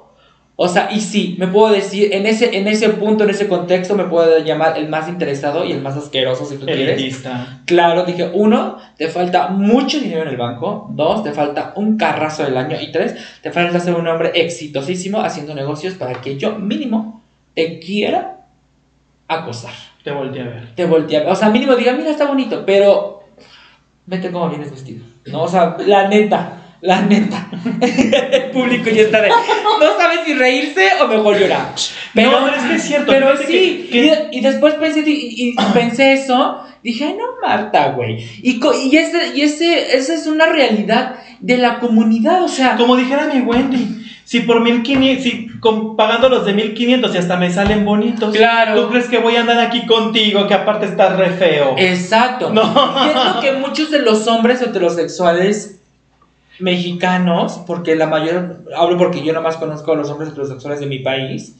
O 0.58 0.68
sea, 0.68 0.88
y 0.90 1.00
sí, 1.00 1.36
me 1.38 1.48
puedo 1.48 1.70
decir, 1.70 2.14
en 2.14 2.24
ese, 2.24 2.56
en 2.56 2.66
ese 2.66 2.88
punto, 2.88 3.24
en 3.24 3.30
ese 3.30 3.46
contexto, 3.46 3.94
me 3.94 4.04
puedo 4.04 4.38
llamar 4.38 4.78
el 4.78 4.88
más 4.88 5.06
interesado 5.06 5.66
y 5.66 5.72
el 5.72 5.82
más 5.82 5.98
asqueroso, 5.98 6.46
si 6.46 6.56
tú 6.56 6.64
quieres. 6.64 6.98
Elitista. 6.98 7.60
Claro, 7.66 8.04
dije, 8.04 8.30
uno, 8.32 8.78
te 8.96 9.08
falta 9.08 9.48
mucho 9.48 10.00
dinero 10.00 10.22
en 10.22 10.28
el 10.28 10.38
banco. 10.38 10.88
Dos, 10.92 11.22
te 11.22 11.32
falta 11.32 11.74
un 11.76 11.98
carrazo 11.98 12.42
del 12.42 12.56
año. 12.56 12.80
Y 12.80 12.90
tres, 12.90 13.16
te 13.42 13.52
falta 13.52 13.78
ser 13.80 13.94
un 13.96 14.08
hombre 14.08 14.32
exitosísimo 14.34 15.20
haciendo 15.20 15.54
negocios 15.54 15.92
para 15.92 16.22
que 16.22 16.38
yo, 16.38 16.58
mínimo, 16.58 17.22
te 17.54 17.78
quiera 17.78 18.38
acosar. 19.28 19.74
Te 20.02 20.10
volteé 20.10 20.40
a 20.40 20.44
ver. 20.46 20.74
Te 20.74 20.86
voltea. 20.86 21.30
O 21.30 21.36
sea, 21.36 21.50
mínimo 21.50 21.76
diga, 21.76 21.92
mira, 21.92 22.10
está 22.10 22.26
bonito, 22.26 22.64
pero 22.64 23.24
vete 24.06 24.30
como 24.30 24.48
vienes 24.48 24.70
vestido. 24.70 25.04
No, 25.26 25.42
o 25.42 25.48
sea, 25.48 25.76
la 25.84 26.08
neta. 26.08 26.62
La 26.82 27.00
neta. 27.02 27.48
El 27.80 28.50
público 28.50 28.90
ya 28.90 29.02
está 29.02 29.22
de. 29.22 29.28
No 29.28 29.96
sabe 29.98 30.24
si 30.24 30.34
reírse 30.34 30.88
o 31.02 31.08
mejor 31.08 31.38
llorar. 31.38 31.72
Pero, 32.14 32.30
no, 32.32 32.44
pero 32.46 32.56
es 32.56 32.62
que 32.64 32.74
es 32.76 32.82
cierto. 32.82 33.12
pero 33.12 33.36
sí, 33.36 33.44
que- 33.46 33.64
y, 33.64 33.88
que- 33.90 34.02
de- 34.02 34.28
y 34.32 34.40
después 34.40 34.74
pensé, 34.74 35.00
y, 35.06 35.50
y 35.50 35.56
pensé 35.72 36.12
eso, 36.12 36.62
dije, 36.82 37.04
ay 37.04 37.14
no, 37.14 37.24
Marta, 37.46 37.88
güey. 37.92 38.18
Y, 38.42 38.60
y, 38.90 38.96
ese, 38.96 39.32
y 39.34 39.42
ese, 39.42 39.96
esa 39.96 40.14
es 40.14 40.26
una 40.26 40.46
realidad 40.46 41.16
de 41.40 41.56
la 41.58 41.78
comunidad, 41.80 42.42
o 42.42 42.48
sea, 42.48 42.76
Como 42.76 42.96
dijera 42.96 43.26
mi 43.32 43.40
Wendy, 43.40 44.04
si 44.24 44.40
por 44.40 44.60
1500, 44.60 45.22
si 45.22 45.48
con- 45.60 45.96
pagando 45.96 46.28
los 46.28 46.44
de 46.46 46.52
1500 46.54 47.14
y 47.14 47.18
hasta 47.18 47.36
me 47.36 47.50
salen 47.50 47.84
bonitos, 47.84 48.34
Claro. 48.34 48.74
¿tú 48.82 48.88
crees 48.90 49.06
que 49.08 49.18
voy 49.18 49.36
a 49.36 49.40
andar 49.40 49.60
aquí 49.60 49.86
contigo 49.86 50.46
que 50.46 50.54
aparte 50.54 50.86
estás 50.86 51.16
re 51.16 51.30
feo? 51.30 51.74
exacto. 51.78 52.50
No. 52.50 52.62
Y 53.06 53.08
es 53.10 53.14
lo 53.34 53.40
que 53.40 53.52
muchos 53.52 53.90
de 53.90 54.00
los 54.00 54.26
hombres 54.28 54.60
heterosexuales 54.62 55.80
mexicanos, 56.58 57.60
porque 57.66 57.94
la 57.96 58.06
mayoría, 58.06 58.52
hablo 58.76 58.96
porque 58.96 59.22
yo 59.22 59.32
nada 59.32 59.42
más 59.42 59.56
conozco 59.56 59.92
a 59.92 59.96
los 59.96 60.10
hombres 60.10 60.30
heterosexuales 60.30 60.80
de 60.80 60.86
mi 60.86 61.00
país, 61.00 61.54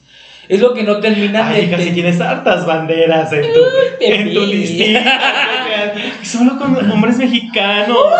es 0.49 0.61
lo 0.61 0.73
que 0.73 0.83
no 0.83 0.99
terminan 0.99 1.51
Ay, 1.51 1.67
de 1.67 1.91
tienes 1.91 2.21
hartas 2.21 2.65
banderas 2.65 3.31
en 3.33 3.41
tu, 3.41 3.59
en 3.99 4.33
tu 4.33 4.45
listita. 4.45 5.03
Solo 6.23 6.57
con 6.57 6.91
hombres 6.91 7.17
mexicanos. 7.17 7.97
país. 7.97 8.17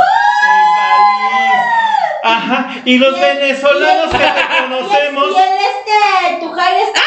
Ajá, 2.24 2.82
y 2.84 2.98
los 2.98 3.18
venezolanos 3.20 4.12
que 4.12 4.18
y 4.18 4.98
el-. 4.98 5.16
Y 5.16 5.38
el 5.38 5.54
este, 5.54 6.42
tu 6.42 6.48
está. 6.50 7.02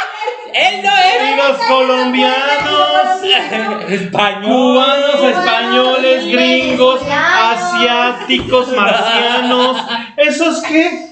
Él 0.55 0.83
no 0.83 0.91
Y 0.91 1.31
es 1.31 1.37
los 1.37 1.57
colombianos. 1.67 3.21
español. 3.91 4.45
Cubanos, 4.45 5.23
españoles, 5.23 6.27
gringos, 6.27 7.01
asiáticos, 7.11 8.69
marcianos. 8.77 9.77
¿Esos 10.17 10.63
qué? 10.63 11.11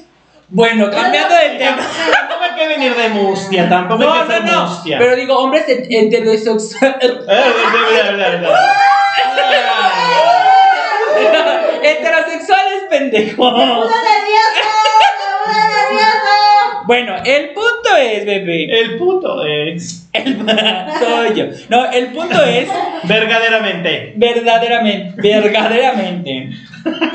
Bueno, 0.50 0.90
cambiando 0.90 1.34
de 1.34 1.50
tema. 1.58 1.76
Tampoco 2.10 2.42
hay 2.44 2.54
que 2.58 2.68
venir 2.68 2.94
de 2.94 3.08
mustia, 3.10 3.68
tampoco 3.68 4.02
No, 4.02 4.12
hay 4.14 4.22
que 4.22 4.32
ser 4.32 4.44
no. 4.44 4.64
mustia. 4.66 4.96
Pero 4.98 5.14
digo, 5.16 5.36
hombres 5.38 5.64
het- 5.68 5.86
heterosexuales. 5.90 7.26
Bla, 7.26 8.12
bla, 8.12 8.28
bla, 8.30 8.36
bla. 8.38 8.74
heterosexuales, 11.82 12.82
pendejo. 12.90 13.50
Bueno, 16.84 17.16
el 17.24 17.50
punto 17.52 17.77
es, 17.96 18.26
bebé. 18.26 18.80
El 18.80 18.98
puto 18.98 19.44
es. 19.44 20.08
El, 20.12 20.36
soy 20.98 21.36
yo. 21.36 21.44
No, 21.68 21.90
el 21.90 22.08
punto 22.08 22.42
es, 22.44 22.68
Verdaderamente. 23.04 24.14
verdaderamente, 24.16 25.14
verdaderamente, 25.20 26.50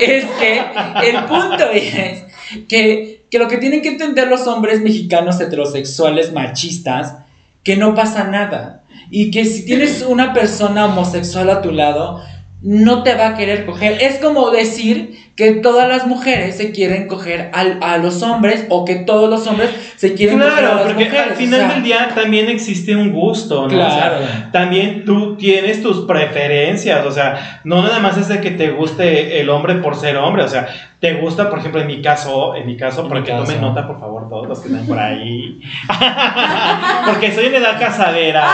es 0.00 0.24
que 0.24 0.62
el 1.08 1.24
punto 1.24 1.70
es 1.72 2.24
que, 2.68 3.24
que 3.30 3.38
lo 3.38 3.48
que 3.48 3.58
tienen 3.58 3.82
que 3.82 3.88
entender 3.88 4.28
los 4.28 4.46
hombres 4.46 4.80
mexicanos 4.80 5.40
heterosexuales 5.40 6.32
machistas, 6.32 7.16
que 7.62 7.76
no 7.76 7.94
pasa 7.94 8.24
nada. 8.24 8.82
Y 9.10 9.30
que 9.30 9.44
si 9.44 9.64
tienes 9.64 10.02
una 10.02 10.32
persona 10.32 10.86
homosexual 10.86 11.50
a 11.50 11.62
tu 11.62 11.72
lado, 11.72 12.22
no 12.66 13.02
te 13.02 13.14
va 13.14 13.28
a 13.28 13.34
querer 13.36 13.66
coger. 13.66 14.00
Es 14.00 14.16
como 14.20 14.50
decir 14.50 15.22
que 15.36 15.50
todas 15.56 15.86
las 15.88 16.06
mujeres 16.06 16.56
se 16.56 16.70
quieren 16.70 17.08
coger 17.08 17.50
al- 17.52 17.78
a 17.82 17.98
los 17.98 18.22
hombres 18.22 18.64
o 18.70 18.84
que 18.86 18.94
todos 18.94 19.28
los 19.28 19.46
hombres 19.48 19.68
se 19.96 20.14
quieren 20.14 20.38
coger 20.38 20.52
a 20.54 20.58
Claro, 20.60 20.74
las 20.76 20.84
porque 20.84 21.04
mujeres. 21.04 21.26
al 21.26 21.32
o 21.32 21.36
final 21.36 21.60
sea, 21.60 21.68
del 21.74 21.82
día 21.82 22.08
también 22.14 22.48
existe 22.48 22.96
un 22.96 23.12
gusto, 23.12 23.62
¿no? 23.62 23.68
Claro. 23.68 24.16
O 24.16 24.26
sea, 24.26 24.48
también 24.52 25.04
tú 25.04 25.36
tienes 25.36 25.82
tus 25.82 26.06
preferencias, 26.06 27.04
o 27.04 27.10
sea, 27.10 27.60
no 27.64 27.82
nada 27.82 27.98
más 27.98 28.16
es 28.16 28.28
de 28.28 28.40
que 28.40 28.52
te 28.52 28.70
guste 28.70 29.40
el 29.40 29.50
hombre 29.50 29.74
por 29.74 29.96
ser 29.96 30.16
hombre, 30.16 30.44
o 30.44 30.48
sea, 30.48 30.68
te 31.00 31.14
gusta, 31.14 31.50
por 31.50 31.58
ejemplo, 31.58 31.80
en 31.82 31.88
mi 31.88 32.00
caso, 32.00 32.54
en 32.54 32.66
mi 32.66 32.76
caso, 32.78 33.02
En 33.02 33.08
porque 33.08 33.32
mi 33.34 33.38
tomen 33.44 33.60
nota, 33.60 33.86
por 33.86 33.98
favor, 34.00 34.26
todos 34.28 34.46
los 34.48 34.60
que 34.60 34.68
están 34.68 34.86
por 34.86 34.98
ahí. 34.98 35.60
porque 37.06 37.30
soy 37.34 37.46
en 37.46 37.56
edad 37.56 37.78
casadera. 37.78 38.46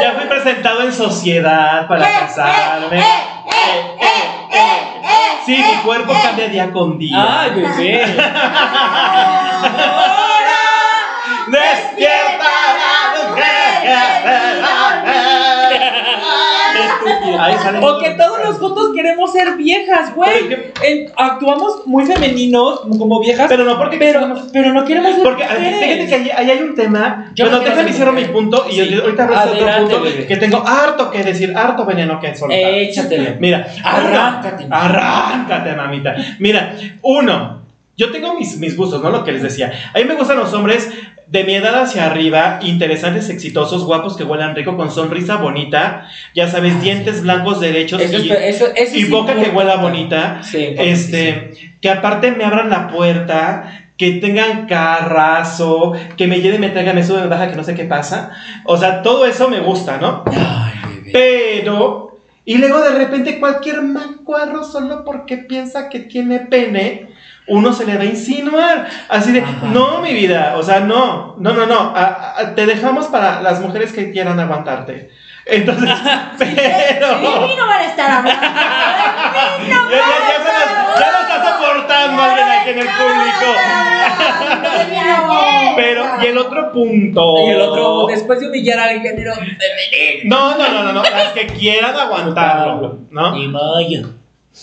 Ya 0.00 0.12
fui 0.12 0.24
presentado 0.26 0.82
en 0.82 0.92
sociedad 0.92 1.86
para 1.88 2.08
Eh, 2.08 2.12
casarme. 2.20 2.98
eh, 2.98 3.02
eh, 3.46 3.96
eh, 4.00 4.06
eh, 4.52 5.00
eh, 5.02 5.38
Sí, 5.46 5.54
eh, 5.56 5.64
mi 5.76 5.82
cuerpo 5.82 6.12
eh. 6.12 6.20
cambia 6.22 6.48
día 6.48 6.70
con 6.72 6.98
día. 6.98 7.40
Ay, 7.42 7.50
bebé. 7.50 8.04
Despierta 11.48 12.50
la 12.80 13.28
mujer. 13.28 14.64
Ahí 17.38 17.54
sale 17.58 17.78
O 17.84 17.98
que 17.98 18.10
todos 18.10 18.38
nosotros 18.44 18.90
queremos 18.94 19.32
ser 19.32 19.56
viejas, 19.56 20.14
güey. 20.14 20.70
Actuamos 21.16 21.86
muy 21.86 22.04
femeninos, 22.06 22.80
como 22.98 23.20
viejas. 23.20 23.46
Pero 23.48 23.64
no 23.64 23.78
porque 23.78 23.96
pero, 23.98 24.20
quisiéramos- 24.20 24.50
pero 24.52 24.72
no 24.72 24.84
queremos 24.84 25.14
ser 25.14 25.22
Porque 25.22 25.44
mujeres. 25.44 25.78
fíjate 25.78 26.06
que 26.06 26.14
ahí, 26.14 26.30
ahí 26.36 26.50
hay 26.50 26.62
un 26.62 26.74
tema. 26.74 27.30
Yo 27.34 27.44
bueno, 27.46 27.58
no 27.58 27.64
déjame 27.64 27.90
hicieron 27.90 28.14
mi 28.14 28.24
punto 28.24 28.66
y 28.68 28.74
Sí. 28.74 28.88
yo 28.88 29.02
ahorita 29.02 29.24
hablo 29.24 29.54
de 29.54 29.64
otro 29.64 29.78
punto 29.82 30.00
bebé. 30.02 30.26
que 30.26 30.36
tengo 30.36 30.64
harto 30.66 31.10
que 31.10 31.22
decir, 31.22 31.56
harto 31.56 31.84
veneno 31.84 32.20
que 32.20 32.34
soltar. 32.34 32.58
Échatelo. 32.58 33.30
Mira, 33.38 33.66
Arráncate. 33.84 34.66
arráncate, 34.70 35.74
mamita. 35.74 36.14
Mira, 36.38 36.74
uno, 37.02 37.59
yo 38.00 38.10
tengo 38.10 38.34
mis, 38.34 38.56
mis 38.56 38.76
gustos, 38.78 39.02
¿no? 39.02 39.10
Lo 39.10 39.24
que 39.24 39.32
les 39.32 39.42
decía. 39.42 39.70
A 39.94 39.98
mí 39.98 40.04
me 40.04 40.14
gustan 40.14 40.38
los 40.38 40.54
hombres 40.54 40.90
de 41.26 41.44
mi 41.44 41.54
edad 41.54 41.82
hacia 41.82 42.06
arriba, 42.06 42.58
interesantes, 42.62 43.28
exitosos, 43.28 43.84
guapos, 43.84 44.16
que 44.16 44.24
huelan 44.24 44.56
rico, 44.56 44.74
con 44.76 44.90
sonrisa 44.90 45.36
bonita, 45.36 46.08
ya 46.34 46.48
sabes, 46.48 46.80
dientes 46.80 47.22
blancos 47.22 47.60
derechos 47.60 48.00
Eso, 48.00 48.18
y, 48.18 48.30
es- 48.32 48.56
eso, 48.56 48.66
eso 48.74 48.96
y 48.96 49.02
es 49.02 49.10
boca 49.10 49.34
que 49.34 49.50
huela 49.50 49.76
bonita. 49.76 50.40
Sí. 50.42 50.74
Este, 50.78 51.50
que 51.82 51.90
aparte 51.90 52.30
me 52.32 52.44
abran 52.44 52.70
la 52.70 52.88
puerta, 52.88 53.90
que 53.98 54.12
tengan 54.12 54.66
carrazo, 54.66 55.92
que 56.16 56.26
me 56.26 56.40
lleve, 56.40 56.58
me 56.58 56.70
traiga, 56.70 56.94
me 56.94 57.04
sube, 57.04 57.20
me 57.20 57.26
baja, 57.28 57.50
que 57.50 57.56
no 57.56 57.64
sé 57.64 57.74
qué 57.74 57.84
pasa. 57.84 58.30
O 58.64 58.78
sea, 58.78 59.02
todo 59.02 59.26
eso 59.26 59.50
me 59.50 59.60
gusta, 59.60 59.98
¿no? 59.98 60.24
Ay. 60.26 61.10
Pero, 61.12 62.16
y 62.46 62.56
luego 62.56 62.80
de 62.80 62.92
repente 62.92 63.38
cualquier 63.38 63.82
mancuarro 63.82 64.64
solo 64.64 65.04
porque 65.04 65.36
piensa 65.36 65.90
que 65.90 66.00
tiene 66.00 66.40
pene, 66.40 67.09
uno 67.50 67.72
se 67.72 67.84
le 67.84 67.96
va 67.96 68.02
a 68.02 68.06
insinuar. 68.06 68.86
Así 69.08 69.32
de, 69.32 69.40
Ajá. 69.42 69.66
no, 69.72 70.00
mi 70.00 70.12
vida, 70.14 70.54
o 70.56 70.62
sea, 70.62 70.80
no, 70.80 71.34
no, 71.38 71.52
no, 71.52 71.66
no, 71.66 71.92
a- 71.94 72.34
a- 72.38 72.54
te 72.54 72.64
dejamos 72.66 73.06
para 73.08 73.42
las 73.42 73.60
mujeres 73.60 73.92
que 73.92 74.10
quieran 74.12 74.40
aguantarte. 74.40 75.10
Entonces, 75.46 75.88
De 76.38 76.44
pero... 77.00 77.18
mí 77.18 77.54
no 77.56 77.66
van 77.66 77.80
a 77.80 77.84
estar 77.86 78.10
hablando. 78.10 78.40
De 78.40 79.64
mí 79.64 79.70
no 79.70 79.90
Ya, 79.90 79.96
ya, 79.96 80.02
van 80.02 80.46
a 80.46 80.96
ya, 80.96 81.00
ya 81.00 81.12
nos 81.12 81.20
está 81.22 81.50
soportando 81.58 82.22
alguien 82.22 82.48
aquí 82.48 82.70
en 82.70 82.78
el 82.78 82.86
público. 82.86 83.46
De. 84.88 85.72
Pero, 85.76 86.04
y 86.22 86.26
el 86.26 86.38
otro 86.38 86.72
punto. 86.72 87.34
Y 87.46 87.50
el 87.50 87.60
otro, 87.60 88.06
después 88.06 88.40
de 88.40 88.48
humillar 88.48 88.78
al 88.78 89.00
género 89.00 89.34
femenino. 89.34 90.36
No, 90.36 90.56
no, 90.58 90.68
no, 90.68 90.82
no, 90.84 90.92
no. 90.92 91.02
Las 91.02 91.32
que 91.32 91.46
quieran 91.46 91.96
aguantarlo, 91.96 92.98
¿no? 93.10 93.34
Ni 93.34 93.46
vaya. 93.48 94.02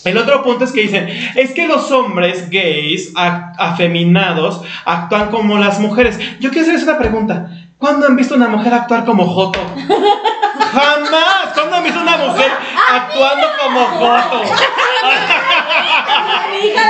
El 0.04 0.18
otro 0.18 0.42
punto 0.42 0.64
es 0.64 0.72
que 0.72 0.82
dicen, 0.82 1.08
es 1.34 1.52
que 1.52 1.66
los 1.66 1.90
hombres 1.90 2.50
gays 2.50 3.12
afeminados 3.16 4.62
actúan 4.84 5.30
como 5.30 5.58
las 5.58 5.80
mujeres. 5.80 6.18
Yo 6.40 6.50
quiero 6.50 6.62
hacerles 6.62 6.84
una 6.84 6.98
pregunta. 6.98 7.50
¿Cuándo 7.78 8.06
han 8.06 8.16
visto 8.16 8.34
una 8.34 8.48
mujer 8.48 8.74
actuar 8.74 9.04
como 9.04 9.26
Joto? 9.26 9.60
Jamás. 10.72 11.52
¿Cuándo 11.54 11.76
han 11.76 11.82
visto 11.84 12.00
una 12.00 12.16
mujer 12.18 12.50
actuando 12.92 13.46
como 13.62 13.80
la 13.80 14.24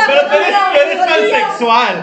Pero 0.07 0.21
tú 0.29 0.35
eres, 0.37 0.55
eres 0.85 0.99
pansexual. 1.07 1.95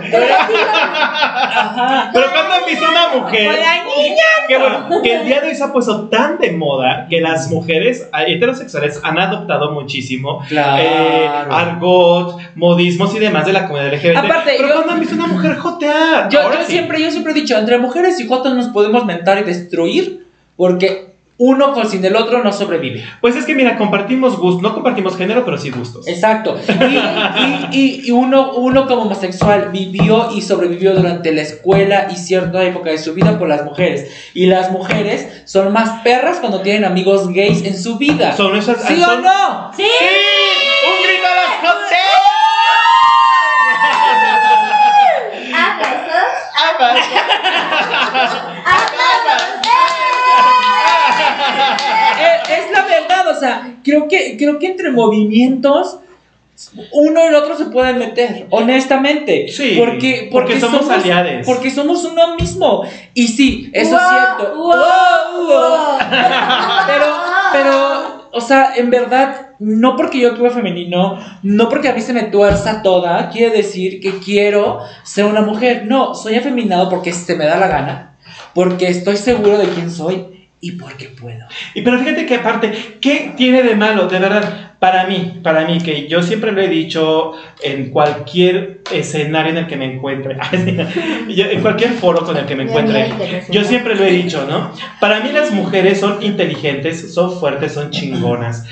Pero 2.14 2.26
cuando 2.32 2.54
han 2.54 2.66
visto 2.66 2.86
una 2.90 3.08
mujer. 3.10 3.46
Con 3.52 3.60
la 3.60 3.74
niña, 3.84 4.24
Que 4.48 4.58
bueno, 4.58 5.02
que 5.02 5.16
el 5.16 5.26
día 5.26 5.42
de 5.42 5.50
hoy 5.50 5.56
se 5.56 5.64
ha 5.64 5.72
puesto 5.74 6.08
tan 6.10 6.38
de 6.38 6.52
moda 6.52 7.08
que 7.10 7.22
las 7.22 7.50
mujeres 7.50 8.08
heterosexuales 8.28 9.00
han 9.04 9.18
adoptado 9.20 9.72
muchísimo 9.72 10.44
Claro. 10.48 10.84
eh, 10.84 11.30
argot, 11.50 12.40
modismos 12.56 13.16
y 13.16 13.20
demás 13.20 13.46
de 13.46 13.54
la 13.54 13.68
comunidad 13.68 13.94
LGBT. 13.94 14.18
Aparte, 14.18 14.54
pero 14.58 14.68
yo- 14.70 14.74
cuando 14.76 14.94
han 14.94 15.00
visto 15.00 15.16
una 15.16 15.28
mujer 15.28 15.58
jotear. 15.58 16.30
Yo, 16.30 16.42
Ahora 16.42 16.58
yo 16.60 16.66
sí. 16.66 16.72
siempre, 16.74 17.02
yo 17.02 17.10
siempre 17.12 17.32
he 17.32 17.36
dicho, 17.36 17.58
entre 17.58 17.78
mujeres 17.80 18.20
y 18.20 18.28
jotos 18.28 18.54
nos 18.54 18.68
podemos 18.68 19.06
mentar 19.06 19.38
y 19.40 19.44
destruir, 19.44 20.28
porque 20.56 21.15
uno 21.38 21.74
con 21.74 21.90
sin 21.90 22.04
el 22.06 22.16
otro 22.16 22.42
no 22.44 22.54
sobrevive. 22.54 23.04
Pues 23.20 23.36
es 23.36 23.46
que 23.46 23.56
mira, 23.56 23.78
compartimos 23.78 24.38
gustos, 24.38 24.62
no 24.62 24.74
compartimos 24.74 25.18
género, 25.18 25.44
pero 25.44 25.58
sí 25.58 25.70
gustos. 25.70 26.08
Exacto. 26.08 26.58
Y, 26.68 26.96
y- 26.96 27.68
y- 27.72 28.02
y 28.08 28.12
uno, 28.12 28.54
uno 28.54 28.88
como 28.88 29.02
homosexual 29.02 29.70
vivió 29.72 30.32
y 30.34 30.42
sobrevivió 30.42 30.94
durante 30.96 31.34
la 31.34 31.42
escuela 31.42 32.08
y 32.10 32.16
cierta 32.16 32.64
época 32.64 32.90
de 32.92 32.98
su 32.98 33.14
vida 33.14 33.38
por 33.38 33.50
las 33.50 33.66
mujeres. 33.66 34.10
Y 34.34 34.46
las 34.46 34.72
mujeres 34.72 35.44
son 35.46 35.74
más 35.74 36.02
perras 36.04 36.38
cuando 36.40 36.62
tienen 36.62 36.86
amigos 36.86 37.28
gays 37.30 37.64
en 37.66 37.78
su 37.78 37.98
vida. 37.98 38.32
Son 38.36 38.56
esas 38.56 38.82
¿Sí 38.86 38.96
son- 39.02 39.20
o 39.20 39.22
no? 39.22 39.72
¡Sí! 39.76 39.84
¡Un 39.84 41.04
grito 41.06 41.28
a 41.28 41.36
las 41.36 41.56
José! 41.74 41.96
Es, 52.50 52.72
la 52.72 52.86
verdad, 52.86 53.28
o 53.36 53.40
sea, 53.40 53.76
creo 53.84 54.08
que, 54.08 54.38
creo 54.38 54.60
que 54.60 54.68
entre 54.68 54.92
movimientos 54.92 56.00
uno 56.92 57.26
y 57.26 57.28
el 57.28 57.36
otro 57.36 57.58
se 57.58 57.66
pueden 57.66 58.00
meter, 58.00 58.48
honestamente. 58.50 59.48
Sí, 59.50 59.76
porque, 59.78 60.30
porque 60.32 60.60
somos 60.60 60.90
aliades. 60.90 61.46
Porque 61.46 61.70
somos 61.70 62.06
uno 62.06 62.36
mismo. 62.36 62.84
Y 63.14 63.28
sí, 63.28 63.70
eso 63.74 63.98
es 63.98 64.02
cierto. 64.08 64.56
wow, 64.56 64.68
Wow, 64.68 65.48
wow. 65.48 65.48
wow. 65.48 65.98
Pero, 66.88 67.06
pero, 67.52 68.30
o 68.32 68.42
sea, 68.42 68.74
en 68.76 68.90
verdad, 68.90 69.50
no 69.60 69.98
porque 69.98 70.20
yo 70.20 70.32
actúe 70.32 70.50
femenino, 70.50 71.20
no 71.44 71.68
porque 71.68 71.90
a 71.90 71.94
mí 71.94 72.02
se 72.02 72.14
me 72.14 72.24
tuerza 72.24 72.82
toda, 72.82 73.30
quiere 73.30 73.58
decir 73.58 74.00
que 74.00 74.20
quiero 74.20 74.80
ser 75.04 75.26
una 75.26 75.42
mujer. 75.42 75.86
No, 75.86 76.16
soy 76.16 76.36
afeminado 76.36 76.90
porque 76.90 77.12
se 77.12 77.36
me 77.36 77.46
da 77.46 77.58
la 77.58 77.68
gana, 77.68 78.18
porque 78.54 78.88
estoy 78.88 79.18
seguro 79.18 79.58
de 79.58 79.68
quién 79.68 79.92
soy 79.92 80.35
y 80.66 80.72
porque 80.72 81.10
puedo. 81.10 81.46
Y 81.76 81.82
pero 81.84 82.00
fíjate 82.00 82.26
que 82.26 82.36
aparte, 82.36 82.72
¿qué 83.00 83.34
tiene 83.38 83.62
de 83.62 83.76
malo? 83.76 84.08
De 84.08 84.18
verdad, 84.18 84.72
para 84.80 85.06
mí, 85.06 85.40
para 85.44 85.66
mí, 85.68 85.78
que 85.80 86.08
yo 86.08 86.24
siempre 86.24 86.52
lo 86.52 86.60
he 86.62 86.68
dicho 86.68 87.34
en 87.62 87.92
cualquier 87.92 88.82
escenario 88.92 89.52
en 89.52 89.58
el 89.60 89.68
que 89.68 89.76
me 89.78 89.86
encuentre, 89.86 90.38
yo- 91.30 91.46
en 91.46 91.62
cualquier 91.62 91.92
foro 91.92 92.26
con 92.26 92.36
el 92.36 92.46
que 92.46 92.56
me 92.56 92.64
encuentre, 92.64 93.10
yo 93.52 93.64
siempre 93.64 93.96
lo 93.96 94.04
he 94.04 94.12
dicho, 94.12 94.46
¿no? 94.50 94.72
Para 95.00 95.20
mí 95.20 95.32
las 95.32 95.52
mujeres 95.52 96.00
son 96.00 96.24
inteligentes, 96.24 97.14
son 97.14 97.40
fuertes, 97.40 97.74
son 97.74 97.92
chingonas. 97.92 98.66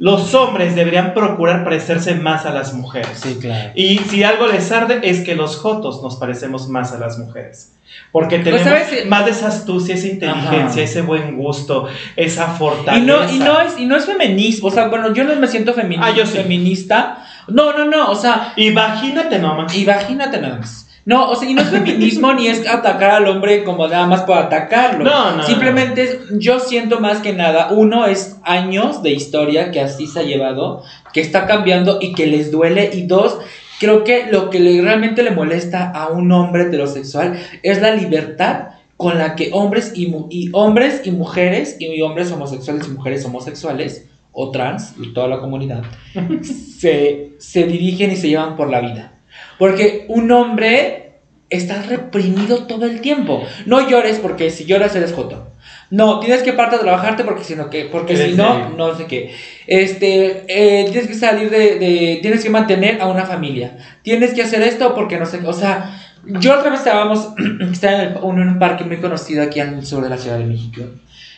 Los 0.00 0.34
hombres 0.34 0.74
deberían 0.74 1.12
procurar 1.14 1.62
parecerse 1.62 2.14
más 2.14 2.46
a 2.46 2.50
las 2.50 2.72
mujeres. 2.74 3.22
claro. 3.40 3.70
Y 3.74 3.98
si 3.98 4.24
algo 4.24 4.46
les 4.48 4.72
arde 4.72 4.98
es 5.02 5.20
que 5.20 5.34
los 5.36 5.56
jotos 5.58 6.02
nos 6.02 6.16
parecemos 6.16 6.68
más 6.68 6.92
a 6.92 6.98
las 6.98 7.18
mujeres. 7.18 7.72
Porque 8.10 8.38
tenemos 8.38 8.62
Pues, 8.66 8.86
¿sabes? 8.88 9.06
más 9.06 9.24
de 9.26 9.32
esa 9.32 9.48
astucia, 9.48 9.94
esa 9.94 10.06
inteligencia, 10.08 10.58
Ajá. 10.60 10.80
ese 10.80 11.02
buen 11.02 11.36
gusto, 11.36 11.86
esa 12.16 12.46
fortaleza. 12.48 12.96
Y 12.98 13.06
no, 13.06 13.30
y, 13.30 13.38
no 13.40 13.60
es, 13.60 13.78
y 13.78 13.84
no 13.86 13.94
es 13.96 14.06
feminismo, 14.06 14.68
o 14.68 14.70
sea, 14.70 14.88
bueno, 14.88 15.12
yo 15.12 15.22
no 15.24 15.36
me 15.36 15.46
siento 15.46 15.74
femini- 15.74 16.00
Ah, 16.02 16.10
yo 16.16 16.24
sí. 16.24 16.38
feminista. 16.38 17.26
No, 17.48 17.72
no, 17.76 17.84
no, 17.84 18.10
o 18.10 18.14
sea, 18.14 18.52
Imagínate 18.56 19.38
nomás. 19.38 19.76
imagínate 19.76 20.40
nada 20.40 20.56
más. 20.58 20.88
No, 21.06 21.30
o 21.30 21.34
sea, 21.36 21.48
y 21.48 21.54
no 21.54 21.62
es 21.62 21.68
feminismo 21.70 22.32
ni 22.34 22.46
es 22.48 22.68
atacar 22.68 23.10
al 23.10 23.26
hombre 23.26 23.64
como 23.64 23.88
nada 23.88 24.06
más 24.06 24.22
por 24.22 24.36
atacarlo. 24.36 25.04
No, 25.04 25.36
no, 25.36 25.42
Simplemente 25.44 26.02
es- 26.02 26.18
yo 26.38 26.60
siento 26.60 27.00
más 27.00 27.18
que 27.18 27.32
nada, 27.32 27.70
uno 27.72 28.06
es 28.06 28.36
años 28.44 29.02
de 29.02 29.10
historia 29.10 29.70
que 29.70 29.80
así 29.80 30.06
se 30.06 30.20
ha 30.20 30.22
llevado, 30.24 30.82
que 31.12 31.20
está 31.20 31.46
cambiando 31.46 31.98
y 32.00 32.12
que 32.12 32.26
les 32.26 32.50
duele. 32.50 32.90
Y 32.92 33.06
dos, 33.06 33.38
creo 33.80 34.04
que 34.04 34.26
lo 34.30 34.50
que 34.50 34.60
le, 34.60 34.82
realmente 34.82 35.22
le 35.22 35.30
molesta 35.30 35.90
a 35.90 36.08
un 36.08 36.30
hombre 36.32 36.64
heterosexual 36.64 37.38
es 37.62 37.80
la 37.80 37.94
libertad 37.94 38.68
con 38.98 39.18
la 39.18 39.34
que 39.34 39.48
hombres 39.54 39.92
y, 39.96 40.14
y 40.28 40.50
hombres 40.52 41.00
y 41.04 41.10
mujeres 41.12 41.76
y 41.80 42.02
hombres 42.02 42.30
homosexuales 42.30 42.86
y 42.86 42.90
mujeres 42.90 43.24
homosexuales 43.24 44.06
o 44.32 44.50
trans, 44.50 44.94
y 45.00 45.12
toda 45.14 45.26
la 45.26 45.40
comunidad, 45.40 45.82
se, 46.78 47.32
se 47.38 47.64
dirigen 47.64 48.12
y 48.12 48.16
se 48.16 48.28
llevan 48.28 48.56
por 48.56 48.70
la 48.70 48.80
vida. 48.80 49.12
Porque 49.60 50.06
un 50.08 50.32
hombre 50.32 51.12
está 51.50 51.82
reprimido 51.82 52.64
todo 52.66 52.86
el 52.86 53.00
tiempo. 53.00 53.44
No 53.66 53.88
llores 53.88 54.18
porque 54.18 54.50
si 54.50 54.64
lloras 54.64 54.96
eres 54.96 55.12
joto. 55.12 55.46
No, 55.90 56.20
tienes 56.20 56.42
que 56.44 56.52
parte 56.52 56.76
a 56.76 56.80
trabajarte 56.80 57.24
porque 57.24 57.42
si 57.44 57.56
no, 57.56 57.68
que, 57.68 57.84
porque 57.84 58.14
si 58.16 58.32
no, 58.36 58.70
no 58.76 58.94
sé 58.96 59.06
qué. 59.06 59.34
Este, 59.66 60.44
eh, 60.48 60.84
tienes 60.90 61.08
que 61.08 61.14
salir 61.14 61.50
de, 61.50 61.78
de- 61.80 62.18
tienes 62.22 62.42
que 62.44 62.48
mantener 62.50 63.00
a 63.02 63.06
una 63.08 63.26
familia. 63.26 63.76
Tienes 64.02 64.32
que 64.32 64.42
hacer 64.42 64.62
esto 64.62 64.94
porque 64.94 65.18
no 65.18 65.26
sé, 65.26 65.40
o 65.44 65.52
sea, 65.52 66.00
yo 66.24 66.56
otra 66.58 66.70
vez 66.70 66.78
estábamos, 66.80 67.28
estaba 67.72 67.94
en, 67.94 68.00
el- 68.12 68.16
en 68.18 68.48
un 68.48 68.58
parque 68.60 68.84
muy 68.84 68.98
conocido 68.98 69.42
aquí 69.42 69.58
al 69.60 69.84
sur 69.84 70.02
de 70.02 70.10
la 70.10 70.16
Ciudad 70.18 70.38
de 70.38 70.44
México. 70.44 70.82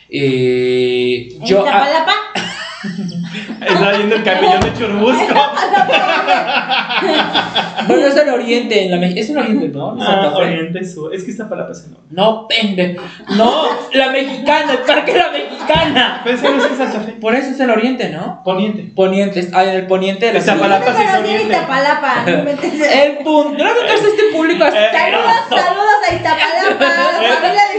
Eh, 0.09 1.29
¿En 1.39 1.45
yo, 1.45 1.65
ah? 1.67 2.07
Está 2.83 3.91
viendo 3.97 4.15
el 4.15 4.23
camellón 4.23 4.59
de 4.61 4.73
Churubusco. 4.73 5.33
bueno, 7.87 8.07
es 8.07 8.15
el 8.17 8.29
oriente, 8.29 8.83
en 8.85 8.91
la, 8.91 8.97
Me- 8.97 9.17
es 9.19 9.29
el 9.29 9.37
oriente, 9.37 9.67
¿no? 9.69 9.97
Santa 9.97 10.27
Ah, 10.27 10.31
Fe. 10.37 10.43
Oriente 10.43 10.85
Sur. 10.85 11.13
Es 11.15 11.23
que 11.23 11.31
está 11.31 11.47
para 11.47 11.61
la 11.61 11.67
paz 11.67 11.85
enorme. 11.85 12.03
No, 12.11 12.47
pende. 12.47 12.97
No, 13.37 13.63
la 13.93 14.09
mexicana, 14.09 14.73
el 14.73 14.79
parque 14.79 15.13
La 15.17 15.29
Mexicana. 15.31 16.21
Pero 16.23 16.35
ese 16.37 16.49
no 16.51 16.57
es 16.65 16.71
en 16.71 16.77
Santa 16.77 16.99
Fe. 17.01 17.11
Por 17.13 17.35
eso 17.35 17.51
es 17.51 17.59
el 17.59 17.69
oriente, 17.69 18.09
¿no? 18.09 18.41
Poniente. 18.43 18.91
Poniente, 18.95 19.47
ah, 19.53 19.63
en 19.63 19.69
el 19.71 19.87
poniente 19.87 20.25
de 20.27 20.33
la. 20.33 20.39
Iztapalapa. 20.39 20.91
No 20.91 20.97
sí 20.97 21.03
es 21.07 21.15
oriente. 21.19 21.43
Iztapalapa, 21.53 22.23
no. 22.25 22.31
El 22.93 23.17
punto. 23.23 23.63
No 23.63 23.69
este 23.69 24.23
público. 24.33 24.65
Eh, 24.65 24.89
Saludos, 24.91 25.31
saludos 25.49 25.95
a 26.09 26.13
Iztapalapa, 26.13 26.85
la 27.21 27.33
familia 27.33 27.61
de 27.71 27.72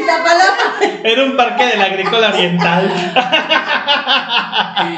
Era 1.04 1.22
un 1.22 1.36
parque 1.36 1.66
del 1.66 1.82
agrícola 1.82 2.28
oriental. 2.30 2.90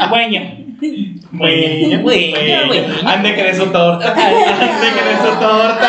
Bueno. 0.08 0.40
Bueno, 0.80 1.20
Bueno, 1.32 2.02
bueno. 2.02 2.66
bueno. 2.66 2.94
Han 3.08 3.22
de 3.22 3.34
querer 3.34 3.54
su 3.54 3.66
torta. 3.66 4.10
Han 4.12 4.80
de 4.80 4.88
querer 4.92 5.16
su 5.18 5.38
torta. 5.40 5.88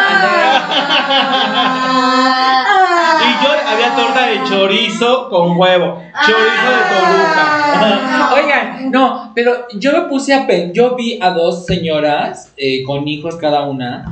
Ah. 1.90 3.20
Y 3.24 3.44
yo 3.44 3.52
había 3.68 3.96
torta 3.96 4.28
de 4.28 4.44
chorizo 4.44 5.30
con 5.30 5.58
huevo. 5.58 6.02
Chorizo 6.26 6.70
de 6.72 6.82
Toluca. 6.90 8.30
Oigan, 8.36 8.92
no, 8.92 9.32
pero 9.36 9.68
yo 9.76 9.92
me 9.94 10.02
puse 10.10 10.34
a 10.34 10.46
pensar. 10.48 10.74
Yo 10.74 10.96
vi 10.96 11.20
a 11.22 11.32
dos 11.32 11.66
señoras 11.66 12.54
eh, 12.58 12.84
con 12.84 13.08
hijos 13.08 13.36
cada 13.38 13.64
una. 13.64 14.06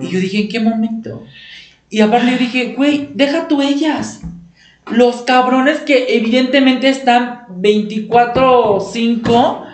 Y 0.00 0.08
yo 0.08 0.18
dije, 0.18 0.40
¿en 0.42 0.48
qué 0.48 0.60
momento? 0.60 1.24
Y 1.90 2.00
aparte 2.00 2.30
yo 2.32 2.38
dije, 2.38 2.74
güey, 2.76 3.08
deja 3.14 3.46
tú 3.48 3.62
ellas. 3.62 4.22
Los 4.90 5.22
cabrones 5.22 5.80
que 5.80 6.16
evidentemente 6.16 6.88
están 6.88 7.46
24-5, 7.50 9.64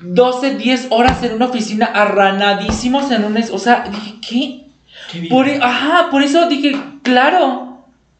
12, 0.00 0.54
10 0.56 0.86
horas 0.90 1.22
en 1.22 1.34
una 1.34 1.46
oficina 1.46 1.86
arranadísimos 1.86 3.10
en 3.10 3.24
un... 3.24 3.36
es- 3.36 3.50
O 3.50 3.58
sea, 3.58 3.84
dije, 3.90 4.14
¿qué? 4.26 4.64
Qué. 5.10 5.28
Por, 5.28 5.48
e- 5.48 5.58
ajá, 5.62 6.08
por 6.10 6.22
eso 6.22 6.48
dije, 6.48 6.76
claro, 7.02 7.78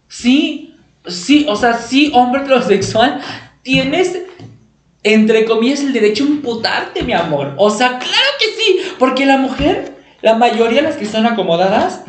sí, 0.09 0.74
sí, 1.06 1.46
o 1.48 1.56
sea, 1.56 1.74
sí, 1.74 2.11
hombre 2.14 2.42
heterosexual, 2.42 3.20
tienes, 3.62 4.18
entre 5.02 5.44
comillas, 5.44 5.80
el 5.80 5.92
derecho 5.92 6.24
a 6.24 6.28
imputarte, 6.28 7.02
mi 7.02 7.12
amor. 7.12 7.54
O 7.59 7.70
sea, 7.70 7.98
claro 7.98 8.28
que 8.38 8.46
sí, 8.46 8.80
porque 8.98 9.26
la 9.26 9.36
mujer, 9.36 9.96
la 10.22 10.34
mayoría 10.34 10.80
de 10.82 10.88
las 10.88 10.96
que 10.96 11.06
son 11.06 11.26
acomodadas, 11.26 12.02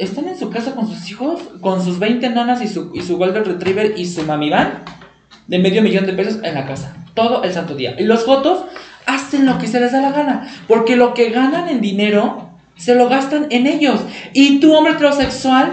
están 0.00 0.28
en 0.28 0.38
su 0.38 0.50
casa 0.50 0.74
con 0.74 0.86
sus 0.88 1.10
hijos, 1.10 1.40
con 1.60 1.84
sus 1.84 1.98
20 1.98 2.28
nanas 2.30 2.62
y 2.62 2.68
su, 2.68 2.90
y 2.94 3.02
su 3.02 3.16
Golden 3.18 3.44
Retriever 3.44 3.94
y 3.98 4.06
su 4.06 4.22
mami 4.24 4.50
van 4.50 4.82
de 5.46 5.58
medio 5.58 5.82
millón 5.82 6.06
de 6.06 6.12
pesos 6.12 6.40
en 6.42 6.54
la 6.54 6.66
casa, 6.66 6.96
todo 7.14 7.42
el 7.42 7.52
santo 7.52 7.74
día. 7.74 7.94
Y 7.98 8.04
los 8.04 8.24
fotos 8.24 8.64
hacen 9.06 9.46
lo 9.46 9.58
que 9.58 9.66
se 9.66 9.80
les 9.80 9.92
da 9.92 10.00
la 10.00 10.12
gana, 10.12 10.48
porque 10.68 10.96
lo 10.96 11.12
que 11.14 11.30
ganan 11.30 11.68
en 11.68 11.80
dinero 11.80 12.50
se 12.76 12.94
lo 12.94 13.08
gastan 13.08 13.46
en 13.50 13.66
ellos. 13.66 14.00
Y 14.32 14.60
tú, 14.60 14.74
hombre 14.74 14.92
heterosexual, 14.94 15.70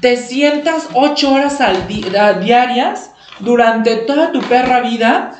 te 0.00 0.16
sientas 0.16 0.88
8 0.94 1.32
horas 1.32 1.60
al 1.60 1.86
di- 1.86 2.04
diarias 2.44 3.12
durante 3.38 3.96
toda 3.96 4.32
tu 4.32 4.40
perra 4.40 4.80
vida. 4.80 5.32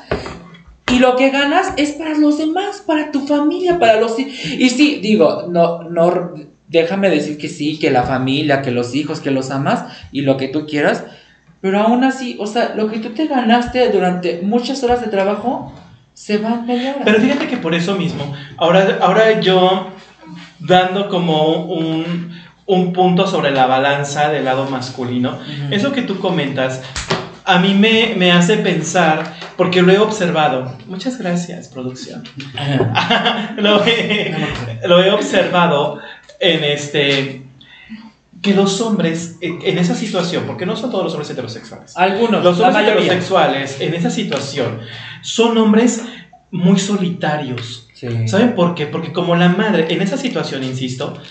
Y 0.91 0.99
lo 0.99 1.15
que 1.15 1.29
ganas 1.29 1.73
es 1.77 1.91
para 1.91 2.17
los 2.17 2.37
demás, 2.37 2.83
para 2.85 3.11
tu 3.11 3.25
familia, 3.27 3.79
para 3.79 3.99
los 3.99 4.17
Y 4.19 4.69
sí, 4.69 4.99
digo, 5.01 5.45
no, 5.49 5.83
no, 5.83 6.33
déjame 6.71 7.09
decir 7.09 7.37
que 7.37 7.49
sí, 7.49 7.77
que 7.77 7.91
la 7.91 8.03
familia, 8.03 8.61
que 8.61 8.71
los 8.71 8.95
hijos, 8.95 9.19
que 9.19 9.29
los 9.29 9.51
amas 9.51 9.85
y 10.11 10.21
lo 10.21 10.37
que 10.37 10.47
tú 10.47 10.65
quieras. 10.65 11.03
Pero 11.59 11.79
aún 11.79 12.03
así, 12.03 12.37
o 12.39 12.47
sea, 12.47 12.73
lo 12.75 12.89
que 12.89 12.99
tú 12.99 13.09
te 13.09 13.27
ganaste 13.27 13.89
durante 13.89 14.41
muchas 14.41 14.81
horas 14.83 15.01
de 15.01 15.07
trabajo, 15.07 15.73
se 16.13 16.37
va 16.37 16.63
hora. 16.63 16.95
Pero 17.03 17.19
fíjate 17.19 17.47
que 17.47 17.57
por 17.57 17.75
eso 17.75 17.95
mismo, 17.95 18.33
ahora, 18.57 18.99
ahora 19.01 19.39
yo 19.41 19.89
dando 20.59 21.09
como 21.09 21.65
un, 21.65 22.31
un 22.65 22.93
punto 22.93 23.27
sobre 23.27 23.51
la 23.51 23.67
balanza 23.67 24.29
del 24.29 24.45
lado 24.45 24.69
masculino, 24.69 25.31
Ujú. 25.31 25.73
eso 25.73 25.91
que 25.91 26.03
tú 26.03 26.19
comentas, 26.19 26.81
a 27.43 27.59
mí 27.59 27.73
me, 27.73 28.15
me 28.15 28.31
hace 28.31 28.57
pensar, 28.57 29.33
porque 29.57 29.81
lo 29.81 29.91
he 29.91 29.99
observado. 29.99 30.77
Muchas 30.87 31.17
gracias, 31.17 31.67
producción. 31.67 32.23
Ajá. 32.55 33.55
lo, 33.57 33.83
he, 33.85 34.33
lo 34.85 35.03
he 35.03 35.11
observado 35.11 35.99
en 36.41 36.63
este 36.63 37.43
que 38.41 38.55
los 38.55 38.81
hombres 38.81 39.37
en, 39.39 39.77
esa 39.77 39.93
situación, 39.93 40.45
porque 40.47 40.65
no 40.65 40.75
son 40.75 40.89
todos 40.89 41.03
los 41.03 41.13
hombres 41.13 41.29
heterosexuales, 41.29 41.95
Algunos, 41.95 42.43
los 42.43 42.59
hombres 42.59 42.87
heterosexuales 42.87 43.79
en 43.79 43.93
esa 43.93 44.09
situación 44.09 44.79
son 45.21 45.57
hombres 45.59 46.03
muy 46.49 46.79
solitarios. 46.79 47.87
Sí. 47.93 48.27
¿Saben 48.27 48.55
por 48.55 48.73
qué? 48.73 48.87
Porque 48.87 49.13
como 49.13 49.35
la 49.35 49.49
madre, 49.49 49.93
en 49.93 50.01
esa 50.01 50.17
situación, 50.17 50.63
insisto, 50.63 51.21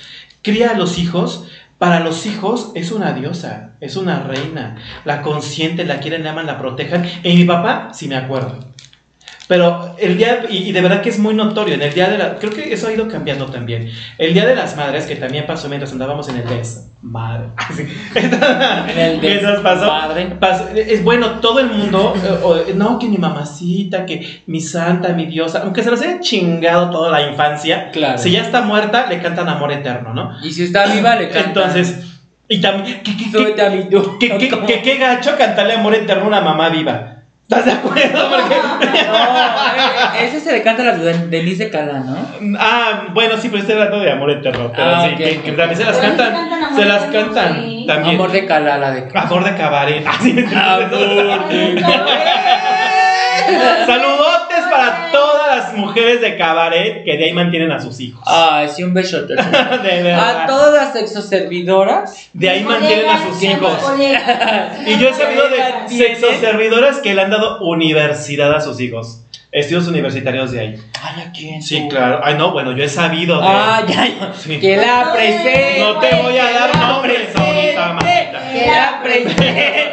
cría 0.41 0.71
a 0.71 0.79
los 0.79 0.99
hijos, 0.99 1.49
para 1.79 2.01
los 2.01 2.27
hijos 2.27 2.71
es 2.75 2.93
una 2.93 3.13
diosa, 3.13 3.73
es 3.81 3.97
una 3.97 4.23
reina, 4.23 4.77
la 5.05 5.23
consienten, 5.23 5.89
la 5.89 5.99
quieren, 5.99 6.23
la 6.23 6.31
aman, 6.31 6.47
la 6.47 6.59
protejan. 6.59 7.05
Y 7.25 7.35
mi 7.35 7.45
papá, 7.45 7.91
sí 7.93 8.07
me 8.07 8.17
acuerdo. 8.17 8.70
Pero 9.51 9.97
el 9.99 10.17
día, 10.17 10.45
y, 10.49 10.59
y 10.69 10.71
de 10.73 10.81
verdad 10.81 11.03
que 11.03 11.09
es 11.09 11.19
muy 11.19 11.35
notorio, 11.35 11.75
en 11.75 11.83
el 11.83 11.93
día 11.93 12.09
de 12.09 12.17
la, 12.19 12.37
creo 12.37 12.53
que 12.53 12.73
eso 12.73 12.87
ha 12.87 12.93
ido 12.93 13.09
cambiando 13.09 13.47
también. 13.47 13.91
El 14.17 14.33
día 14.33 14.47
de 14.47 14.55
las 14.55 14.77
madres, 14.77 15.07
que 15.07 15.17
también 15.17 15.45
pasó 15.45 15.69
mientras 15.69 15.91
andábamos 15.91 16.29
en 16.29 16.37
el 16.37 16.47
DES, 16.49 16.87
madre, 17.03 17.47
En 18.15 18.99
el 18.99 19.21
¿Qué 19.21 19.41
nos 19.43 19.59
pasó? 19.61 19.89
Padre. 19.89 20.39
Pas- 20.39 20.69
es 20.77 21.03
bueno, 21.03 21.41
todo 21.41 21.59
el 21.59 21.67
mundo, 21.67 22.15
eh, 22.69 22.75
no, 22.77 22.97
que 23.01 23.09
mi 23.09 23.19
mamacita, 23.19 24.07
que 24.07 24.43
mi 24.47 24.61
santa, 24.61 25.09
mi 25.15 25.27
diosa, 25.27 25.63
aunque 25.65 25.83
se 25.83 25.91
los 25.91 26.01
haya 26.01 26.21
chingado 26.21 26.91
toda 26.91 27.11
la 27.11 27.29
infancia, 27.29 27.91
Claro. 27.91 28.19
si 28.19 28.31
ya 28.31 28.43
está 28.43 28.63
muerta, 28.63 29.07
le 29.09 29.21
cantan 29.21 29.49
amor 29.49 29.73
eterno, 29.73 30.15
¿no? 30.15 30.31
Y 30.45 30.53
si 30.53 30.63
está 30.63 30.87
viva, 30.87 31.17
le 31.17 31.29
canta. 31.29 31.49
Entonces, 31.49 32.07
y 32.49 32.61
también, 32.61 33.01
¿qué, 33.03 33.17
qué, 33.17 34.49
qué- 34.69 34.83
qué 34.83 34.97
gacho 34.97 35.33
cantarle 35.37 35.75
amor 35.75 35.95
eterno 35.95 36.25
a 36.25 36.29
una 36.29 36.41
mamá 36.41 36.69
viva? 36.69 37.10
¿Estás 37.51 37.65
de 37.65 37.73
acuerdo? 37.73 38.31
Porque- 38.31 38.63
No, 38.63 38.87
eh, 38.87 40.21
ese 40.29 40.39
se 40.41 40.53
le 40.53 40.63
canta 40.63 40.83
a 40.83 40.87
la 40.87 40.93
de 40.93 41.27
Denise 41.27 41.65
de 41.65 41.71
Cala, 41.71 41.99
¿no? 41.99 42.17
Ah, 42.61 43.07
bueno, 43.13 43.37
sí, 43.39 43.49
pero 43.49 43.63
estoy 43.63 43.75
hablando 43.75 43.99
de 43.99 44.13
amor 44.13 44.31
eterno, 44.31 44.71
pero 44.71 44.89
Ah, 44.89 45.03
sí, 45.05 45.15
ok, 45.15 45.43
que, 45.43 45.53
también 45.57 45.77
se 45.77 45.85
las 45.85 45.97
cantan, 45.97 46.49
se 46.77 46.85
las 46.85 47.03
cantan 47.07 47.55
sí. 47.57 47.85
también. 47.89 48.15
Amor 48.15 48.31
de 48.31 48.47
Cala, 48.47 48.79
la 48.79 48.93
de 48.93 49.09
Amor 49.13 49.43
de 49.43 49.57
cabaret. 49.57 50.05
Ah, 50.07 50.13
sí. 50.23 50.31
Amor 50.39 51.49
de 51.49 51.83
Saludotes 53.87 54.65
para 54.71 55.11
todas 55.11 55.30
las 55.61 55.75
mujeres 55.75 56.21
de 56.21 56.37
cabaret 56.37 57.05
que 57.05 57.17
de 57.17 57.25
ahí 57.25 57.33
mantienen 57.33 57.71
a 57.73 57.81
sus 57.81 58.01
hijos. 58.01 58.23
Ay, 58.27 58.69
sí, 58.69 58.83
un 58.83 58.95
besote. 58.95 59.35
de 59.83 60.03
verdad. 60.03 60.43
A 60.43 60.47
todas 60.47 60.75
las 60.75 60.93
sexoservidoras. 60.93 62.31
De 62.33 62.49
ahí 62.49 62.65
mantienen 62.65 63.09
a 63.09 63.27
sus 63.27 63.43
hijos. 63.43 63.73
Y 64.87 64.99
yo 64.99 65.09
he 65.09 65.15
sabido 65.15 65.45
de 65.49 65.89
sexoservidoras 65.89 66.99
que 66.99 67.15
le 67.15 67.23
han 67.23 67.31
dado 67.31 67.61
universidad 67.61 68.55
a 68.55 68.61
sus 68.61 68.81
hijos. 68.81 69.23
Estudios 69.53 69.89
universitarios 69.89 70.53
de 70.53 70.61
ahí. 70.61 70.83
Ay, 71.03 71.23
¿a 71.23 71.33
quién? 71.33 71.61
Sí, 71.61 71.89
claro. 71.91 72.21
Ay, 72.23 72.37
no, 72.37 72.53
bueno, 72.53 72.71
yo 72.71 72.85
he 72.85 72.89
sabido 72.89 73.41
de. 73.41 73.49
Ah, 73.49 73.83
ya, 73.87 74.07
ya. 74.07 74.33
Sí. 74.33 74.61
Que 74.61 74.77
la 74.77 75.13
presente. 75.13 75.77
No 75.81 75.99
te 75.99 76.15
voy 76.23 76.39
a 76.39 76.53
dar 76.53 76.77
nombres 76.77 77.35
ahorita, 77.35 77.93
mamita. 77.95 78.53
Que 78.53 78.67
la 78.67 79.01
presente. 79.03 79.90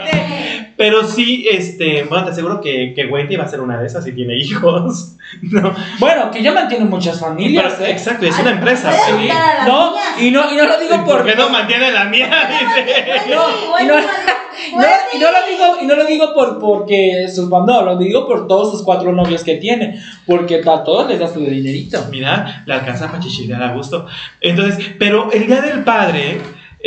Pero 0.77 1.03
sí, 1.07 1.47
este, 1.49 2.03
bueno, 2.03 2.25
te 2.25 2.31
aseguro 2.31 2.61
que, 2.61 2.93
que 2.95 3.07
Wendy 3.07 3.35
va 3.35 3.45
a 3.45 3.49
ser 3.49 3.61
una 3.61 3.79
de 3.79 3.87
esas 3.87 4.03
si 4.03 4.13
tiene 4.13 4.37
hijos. 4.37 5.13
No. 5.41 5.75
Bueno, 5.99 6.31
que 6.31 6.41
ya 6.41 6.53
mantiene 6.53 6.85
muchas 6.85 7.19
familias, 7.19 7.73
Pero, 7.77 7.89
¿eh? 7.89 7.91
exacto, 7.91 8.25
es 8.25 8.39
una 8.39 8.51
empresa. 8.51 8.89
¿puedes 8.89 9.29
sí. 9.29 9.37
No, 9.67 9.93
y 10.21 10.31
no, 10.31 10.49
y 10.53 10.55
no 10.55 10.65
lo 10.65 10.79
digo 10.79 11.03
por. 11.03 11.17
¿Por 11.17 11.25
qué 11.25 11.35
no 11.35 11.49
mantiene 11.49 11.91
la 11.91 12.05
mía? 12.05 12.29
Dice. 12.47 13.35
No, 13.35 13.77
y 13.77 13.85
no, 13.87 13.95
no, 13.95 14.87
y 15.13 15.17
no 15.19 15.31
lo 15.31 15.47
digo, 15.49 15.81
y 15.81 15.85
no 15.85 15.95
lo 15.95 16.05
digo 16.05 16.33
por 16.33 16.59
porque 16.59 17.27
sus 17.27 17.49
no, 17.49 17.81
lo 17.81 17.97
digo 17.97 18.25
por 18.25 18.47
todos 18.47 18.71
sus 18.71 18.83
cuatro 18.83 19.11
novios 19.11 19.43
que 19.43 19.55
tiene, 19.55 20.01
porque 20.25 20.61
a 20.65 20.83
todos 20.83 21.09
les 21.09 21.19
da 21.19 21.27
su 21.27 21.41
dinerito. 21.41 22.05
Mira, 22.09 22.63
le 22.65 22.73
alcanza 22.73 23.07
para 23.07 23.19
chichilear 23.19 23.61
a 23.61 23.73
gusto. 23.73 24.07
Entonces, 24.39 24.93
pero 24.97 25.29
el 25.31 25.45
día 25.45 25.61
del 25.61 25.83
padre, 25.83 26.39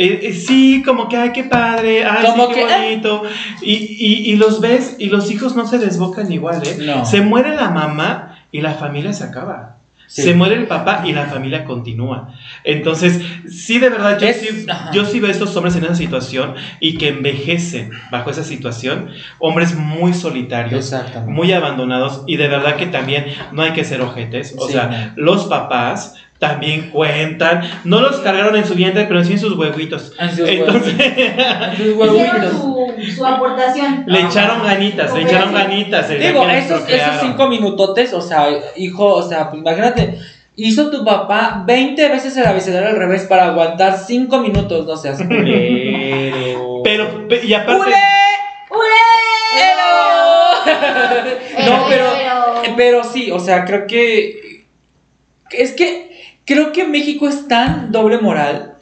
eh, 0.03 0.19
eh, 0.23 0.33
sí, 0.33 0.83
como 0.85 1.07
que, 1.07 1.17
ay, 1.17 1.31
qué 1.31 1.43
padre, 1.43 2.03
ay, 2.05 2.25
Como 2.25 2.47
sí, 2.47 2.53
qué 2.55 2.65
que, 2.65 2.73
ah. 2.73 2.77
bonito. 2.83 3.23
Y, 3.61 3.73
y, 3.73 4.31
y 4.31 4.35
los 4.35 4.59
ves, 4.61 4.95
y 4.99 5.07
los 5.09 5.29
hijos 5.31 5.55
no 5.55 5.65
se 5.67 5.77
desbocan 5.77 6.31
igual, 6.31 6.61
¿eh? 6.65 6.77
No. 6.81 7.05
Se 7.05 7.21
muere 7.21 7.55
la 7.55 7.69
mamá 7.69 8.39
y 8.51 8.61
la 8.61 8.73
familia 8.73 9.13
se 9.13 9.23
acaba. 9.23 9.77
Sí. 10.07 10.23
Se 10.23 10.33
muere 10.33 10.55
el 10.55 10.67
papá 10.67 11.03
y 11.05 11.13
la 11.13 11.27
familia 11.27 11.63
continúa. 11.63 12.33
Entonces, 12.65 13.21
sí, 13.49 13.79
de 13.79 13.87
verdad, 13.87 14.19
yo, 14.19 14.27
Es- 14.27 14.41
sí, 14.41 14.65
yo 14.91 15.05
sí 15.05 15.21
veo 15.21 15.29
a 15.29 15.31
estos 15.31 15.55
hombres 15.55 15.73
en 15.77 15.85
esa 15.85 15.95
situación 15.95 16.55
y 16.81 16.97
que 16.97 17.07
envejecen 17.07 17.91
bajo 18.11 18.29
esa 18.29 18.43
situación. 18.43 19.07
Hombres 19.39 19.73
muy 19.73 20.13
solitarios, 20.13 20.93
muy 21.27 21.53
abandonados 21.53 22.23
y 22.27 22.35
de 22.35 22.49
verdad 22.49 22.75
que 22.75 22.87
también 22.87 23.27
no 23.53 23.61
hay 23.61 23.71
que 23.71 23.85
ser 23.85 24.01
ojetes. 24.01 24.53
O 24.57 24.65
Sí, 24.67 24.73
sea, 24.73 25.13
los 25.15 25.45
papás 25.45 26.15
también 26.41 26.89
cuentan. 26.89 27.61
No 27.83 28.01
los 28.01 28.17
cargaron 28.17 28.55
en 28.55 28.65
su 28.65 28.73
vientre, 28.73 29.05
pero 29.05 29.23
sí 29.23 29.33
en 29.33 29.39
sus 29.39 29.55
huevitos. 29.55 30.11
En 30.19 30.35
sus 30.35 30.49
Entonces, 30.49 30.95
Hicieron 30.97 31.97
huevitos. 31.99 32.51
su, 32.51 32.87
su 33.15 33.25
aportación. 33.25 34.03
le 34.07 34.21
echaron 34.21 34.63
ganitas, 34.63 35.13
le 35.13 35.21
echaron 35.21 35.53
ganitas. 35.53 36.09
Digo, 36.09 36.49
esos, 36.49 36.89
esos 36.89 37.21
cinco 37.21 37.47
minutotes, 37.47 38.11
o 38.13 38.21
sea, 38.21 38.47
hijo, 38.75 39.05
o 39.07 39.21
sea, 39.21 39.51
pues 39.51 39.61
imagínate, 39.61 40.17
hizo 40.55 40.89
tu 40.89 41.05
papá 41.05 41.63
20 41.67 42.09
veces 42.09 42.35
el 42.35 42.45
abecedario 42.47 42.89
al 42.89 42.95
revés 42.97 43.25
para 43.25 43.45
aguantar 43.45 43.99
cinco 43.99 44.39
minutos, 44.39 44.85
no 44.87 44.97
seas 44.97 45.21
culero. 45.21 46.81
Pero, 46.83 47.27
pe- 47.27 47.45
y 47.45 47.53
aparte. 47.53 47.93
¡Culé! 48.67 48.81
¡Elo! 49.55 50.61
no, 51.65 51.85
pero, 51.87 52.05
Pero- 52.63 52.75
pero 52.75 53.03
sí, 53.03 53.29
o 53.31 53.39
sea, 53.39 53.63
creo 53.65 53.85
que. 53.85 54.63
Es 55.51 55.73
que 55.73 56.10
creo 56.53 56.71
que 56.71 56.83
México 56.85 57.27
es 57.27 57.47
tan 57.47 57.91
doble 57.91 58.17
moral 58.19 58.73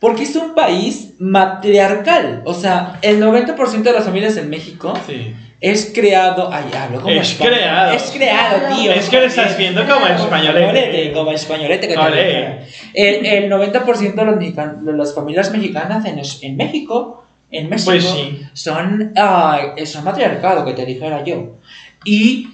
porque 0.00 0.24
es 0.24 0.36
un 0.36 0.54
país 0.54 1.14
matriarcal. 1.18 2.42
O 2.44 2.54
sea, 2.54 2.98
el 3.02 3.20
90% 3.22 3.82
de 3.82 3.92
las 3.92 4.04
familias 4.04 4.36
en 4.36 4.50
México 4.50 4.92
Sí. 5.06 5.34
es 5.60 5.90
creado. 5.94 6.50
Ay, 6.52 6.64
hablo 6.78 7.00
como 7.00 7.14
Es 7.14 7.30
español. 7.30 7.54
creado. 7.54 7.92
Es 7.94 8.02
creado, 8.10 8.76
tío. 8.76 8.92
Es 8.92 9.08
que 9.08 9.16
lo 9.20 9.26
estás 9.26 9.56
viendo 9.56 9.82
como 9.86 10.06
españolete. 10.06 11.12
Como 11.12 11.30
españolete. 11.30 11.88
que 11.88 11.94
te. 11.96 12.66
El, 12.92 13.26
el 13.44 13.50
90% 13.50 14.14
de, 14.14 14.24
los 14.24 14.84
de 14.84 14.92
las 14.92 15.14
familias 15.14 15.50
mexicanas 15.52 16.04
en, 16.04 16.18
es- 16.18 16.38
en 16.42 16.56
México, 16.56 17.24
en 17.50 17.70
México, 17.70 17.90
Pues 17.92 18.04
sí. 18.04 18.42
son, 18.52 19.12
ay, 19.16 19.86
son 19.86 20.04
matriarcado, 20.04 20.64
que 20.66 20.72
te 20.74 20.84
dijera 20.84 21.24
yo. 21.24 21.52
Y, 22.04 22.48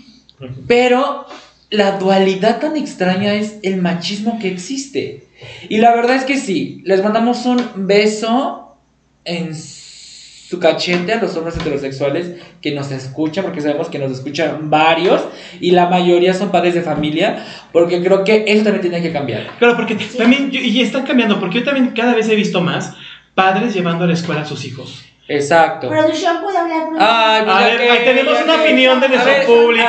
pero 0.68 1.26
la 1.70 1.92
dualidad 1.98 2.58
tan 2.60 2.76
extraña 2.76 3.34
es 3.34 3.58
el 3.62 3.80
machismo 3.80 4.38
que 4.40 4.48
existe. 4.48 5.24
Y 5.68 5.78
la 5.78 5.94
verdad 5.94 6.16
es 6.16 6.24
que 6.24 6.36
sí, 6.36 6.82
les 6.84 7.02
mandamos 7.02 7.46
un 7.46 7.62
beso 7.76 8.76
en 9.24 9.54
su 9.54 10.58
cachete 10.58 11.12
a 11.12 11.22
los 11.22 11.36
hombres 11.36 11.56
heterosexuales 11.56 12.32
que 12.60 12.72
nos 12.74 12.90
escuchan, 12.90 13.44
porque 13.44 13.60
sabemos 13.60 13.88
que 13.88 14.00
nos 14.00 14.10
escuchan 14.10 14.68
varios 14.68 15.22
y 15.60 15.70
la 15.70 15.86
mayoría 15.88 16.34
son 16.34 16.50
padres 16.50 16.74
de 16.74 16.82
familia, 16.82 17.46
porque 17.72 18.02
creo 18.02 18.24
que 18.24 18.44
eso 18.48 18.64
también 18.64 18.82
tiene 18.82 19.00
que 19.00 19.12
cambiar. 19.12 19.46
Claro, 19.60 19.76
porque 19.76 19.94
también, 20.18 20.50
y 20.52 20.80
están 20.80 21.04
cambiando, 21.06 21.38
porque 21.38 21.60
yo 21.60 21.64
también 21.64 21.90
cada 21.94 22.14
vez 22.14 22.28
he 22.28 22.34
visto 22.34 22.60
más 22.60 22.94
padres 23.34 23.72
llevando 23.72 24.04
a 24.04 24.08
la 24.08 24.14
escuela 24.14 24.40
a 24.42 24.44
sus 24.44 24.64
hijos. 24.64 25.04
Exacto. 25.28 25.88
Producción 25.88 26.42
puede 26.42 26.58
hablar. 26.58 26.88
Ay, 26.98 27.42
pues 27.44 27.56
A 27.56 27.60
ver, 27.64 27.78
que- 27.78 27.90
ahí 27.90 28.04
tenemos 28.04 28.42
una 28.42 28.54
que- 28.56 28.60
opinión 28.62 29.00
de 29.00 29.08
nuestro 29.08 29.30
ver, 29.32 29.46
público. 29.46 29.88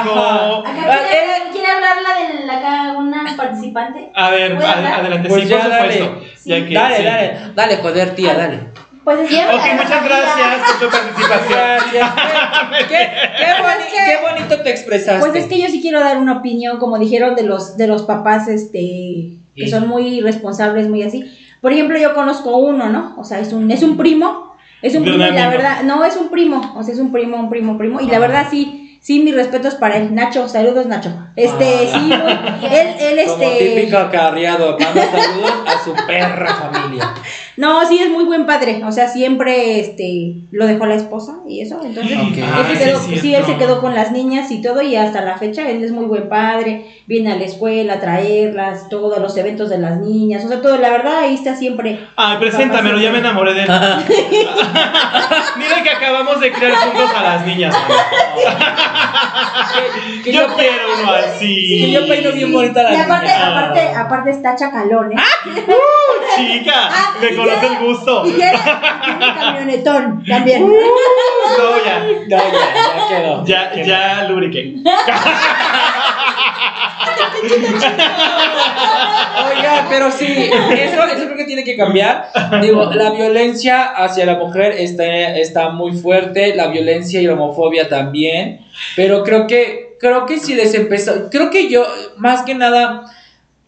Acá 0.63 0.69
Ah, 0.87 0.99
quiere, 1.09 1.51
quiere 1.51 1.67
hablar 1.71 1.95
la 2.07 2.37
de 2.37 2.45
la 2.45 2.57
acá, 2.59 2.93
una 3.33 3.43
participante. 3.43 4.09
A 4.13 4.29
ver, 4.31 4.55
¿Puedo 4.55 4.67
ad- 4.69 4.85
adelante, 4.85 5.29
Pues 5.29 5.43
sí, 5.43 5.49
ya, 5.49 5.59
por 5.61 5.69
dale. 5.69 5.93
supuesto. 5.97 6.25
Ya 6.45 6.65
que- 6.67 6.73
dale, 6.73 6.97
sí. 6.97 7.03
dale, 7.03 7.37
dale, 7.55 7.75
joder, 7.77 8.15
tía, 8.15 8.33
dale. 8.33 8.59
Pues 9.03 9.17
Ok, 9.19 9.25
muchas 9.31 10.03
gracias 10.05 10.61
por 10.67 10.79
tu 10.79 10.95
participación. 10.95 11.59
Gracias. 11.59 12.09
¿Qué, 12.87 13.09
qué, 13.37 13.63
boni- 13.63 13.91
qué 13.91 14.17
bonito 14.31 14.61
te 14.61 14.69
expresaste. 14.69 15.19
Pues 15.27 15.35
es 15.43 15.49
que 15.49 15.59
yo 15.59 15.67
sí 15.69 15.81
quiero 15.81 15.99
dar 15.99 16.17
una 16.17 16.37
opinión, 16.37 16.77
como 16.79 16.99
dijeron, 16.99 17.33
de 17.35 17.43
los, 17.43 17.77
de 17.77 17.87
los 17.87 18.03
papás, 18.03 18.47
este, 18.47 19.37
que 19.55 19.67
son 19.69 19.87
muy 19.87 20.21
responsables, 20.21 20.87
muy 20.87 21.01
así. 21.01 21.35
Por 21.61 21.73
ejemplo, 21.73 21.97
yo 21.97 22.13
conozco 22.13 22.57
uno, 22.57 22.89
¿no? 22.89 23.15
O 23.17 23.23
sea, 23.23 23.39
es 23.39 23.53
un, 23.53 23.71
es 23.71 23.81
un 23.81 23.97
primo, 23.97 24.55
es 24.83 24.93
un 24.95 25.03
De 25.03 25.11
primo 25.11 25.25
y 25.27 25.31
la 25.31 25.49
verdad, 25.49 25.81
no, 25.83 26.03
es 26.05 26.15
un 26.15 26.29
primo, 26.29 26.73
o 26.75 26.83
sea, 26.83 26.93
es 26.93 26.99
un 26.99 27.11
primo, 27.11 27.37
un 27.37 27.49
primo, 27.49 27.77
primo, 27.79 28.01
y 28.01 28.07
la 28.07 28.19
verdad 28.19 28.47
sí, 28.51 28.99
sí, 29.01 29.19
mis 29.19 29.33
respetos 29.35 29.75
para 29.75 29.97
él. 29.97 30.13
Nacho, 30.13 30.47
saludos, 30.47 30.85
Nacho. 30.85 31.11
Este, 31.35 31.89
Ah. 31.93 31.97
sí, 31.99 32.11
él, 32.75 33.19
él, 33.19 33.25
Como 33.27 33.43
este, 33.43 33.75
típico 33.75 33.97
acarreado, 33.97 34.77
manda 34.77 35.01
saludos 35.11 35.53
a 35.65 35.83
su 35.83 35.93
perra 36.05 36.55
familia. 36.55 37.13
no, 37.57 37.87
sí 37.87 37.99
es 37.99 38.09
muy 38.09 38.25
buen 38.25 38.45
padre, 38.45 38.81
o 38.85 38.91
sea, 38.91 39.07
siempre, 39.07 39.79
este, 39.79 40.33
lo 40.51 40.65
dejó 40.67 40.85
la 40.87 40.95
esposa 40.95 41.35
y 41.47 41.61
eso, 41.61 41.79
entonces. 41.83 42.11
Él 42.17 42.43
Ah, 42.43 42.63
se 42.67 42.75
sí, 42.77 42.83
quedó- 42.83 42.99
sí, 43.21 43.33
él 43.35 43.45
se 43.45 43.55
quedó 43.57 43.79
con 43.79 43.95
las 43.95 44.11
niñas 44.11 44.51
y 44.51 44.61
todo, 44.61 44.81
y 44.81 44.95
hasta 44.97 45.21
la 45.21 45.37
fecha 45.37 45.69
él 45.69 45.83
es 45.83 45.91
muy 45.91 46.05
buen 46.05 46.27
padre, 46.27 46.85
viene 47.07 47.31
a 47.31 47.35
la 47.37 47.45
escuela 47.45 47.93
a 47.93 47.99
traerlas, 47.99 48.89
todos 48.89 49.19
los 49.19 49.35
eventos 49.37 49.69
de 49.69 49.77
las 49.77 49.99
niñas, 49.99 50.43
o 50.43 50.47
sea, 50.49 50.61
todo, 50.61 50.77
la 50.77 50.89
verdad, 50.89 51.19
ahí 51.19 51.35
está 51.35 51.55
siempre. 51.55 51.99
Ay, 52.17 52.37
preséntamelo, 52.39 52.99
ya 52.99 53.11
me 53.11 53.19
enamoré 53.19 53.53
de 53.53 53.61
él. 53.63 53.67
Mira 55.57 55.83
que 55.83 55.89
acabamos 55.89 56.39
de 56.41 56.51
crear 56.51 56.73
juntos 56.75 57.09
a 57.15 57.21
las 57.23 57.45
niñas. 57.45 57.73
Yo 60.25 60.31
yo, 60.31 60.47
quiero 60.55 60.73
uno 61.03 61.11
que 61.39 61.45
así. 61.45 61.91
yo 61.91 62.07
peino 62.07 62.31
bien 62.31 62.51
bonita 62.53 62.81
a 62.87 62.91
Y 62.93 62.97
la 62.97 63.03
aparte, 63.03 63.25
niña. 63.27 63.47
aparte, 63.59 63.81
aparte 63.95 64.29
está 64.31 64.55
chacalón, 64.55 65.11
¿eh? 65.13 65.15
Uh, 65.67 66.35
chica, 66.35 66.73
Ah, 66.89 67.13
me 67.19 67.27
y 67.27 67.35
conoce 67.35 67.67
el 67.67 67.77
gusto. 67.85 68.23
Y 68.25 68.29
un 68.31 68.39
camionetón 69.35 70.23
también. 70.27 70.67
No, 71.57 71.83
ya, 71.83 71.99
No, 71.99 72.37
ya, 72.37 72.37
ya 72.85 73.07
quedó. 73.09 73.45
ya, 73.45 73.83
ya 73.83 74.23
lubriqué. 74.29 74.75
Oiga, 79.45 79.87
pero 79.89 80.11
sí, 80.11 80.25
eso, 80.27 81.03
eso 81.05 81.25
creo 81.25 81.37
que 81.37 81.43
tiene 81.45 81.63
que 81.63 81.75
cambiar. 81.75 82.29
Digo, 82.61 82.85
la 82.93 83.11
violencia 83.11 83.83
hacia 83.95 84.25
la 84.25 84.35
mujer 84.35 84.73
está, 84.77 85.05
está 85.37 85.69
muy 85.69 85.93
fuerte, 85.93 86.55
la 86.55 86.67
violencia 86.67 87.19
y 87.21 87.25
la 87.27 87.33
homofobia 87.33 87.89
también. 87.89 88.65
Pero 88.95 89.23
creo 89.23 89.47
que, 89.47 89.90
creo 90.01 90.25
que 90.25 90.39
si 90.39 90.55
les 90.55 90.73
empezó, 90.73 91.29
creo 91.29 91.51
que 91.51 91.69
yo, 91.69 91.85
más 92.17 92.41
que 92.41 92.55
nada, 92.55 93.05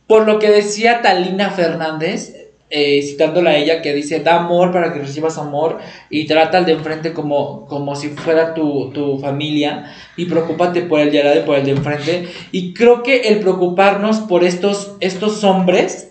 por 0.08 0.26
lo 0.26 0.40
que 0.40 0.50
decía 0.50 1.02
Talina 1.02 1.52
Fernández, 1.52 2.36
eh, 2.72 3.04
citándola 3.04 3.52
a 3.52 3.56
ella, 3.56 3.84
que 3.84 3.94
dice, 3.94 4.20
da 4.20 4.38
amor 4.38 4.72
para 4.72 4.92
que 4.92 5.00
recibas 5.00 5.38
amor 5.38 5.78
y 6.10 6.26
trata 6.26 6.58
al 6.58 6.66
de 6.66 6.72
enfrente 6.72 7.14
como, 7.14 7.68
como 7.68 7.96
si 7.96 8.10
fuera 8.10 8.56
tu, 8.56 8.90
tu 8.92 9.20
familia 9.20 9.94
y 10.18 10.26
preocúpate 10.26 10.82
por 10.82 11.00
el 11.00 11.12
de 11.12 11.44
por 11.46 11.56
el 11.56 11.66
de 11.66 11.72
enfrente. 11.72 12.28
Y 12.52 12.74
creo 12.74 13.04
que 13.04 13.28
el 13.28 13.40
preocuparnos 13.40 14.22
por 14.22 14.44
estos, 14.44 14.96
estos 15.02 15.44
hombres, 15.44 16.10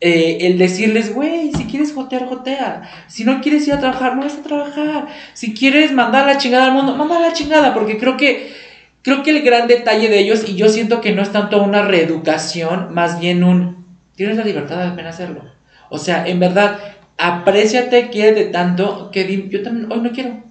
eh, 0.00 0.38
el 0.42 0.58
decirles, 0.58 1.12
güey, 1.12 1.50
si 1.56 1.64
quieres 1.64 1.92
jotear, 1.92 2.26
jotea. 2.28 2.82
Si 3.08 3.24
no 3.24 3.40
quieres 3.40 3.66
ir 3.66 3.74
a 3.74 3.80
trabajar, 3.80 4.14
no 4.14 4.22
vas 4.22 4.38
a 4.38 4.42
trabajar. 4.44 5.08
Si 5.32 5.54
quieres 5.54 5.90
mandar 5.90 6.24
la 6.24 6.38
chingada 6.38 6.66
al 6.66 6.72
mundo, 6.72 6.94
manda 6.94 7.18
la 7.18 7.32
chingada, 7.32 7.74
porque 7.74 7.98
creo 7.98 8.16
que... 8.16 8.63
Creo 9.04 9.22
que 9.22 9.30
el 9.30 9.42
gran 9.42 9.68
detalle 9.68 10.08
de 10.08 10.18
ellos, 10.18 10.48
y 10.48 10.56
yo 10.56 10.68
siento 10.68 11.00
que 11.00 11.12
no 11.12 11.22
es 11.22 11.30
tanto 11.30 11.62
una 11.62 11.82
reeducación, 11.82 12.92
más 12.94 13.20
bien 13.20 13.44
un... 13.44 13.84
Tienes 14.16 14.36
la 14.38 14.44
libertad 14.44 14.78
de 14.78 14.84
también 14.86 15.06
hacerlo. 15.08 15.42
O 15.90 15.98
sea, 15.98 16.26
en 16.26 16.40
verdad, 16.40 16.78
apréciate, 17.18 18.08
quiérete 18.08 18.46
tanto, 18.46 19.10
que 19.12 19.48
yo 19.50 19.62
también 19.62 19.92
hoy 19.92 20.00
no 20.00 20.10
quiero. 20.10 20.42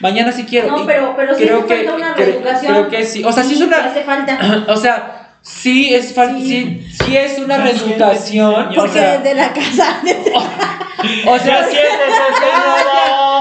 Mañana 0.00 0.32
sí 0.32 0.44
quiero. 0.44 0.68
No, 0.76 0.84
pero, 0.86 1.14
pero 1.16 1.34
sí 1.34 1.44
creo 1.44 1.58
hace 1.60 1.66
que, 1.68 1.74
falta 1.76 1.94
una 1.94 2.14
creo- 2.14 2.26
reeducación. 2.26 2.72
creo 2.72 2.88
que 2.88 3.04
sí. 3.04 3.24
O 3.24 3.32
sea, 3.32 3.44
sí 3.44 3.54
es 3.54 3.60
una... 3.60 3.84
hace 3.84 4.02
falta. 4.02 4.38
O 4.68 4.76
sea, 4.76 5.36
sí 5.42 5.94
es, 5.94 6.14
fal- 6.16 6.38
sí. 6.42 6.86
Sí, 7.04 7.16
es 7.16 7.38
una 7.38 7.58
reeducación. 7.58 8.68
O 8.68 8.74
Porque 8.74 8.92
sea, 8.92 9.18
desde 9.18 9.34
la 9.34 9.52
casa. 9.52 10.02
o 11.26 11.38
sea, 11.38 11.66
sí, 11.68 11.76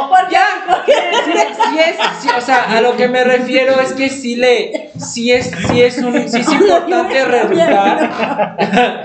¿Por 0.10 0.30
Ya. 0.30 0.46
Porque 0.46 0.46
sí, 0.86 1.32
sí 1.72 1.80
es, 1.80 1.96
sí, 2.22 2.30
o 2.38 2.42
sea, 2.42 2.64
a 2.78 2.82
lo 2.82 2.96
que 2.98 3.08
me 3.08 3.24
refiero 3.24 3.80
es 3.80 3.94
que 3.94 4.10
sí 4.10 4.36
le, 4.36 4.92
sí 5.00 5.32
es, 5.32 5.52
sí 5.68 5.82
es 5.82 5.98
un, 6.00 6.30
sí 6.30 6.40
es 6.40 6.52
importante 6.52 7.26
reeducar, 7.34 8.10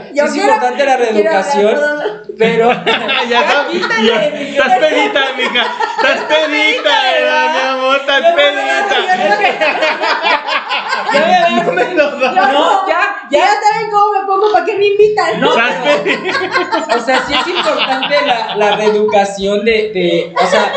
sí 0.12 0.20
es 0.20 0.36
importante 0.36 0.84
la 0.84 0.96
reeducación, 0.96 1.78
pero 2.38 2.70
Ya, 3.28 3.40
está- 3.40 3.66
ya, 4.02 4.22
estás 4.26 4.78
pedita, 4.78 5.20
mija. 5.36 5.66
Estás 5.96 6.20
pedita, 6.28 6.90
¿verdad, 7.12 7.52
mi 7.52 7.68
amor, 7.68 7.96
estás 7.96 8.20
pedita. 8.34 8.96
ya 11.12 11.48
No 11.64 11.72
me 11.72 11.94
lo 11.94 12.10
no, 12.10 12.86
ya, 12.88 13.26
Ya 13.30 13.38
ya, 13.38 13.46
saben 13.46 13.90
cómo 13.90 14.12
me 14.12 14.26
pongo, 14.26 14.52
¿para 14.52 14.64
qué 14.64 14.76
me 14.76 14.86
invitan? 14.86 15.40
No, 15.40 15.50
o 15.50 17.00
sea, 17.00 17.24
sí 17.26 17.34
es 17.34 17.46
importante 17.48 18.14
la, 18.26 18.54
la 18.56 18.76
reeducación 18.76 19.64
de, 19.64 19.90
de, 19.92 20.34
o 20.40 20.46
sea, 20.46 20.72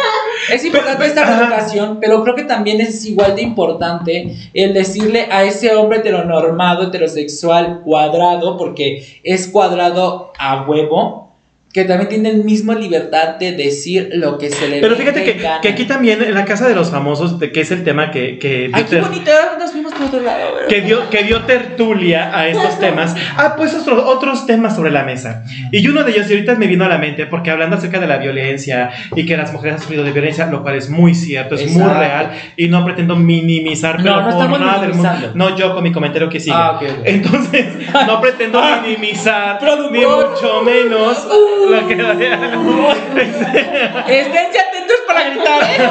es 0.51 0.65
importante 0.65 1.05
esta 1.05 1.25
reeducación, 1.25 1.99
pero 1.99 2.23
creo 2.23 2.35
que 2.35 2.43
también 2.43 2.81
es 2.81 3.05
igual 3.05 3.35
de 3.35 3.41
importante 3.41 4.35
el 4.53 4.73
decirle 4.73 5.27
a 5.31 5.43
ese 5.43 5.75
hombre 5.75 5.99
heteronormado, 5.99 6.83
heterosexual, 6.83 7.81
cuadrado, 7.83 8.57
porque 8.57 9.19
es 9.23 9.47
cuadrado 9.47 10.31
a 10.37 10.63
huevo, 10.63 11.28
que 11.71 11.85
también 11.85 12.09
tiene 12.09 12.29
el 12.29 12.43
mismo 12.43 12.73
libertad 12.73 13.35
de 13.35 13.51
decir 13.51 14.09
lo 14.13 14.39
que 14.39 14.49
se 14.49 14.67
le 14.67 14.81
Pero 14.81 14.95
fíjate 14.95 15.23
que, 15.23 15.39
que 15.61 15.69
aquí 15.69 15.85
también, 15.85 16.23
en 16.23 16.33
la 16.33 16.43
casa 16.43 16.67
de 16.67 16.73
los 16.73 16.89
famosos, 16.89 17.35
que 17.39 17.61
es 17.61 17.69
el 17.69 17.83
tema 17.83 18.09
que, 18.09 18.39
que, 18.39 18.71
Ay, 18.73 18.85
qué 18.89 18.99
bonito, 18.99 19.31
nos 19.59 19.71
fuimos 19.71 19.93
por 19.93 20.07
otro 20.07 20.19
lado, 20.21 20.55
¿verdad? 20.55 20.67
que, 20.67 20.81
dio, 20.81 21.07
que 21.11 21.23
dio 21.23 21.43
tertulia 21.43 22.35
a 22.35 22.47
estos 22.47 22.79
temas, 22.79 23.15
ah, 23.37 23.53
pues 23.55 23.75
otros, 23.75 24.03
otros 24.03 24.47
temas 24.47 24.75
sobre 24.75 24.89
la 24.89 25.03
mesa. 25.03 25.43
Y 25.71 25.87
uno 25.87 26.03
de 26.03 26.11
ellos, 26.11 26.27
y 26.31 26.33
ahorita 26.33 26.55
me 26.55 26.65
vino 26.65 26.85
a 26.85 26.89
la 26.89 26.97
mente, 26.97 27.27
porque 27.27 27.51
hablando 27.51 27.75
acerca 27.75 27.99
de 27.99 28.07
la 28.07 28.17
violencia 28.17 28.89
y 29.15 29.27
que 29.27 29.37
las 29.37 29.53
mujeres 29.53 29.75
han 29.75 29.81
sufrido 29.81 30.03
de 30.03 30.11
violencia, 30.11 30.47
lo 30.47 30.63
cual 30.63 30.75
es 30.75 30.89
muy 30.89 31.13
cierto, 31.13 31.53
es 31.53 31.69
muy 31.69 31.83
Exacto. 31.83 31.99
real, 31.99 32.31
y 32.57 32.67
no 32.67 32.83
pretendo 32.83 33.15
minimizar, 33.15 33.97
No, 33.97 34.03
pero 34.03 34.15
no 34.15 34.23
por 34.23 34.31
estamos 34.31 34.59
nada 34.59 34.81
del 34.81 34.93
mundo. 34.95 35.31
No, 35.35 35.55
yo 35.55 35.75
con 35.75 35.83
mi 35.83 35.91
comentario 35.91 36.29
que 36.29 36.39
sigue. 36.39 36.55
Ah, 36.57 36.71
ok, 36.77 36.81
ok. 36.81 37.05
Entonces, 37.05 37.65
no 38.07 38.19
pretendo 38.19 38.59
minimizar, 38.81 39.59
ni 39.91 39.99
mucho 39.99 40.63
menos 40.63 41.27
lo 41.67 41.87
que 41.87 41.93
Esténse 44.19 44.59
atentos 44.59 44.97
para 45.07 45.29
gritar, 45.29 45.63
¿eh? 45.63 45.89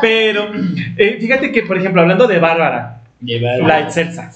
Pero, 0.00 0.50
eh, 0.96 1.18
fíjate 1.20 1.52
que, 1.52 1.62
por 1.62 1.78
ejemplo, 1.78 2.02
hablando 2.02 2.26
de 2.26 2.38
Bárbara, 2.38 2.98
la 3.20 3.80
excelsa, 3.80 4.30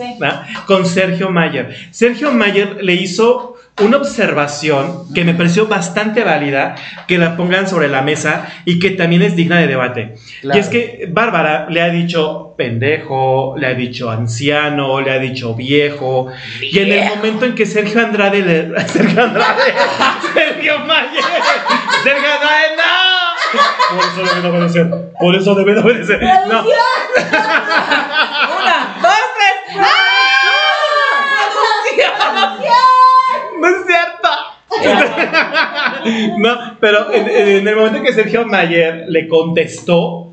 con 0.66 0.86
Sergio 0.86 1.30
Mayer. 1.30 1.74
Sergio 1.90 2.32
Mayer 2.32 2.84
le 2.84 2.94
hizo 2.94 3.56
una 3.82 3.98
observación 3.98 5.12
que 5.12 5.24
me 5.24 5.34
pareció 5.34 5.66
bastante 5.66 6.24
válida, 6.24 6.76
que 7.06 7.18
la 7.18 7.36
pongan 7.36 7.68
sobre 7.68 7.88
la 7.88 8.00
mesa 8.00 8.46
y 8.64 8.78
que 8.78 8.90
también 8.90 9.22
es 9.22 9.36
digna 9.36 9.58
de 9.58 9.66
debate. 9.66 10.14
Claro. 10.40 10.56
Y 10.56 10.60
es 10.60 10.68
que 10.68 11.08
Bárbara 11.10 11.66
le 11.68 11.82
ha 11.82 11.90
dicho 11.90 12.54
pendejo, 12.56 13.54
le 13.58 13.66
ha 13.66 13.74
dicho 13.74 14.10
anciano, 14.10 15.02
le 15.02 15.10
ha 15.10 15.18
dicho 15.18 15.54
viejo, 15.54 16.28
y 16.62 16.78
en 16.78 16.92
el 16.92 17.08
momento 17.08 17.44
en 17.44 17.54
que 17.54 17.66
Sergio 17.66 18.00
Andrade 18.00 18.40
le... 18.40 18.80
Sergio 18.88 19.24
Andrade, 19.24 19.62
Sergio 20.66 20.84
Mayer, 20.84 21.22
Sergio 22.02 22.32
Andrade, 22.32 22.76
no. 22.76 22.82
Por 23.94 24.04
eso 24.04 24.20
deben 24.34 24.44
obedecer, 24.50 24.86
por 25.20 25.36
eso 25.36 25.54
deben 25.54 25.78
obedecer. 25.78 26.20
No. 26.20 26.60
Una, 26.60 26.66
dos, 29.00 29.14
tres. 29.36 29.54
No 33.60 33.66
es 33.68 33.76
cierto. 33.86 34.28
no, 36.38 36.76
pero 36.80 37.12
en, 37.12 37.28
en 37.28 37.68
el 37.68 37.76
momento 37.76 38.02
que 38.02 38.12
Sergio 38.12 38.44
Mayer 38.44 39.04
le 39.06 39.28
contestó, 39.28 40.25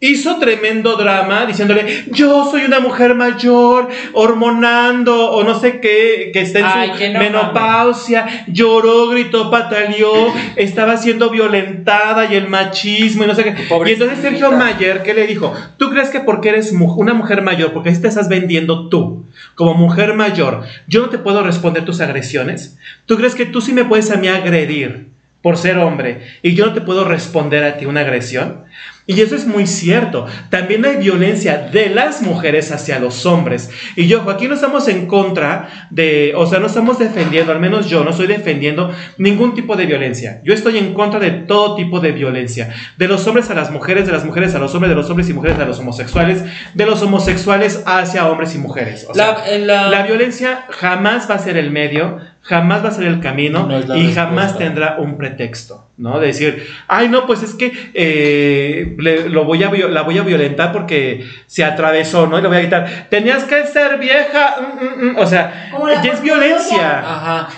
hizo 0.00 0.36
tremendo 0.38 0.96
drama 0.96 1.44
diciéndole, 1.46 2.04
yo 2.12 2.48
soy 2.50 2.64
una 2.64 2.78
mujer 2.80 3.14
mayor, 3.14 3.88
hormonando, 4.12 5.30
o 5.32 5.42
no 5.44 5.58
sé 5.58 5.80
qué, 5.80 6.30
que 6.32 6.40
está 6.42 6.60
en 6.60 6.64
Ay, 6.66 6.90
su 6.96 7.12
no 7.12 7.18
menopausia, 7.18 8.44
lloró, 8.46 9.08
gritó, 9.08 9.50
pataleó, 9.50 10.32
estaba 10.56 10.96
siendo 10.96 11.30
violentada 11.30 12.32
y 12.32 12.36
el 12.36 12.48
machismo 12.48 13.24
y 13.24 13.26
no 13.26 13.34
sé 13.34 13.44
qué. 13.44 13.54
Y 13.90 13.92
entonces 13.94 14.18
Sergio 14.18 14.52
Mayer, 14.52 15.02
¿qué 15.02 15.14
le 15.14 15.26
dijo? 15.26 15.52
¿Tú 15.78 15.90
crees 15.90 16.10
que 16.10 16.20
porque 16.20 16.50
eres 16.50 16.72
mu- 16.72 16.92
una 16.94 17.14
mujer 17.14 17.42
mayor, 17.42 17.72
porque 17.72 17.90
así 17.90 18.00
te 18.00 18.08
estás 18.08 18.28
vendiendo 18.28 18.88
tú, 18.88 19.24
como 19.54 19.74
mujer 19.74 20.14
mayor, 20.14 20.62
yo 20.86 21.02
no 21.02 21.08
te 21.10 21.18
puedo 21.18 21.42
responder 21.42 21.84
tus 21.84 22.00
agresiones? 22.00 22.78
¿Tú 23.06 23.16
crees 23.16 23.34
que 23.34 23.46
tú 23.46 23.60
sí 23.60 23.72
me 23.72 23.84
puedes 23.84 24.10
a 24.10 24.16
mí 24.16 24.28
agredir 24.28 25.08
por 25.42 25.56
ser 25.56 25.78
hombre 25.78 26.22
y 26.42 26.54
yo 26.54 26.66
no 26.66 26.72
te 26.74 26.80
puedo 26.80 27.04
responder 27.04 27.64
a 27.64 27.76
ti 27.78 27.86
una 27.86 28.00
agresión? 28.00 28.64
Y 29.10 29.22
eso 29.22 29.34
es 29.36 29.46
muy 29.46 29.66
cierto. 29.66 30.26
También 30.50 30.84
hay 30.84 30.96
violencia 30.98 31.56
de 31.72 31.88
las 31.88 32.20
mujeres 32.20 32.70
hacia 32.72 32.98
los 32.98 33.24
hombres. 33.24 33.70
Y 33.96 34.06
yo, 34.06 34.28
aquí 34.30 34.46
no 34.48 34.54
estamos 34.54 34.86
en 34.86 35.06
contra 35.06 35.88
de, 35.88 36.34
o 36.36 36.46
sea, 36.46 36.58
no 36.60 36.66
estamos 36.66 36.98
defendiendo, 36.98 37.50
al 37.50 37.58
menos 37.58 37.88
yo 37.88 38.04
no 38.04 38.10
estoy 38.10 38.26
defendiendo 38.26 38.92
ningún 39.16 39.54
tipo 39.54 39.76
de 39.76 39.86
violencia. 39.86 40.42
Yo 40.44 40.52
estoy 40.52 40.76
en 40.76 40.92
contra 40.92 41.18
de 41.20 41.30
todo 41.30 41.74
tipo 41.74 42.00
de 42.00 42.12
violencia. 42.12 42.68
De 42.98 43.08
los 43.08 43.26
hombres 43.26 43.48
a 43.48 43.54
las 43.54 43.70
mujeres, 43.70 44.04
de 44.04 44.12
las 44.12 44.26
mujeres 44.26 44.54
a 44.54 44.58
los 44.58 44.74
hombres, 44.74 44.90
de 44.90 44.96
los 44.96 45.08
hombres 45.08 45.30
y 45.30 45.32
mujeres 45.32 45.58
a 45.58 45.64
los 45.64 45.78
homosexuales, 45.78 46.44
de 46.74 46.84
los 46.86 47.00
homosexuales 47.00 47.82
hacia 47.86 48.28
hombres 48.28 48.54
y 48.54 48.58
mujeres. 48.58 49.06
O 49.08 49.14
sea, 49.14 49.32
La, 49.38 49.54
en 49.54 49.66
la- 49.66 49.88
la 49.88 50.02
violencia 50.02 50.66
jamás 50.68 51.30
va 51.30 51.36
a 51.36 51.38
ser 51.38 51.56
el 51.56 51.70
medio, 51.70 52.18
jamás 52.42 52.82
va 52.84 52.88
a 52.88 52.92
ser 52.92 53.04
el 53.06 53.20
camino 53.20 53.66
No 53.66 53.96
y 53.96 54.12
jamás 54.12 54.44
respuesta. 54.52 54.58
tendrá 54.58 54.96
un 54.98 55.18
pretexto, 55.18 55.86
¿no? 55.98 56.18
De 56.18 56.28
decir, 56.28 56.66
ay, 56.86 57.08
no, 57.08 57.26
pues 57.26 57.42
es 57.42 57.54
que 57.54 57.72
eh, 57.94 58.94
le- 58.98 59.28
lo 59.28 59.44
voy 59.44 59.62
a, 59.64 59.70
la 59.70 60.02
voy 60.02 60.18
a 60.18 60.22
violentar 60.22 60.72
porque 60.72 61.26
se 61.46 61.64
atravesó, 61.64 62.26
¿no? 62.26 62.38
Y 62.38 62.42
le 62.42 62.48
voy 62.48 62.56
a 62.56 62.60
gritar, 62.60 63.06
tenías 63.10 63.44
que 63.44 63.66
ser 63.66 63.98
vieja, 63.98 64.56
mm, 64.60 64.84
mm, 64.84 65.10
mm". 65.12 65.18
o 65.18 65.26
sea, 65.26 65.70
ya 66.02 66.12
es 66.12 66.22
violencia. 66.22 66.98
Ajá. 67.00 67.48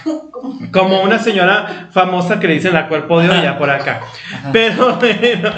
Como 0.73 1.03
una 1.03 1.19
señora 1.19 1.89
famosa 1.93 2.41
que 2.41 2.49
le 2.49 2.55
dicen 2.55 2.73
la 2.73 2.89
cuerpo 2.89 3.21
de 3.21 3.29
olla 3.31 3.59
por 3.59 3.71
acá. 3.71 4.01
Pero 4.53 4.97
bueno, 4.97 5.51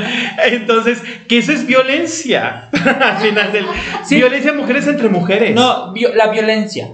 entonces, 0.50 1.02
que 1.28 1.38
eso 1.38 1.52
es 1.52 1.66
violencia. 1.66 2.68
Al 3.00 3.16
final 3.18 3.52
del. 3.52 3.64
Sí. 4.04 4.16
Violencia 4.16 4.52
mujeres 4.52 4.86
entre 4.88 5.08
mujeres. 5.08 5.54
No, 5.54 5.94
la 6.14 6.28
violencia. 6.28 6.88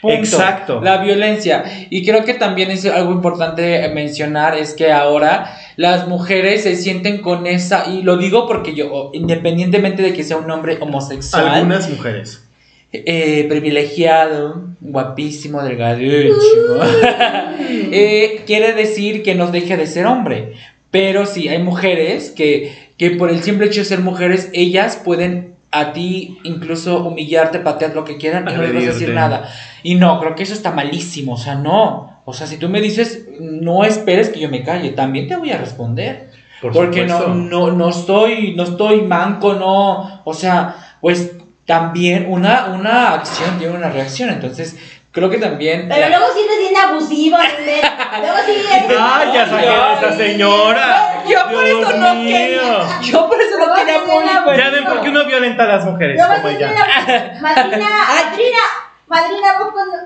Punto. 0.00 0.16
Exacto. 0.16 0.80
La 0.82 0.98
violencia. 0.98 1.64
Y 1.88 2.04
creo 2.04 2.24
que 2.24 2.34
también 2.34 2.70
es 2.70 2.84
algo 2.86 3.12
importante 3.12 3.88
mencionar, 3.94 4.56
es 4.56 4.74
que 4.74 4.92
ahora 4.92 5.56
las 5.76 6.06
mujeres 6.08 6.62
se 6.62 6.76
sienten 6.76 7.22
con 7.22 7.46
esa, 7.46 7.86
y 7.90 8.02
lo 8.02 8.16
digo 8.18 8.46
porque 8.46 8.74
yo, 8.74 9.10
independientemente 9.14 10.02
de 10.02 10.12
que 10.12 10.22
sea 10.22 10.36
un 10.36 10.50
hombre 10.50 10.76
homosexual, 10.80 11.48
Algunas 11.48 11.88
mujeres. 11.88 12.44
eh, 12.92 13.46
privilegiado, 13.48 14.68
guapísimo, 14.80 15.62
delgadísimo, 15.62 16.32
eh, 17.60 18.42
quiere 18.46 18.72
decir 18.74 19.22
que 19.22 19.34
no 19.34 19.50
deje 19.50 19.76
de 19.76 19.86
ser 19.86 20.06
hombre. 20.06 20.52
Pero 20.90 21.26
sí, 21.26 21.48
hay 21.48 21.60
mujeres 21.60 22.30
que, 22.30 22.72
que 22.96 23.10
por 23.10 23.30
el 23.30 23.42
simple 23.42 23.66
hecho 23.66 23.80
de 23.80 23.86
ser 23.86 23.98
mujeres, 24.00 24.48
ellas 24.52 25.00
pueden 25.04 25.53
a 25.74 25.92
ti 25.92 26.38
incluso 26.44 27.04
humillarte, 27.04 27.58
patear 27.58 27.94
lo 27.94 28.04
que 28.04 28.16
quieran 28.16 28.48
y 28.48 28.52
no 28.52 28.62
les 28.62 28.72
vas 28.72 28.82
a 28.84 28.86
decir 28.86 29.10
nada. 29.12 29.50
Y 29.82 29.96
no, 29.96 30.20
creo 30.20 30.36
que 30.36 30.44
eso 30.44 30.54
está 30.54 30.70
malísimo, 30.70 31.34
o 31.34 31.36
sea, 31.36 31.56
no. 31.56 32.22
O 32.24 32.32
sea, 32.32 32.46
si 32.46 32.58
tú 32.58 32.68
me 32.68 32.80
dices, 32.80 33.26
no 33.40 33.84
esperes 33.84 34.28
que 34.30 34.38
yo 34.38 34.48
me 34.48 34.62
calle, 34.62 34.90
también 34.90 35.26
te 35.26 35.36
voy 35.36 35.50
a 35.50 35.58
responder. 35.58 36.30
Por 36.62 36.72
porque 36.72 37.04
no, 37.06 37.34
no, 37.34 37.72
no 37.72 37.88
estoy, 37.88 38.54
no 38.54 38.62
estoy 38.62 39.02
manco, 39.02 39.54
no. 39.54 40.22
O 40.24 40.32
sea, 40.32 40.76
pues 41.00 41.32
también 41.66 42.26
una, 42.28 42.66
una 42.66 43.12
acción 43.14 43.58
tiene 43.58 43.76
una 43.76 43.90
reacción. 43.90 44.30
Entonces, 44.30 44.78
creo 45.14 45.30
que 45.30 45.38
también. 45.38 45.88
Pero 45.88 46.08
luego 46.10 46.24
sí 46.34 46.40
eres 46.44 46.58
bien 46.58 46.76
abusivo. 46.76 47.38
Luego 48.20 48.36
sí 48.46 48.52
eres. 48.52 48.98
¡Ay, 49.00 49.28
ya 49.32 49.48
saqué 49.48 49.68
a 49.68 49.94
esta 49.94 50.12
señora! 50.12 51.22
Yo 51.28 51.38
por 51.50 51.64
Dios 51.64 51.80
eso 51.88 51.96
no 51.98 52.14
mío. 52.16 52.36
quería. 52.36 53.00
Yo 53.02 53.28
por 53.28 53.40
eso 53.40 53.58
no 53.58 53.74
quería 53.74 53.98
bien 54.04 54.56
Ya 54.58 54.70
ven 54.70 54.84
por 54.84 55.00
qué 55.00 55.08
uno 55.08 55.24
violenta 55.24 55.64
a 55.64 55.66
las 55.68 55.84
mujeres, 55.86 56.16
Luego 56.18 56.34
como 56.42 56.48
sí 56.48 56.56
ella. 56.56 56.70
eres. 57.06 57.40
Madrina, 57.40 57.88
madrina, 58.06 58.58
madrina, 59.06 59.48
vos 59.58 59.68
cuando. 59.72 59.96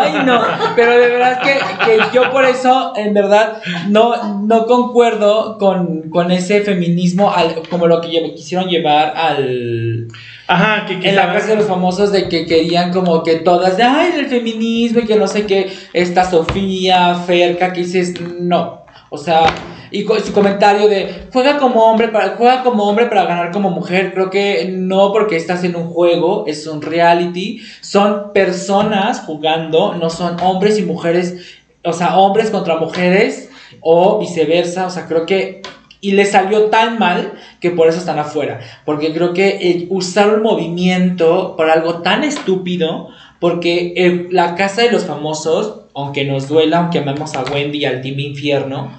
Ay, 0.00 0.12
no, 0.24 0.42
pero 0.74 0.90
de 0.98 1.08
verdad 1.10 1.40
que, 1.40 1.52
que 1.84 1.98
yo 2.12 2.28
por 2.32 2.44
eso, 2.44 2.92
en 2.96 3.14
verdad, 3.14 3.62
no, 3.88 4.40
no 4.42 4.66
concuerdo 4.66 5.58
con, 5.58 6.10
con 6.10 6.32
ese 6.32 6.62
feminismo 6.62 7.30
al- 7.32 7.62
como 7.70 7.86
lo 7.86 8.00
que 8.00 8.08
lle- 8.08 8.34
quisieron 8.34 8.68
llevar 8.68 9.14
al, 9.16 10.08
Ajá, 10.46 10.84
que 10.84 11.08
en 11.08 11.16
la 11.16 11.32
casa 11.32 11.48
de 11.48 11.56
los 11.56 11.66
famosos 11.66 12.12
de 12.12 12.28
que 12.28 12.44
querían 12.44 12.92
como 12.92 13.22
que 13.22 13.36
todas, 13.36 13.78
de, 13.78 13.82
ay, 13.82 14.12
el 14.18 14.26
feminismo 14.26 15.00
y 15.00 15.06
que 15.06 15.16
no 15.16 15.26
sé 15.26 15.46
qué, 15.46 15.72
esta 15.94 16.28
Sofía, 16.30 17.14
Ferca, 17.14 17.72
que 17.72 17.80
dices, 17.80 18.20
no, 18.20 18.84
o 19.08 19.16
sea, 19.16 19.46
y 19.90 20.04
con 20.04 20.22
su 20.22 20.32
comentario 20.32 20.86
de, 20.88 21.28
juega 21.32 21.56
como 21.56 21.84
hombre 21.84 22.08
para, 22.08 22.36
juega 22.36 22.62
como 22.62 22.84
hombre 22.84 23.06
para 23.06 23.24
ganar 23.24 23.52
como 23.52 23.70
mujer, 23.70 24.12
creo 24.12 24.28
que 24.28 24.68
no 24.70 25.12
porque 25.12 25.36
estás 25.36 25.64
en 25.64 25.76
un 25.76 25.88
juego, 25.88 26.44
es 26.46 26.66
un 26.66 26.82
reality, 26.82 27.62
son 27.80 28.32
personas 28.34 29.20
jugando, 29.20 29.94
no 29.94 30.10
son 30.10 30.36
hombres 30.42 30.78
y 30.78 30.82
mujeres, 30.82 31.58
o 31.84 31.92
sea, 31.92 32.18
hombres 32.18 32.50
contra 32.50 32.76
mujeres 32.76 33.50
o 33.80 34.18
viceversa, 34.18 34.86
o 34.86 34.90
sea, 34.90 35.06
creo 35.06 35.24
que... 35.24 35.62
Y 36.04 36.10
le 36.10 36.26
salió 36.26 36.64
tan 36.64 36.98
mal 36.98 37.32
que 37.60 37.70
por 37.70 37.88
eso 37.88 37.96
están 37.96 38.18
afuera. 38.18 38.60
Porque 38.84 39.14
creo 39.14 39.32
que 39.32 39.48
eh, 39.48 39.86
usaron 39.88 40.42
movimiento 40.42 41.54
para 41.56 41.72
algo 41.72 42.02
tan 42.02 42.24
estúpido. 42.24 43.08
Porque 43.40 43.94
eh, 43.96 44.28
la 44.30 44.54
casa 44.54 44.82
de 44.82 44.92
los 44.92 45.06
famosos, 45.06 45.86
aunque 45.94 46.26
nos 46.26 46.46
duela, 46.46 46.80
aunque 46.80 46.98
amemos 46.98 47.34
a 47.34 47.44
Wendy 47.44 47.78
y 47.78 47.84
al 47.86 48.02
Team 48.02 48.20
Infierno, 48.20 48.92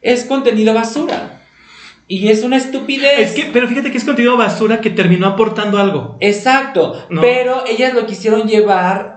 es 0.00 0.24
contenido 0.24 0.72
basura. 0.72 1.42
Y 2.08 2.28
es 2.28 2.42
una 2.42 2.56
estupidez. 2.56 3.18
Es 3.18 3.32
que, 3.32 3.50
pero 3.52 3.68
fíjate 3.68 3.90
que 3.90 3.98
es 3.98 4.04
contenido 4.04 4.38
basura 4.38 4.80
que 4.80 4.88
terminó 4.88 5.26
aportando 5.26 5.76
algo. 5.76 6.16
Exacto. 6.20 7.04
No. 7.10 7.20
Pero 7.20 7.64
ellas 7.66 7.92
lo 7.92 8.06
quisieron 8.06 8.48
llevar 8.48 9.15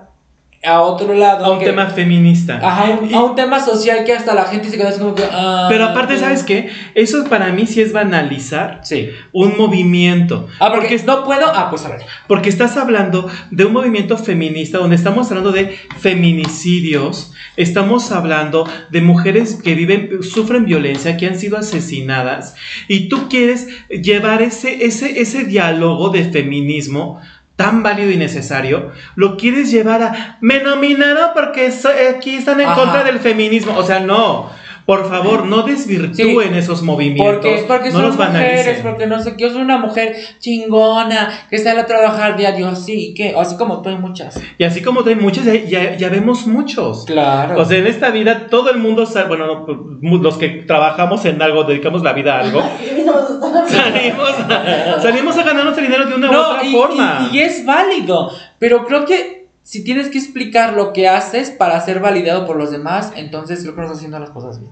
a 0.63 0.81
otro 0.81 1.13
lado. 1.13 1.45
A 1.45 1.51
un 1.53 1.59
que- 1.59 1.65
tema 1.65 1.85
feminista. 1.87 2.59
Ajá, 2.61 2.99
Y- 3.09 3.13
a 3.13 3.23
un 3.23 3.35
tema 3.35 3.59
social 3.63 4.03
que 4.03 4.13
hasta 4.13 4.33
la 4.33 4.43
gente 4.45 4.69
se 4.69 4.77
queda 4.77 4.89
así 4.89 4.99
como 4.99 5.15
que. 5.15 5.23
ah, 5.31 5.67
Pero 5.69 5.85
aparte. 5.85 6.17
¿sabes 6.17 6.43
qué? 6.43 6.69
Eso 6.95 7.23
para 7.25 7.51
mí 7.53 7.65
sí 7.65 7.79
es 7.81 7.93
banalizar 7.93 8.81
Sí. 8.83 9.09
un 9.31 9.57
movimiento. 9.57 10.47
Ah, 10.59 10.71
porque 10.73 10.97
no 11.05 11.23
puedo. 11.23 11.45
Ah, 11.47 11.67
pues 11.69 11.85
a 11.85 11.89
ver. 11.89 12.01
Porque 12.27 12.49
estás 12.49 12.75
hablando 12.77 13.29
de 13.51 13.65
un 13.65 13.73
movimiento 13.73 14.17
feminista 14.17 14.77
donde 14.79 14.95
estamos 14.97 15.29
hablando 15.29 15.51
de 15.51 15.77
feminicidios, 15.99 17.31
estamos 17.57 18.11
hablando 18.11 18.67
de 18.89 19.01
mujeres 19.01 19.55
que 19.63 19.75
viven, 19.75 20.21
sufren 20.23 20.65
violencia, 20.65 21.17
que 21.17 21.27
han 21.27 21.37
sido 21.39 21.57
asesinadas, 21.57 22.55
y 22.87 23.07
tú 23.09 23.27
quieres 23.29 23.67
llevar 23.89 24.41
ese, 24.41 24.85
ese, 24.85 25.19
ese 25.21 25.43
diálogo 25.45 26.09
de 26.09 26.25
feminismo 26.25 27.21
tan 27.59 27.83
válido 27.83 28.09
y 28.09 28.15
necesario, 28.15 28.91
lo 29.15 29.35
quieres 29.35 29.69
llevar 29.69 30.01
a 30.01 30.37
me 30.39 30.63
nominaron 30.63 31.31
porque 31.35 31.71
so- 31.73 31.89
aquí 32.17 32.35
están 32.35 32.61
en 32.61 32.67
Ajá. 32.67 32.79
contra 32.81 33.03
del 33.03 33.19
feminismo. 33.19 33.75
O 33.77 33.83
sea, 33.83 33.99
no. 33.99 34.49
Por 34.85 35.07
favor, 35.07 35.45
no 35.45 35.61
desvirtúen 35.61 36.55
esos 36.55 36.81
movimientos. 36.81 37.35
Porque, 37.35 37.65
porque 37.67 37.89
no 37.89 37.95
son 37.99 38.01
los 38.07 38.15
mujeres, 38.17 38.79
porque 38.81 39.05
no 39.05 39.21
sé 39.21 39.35
qué, 39.35 39.43
yo 39.43 39.51
soy 39.51 39.61
una 39.61 39.77
mujer 39.77 40.15
chingona, 40.39 41.29
que 41.47 41.59
sale 41.59 41.81
a 41.81 41.85
trabajar 41.85 42.35
diario 42.37 42.67
así, 42.69 43.13
que 43.15 43.35
así 43.37 43.55
como 43.55 43.83
tú 43.83 43.89
hay 43.89 43.97
muchas. 43.97 44.41
Y 44.57 44.63
así 44.63 44.81
como 44.81 45.01
hay 45.05 45.13
muchos, 45.15 45.43
ya, 45.45 45.53
ya, 45.53 45.95
ya 45.95 46.09
vemos 46.09 46.47
muchos. 46.47 47.05
Claro. 47.05 47.59
O 47.61 47.65
sea, 47.65 47.77
en 47.77 47.85
esta 47.85 48.09
vida 48.09 48.47
todo 48.49 48.71
el 48.71 48.79
mundo, 48.79 49.05
sal- 49.05 49.27
bueno, 49.27 49.45
no, 49.45 49.65
pues, 49.67 49.77
los 50.23 50.37
que 50.37 50.49
trabajamos 50.65 51.23
en 51.25 51.39
algo, 51.39 51.65
dedicamos 51.65 52.01
la 52.01 52.13
vida 52.13 52.37
a 52.37 52.39
algo, 52.39 52.63
salimos, 53.69 54.29
a- 54.39 54.99
salimos 55.01 55.37
a 55.37 55.43
ganar 55.43 55.63
nuestro 55.63 55.83
dinero 55.83 56.05
de 56.05 56.15
una 56.15 56.29
u 56.31 56.35
otra 56.35 56.63
y, 56.63 56.71
forma. 56.71 57.29
y- 57.31 57.37
y 57.37 57.39
es 57.41 57.65
válido, 57.65 58.31
pero 58.59 58.85
creo 58.85 59.05
que 59.05 59.47
si 59.63 59.83
tienes 59.83 60.09
que 60.09 60.17
explicar 60.17 60.73
lo 60.73 60.93
que 60.93 61.07
haces 61.07 61.51
para 61.51 61.79
ser 61.81 61.99
validado 61.99 62.45
por 62.45 62.55
los 62.57 62.71
demás, 62.71 63.11
entonces 63.15 63.61
creo 63.61 63.73
que 63.75 63.81
no 63.81 63.85
estás 63.85 63.97
haciendo 63.99 64.19
las 64.19 64.31
cosas 64.31 64.59
bien. 64.59 64.71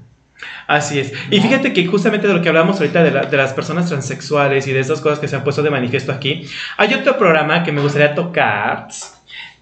Así 0.68 1.00
es. 1.00 1.14
Y 1.32 1.40
fíjate 1.40 1.74
que 1.74 1.86
justamente 1.88 2.28
de 2.28 2.34
lo 2.34 2.42
que 2.42 2.50
hablamos 2.50 2.78
ahorita 2.80 3.02
de, 3.04 3.12
la- 3.12 3.26
de 3.26 3.38
las 3.38 3.54
personas 3.54 3.88
transexuales 3.88 4.68
y 4.68 4.74
de 4.74 4.80
estas 4.80 5.02
cosas 5.02 5.20
que 5.20 5.28
se 5.28 5.36
han 5.36 5.44
puesto 5.44 5.62
de 5.64 5.70
manifiesto 5.70 6.12
aquí, 6.12 6.46
hay 6.78 6.94
otro 6.94 7.18
programa 7.18 7.64
que 7.64 7.72
me 7.72 7.82
gustaría 7.82 8.14
tocar, 8.16 8.88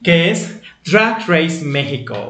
que 0.04 0.32
es 0.32 0.62
Drag 0.86 1.20
Race 1.28 1.62
México. 1.64 2.30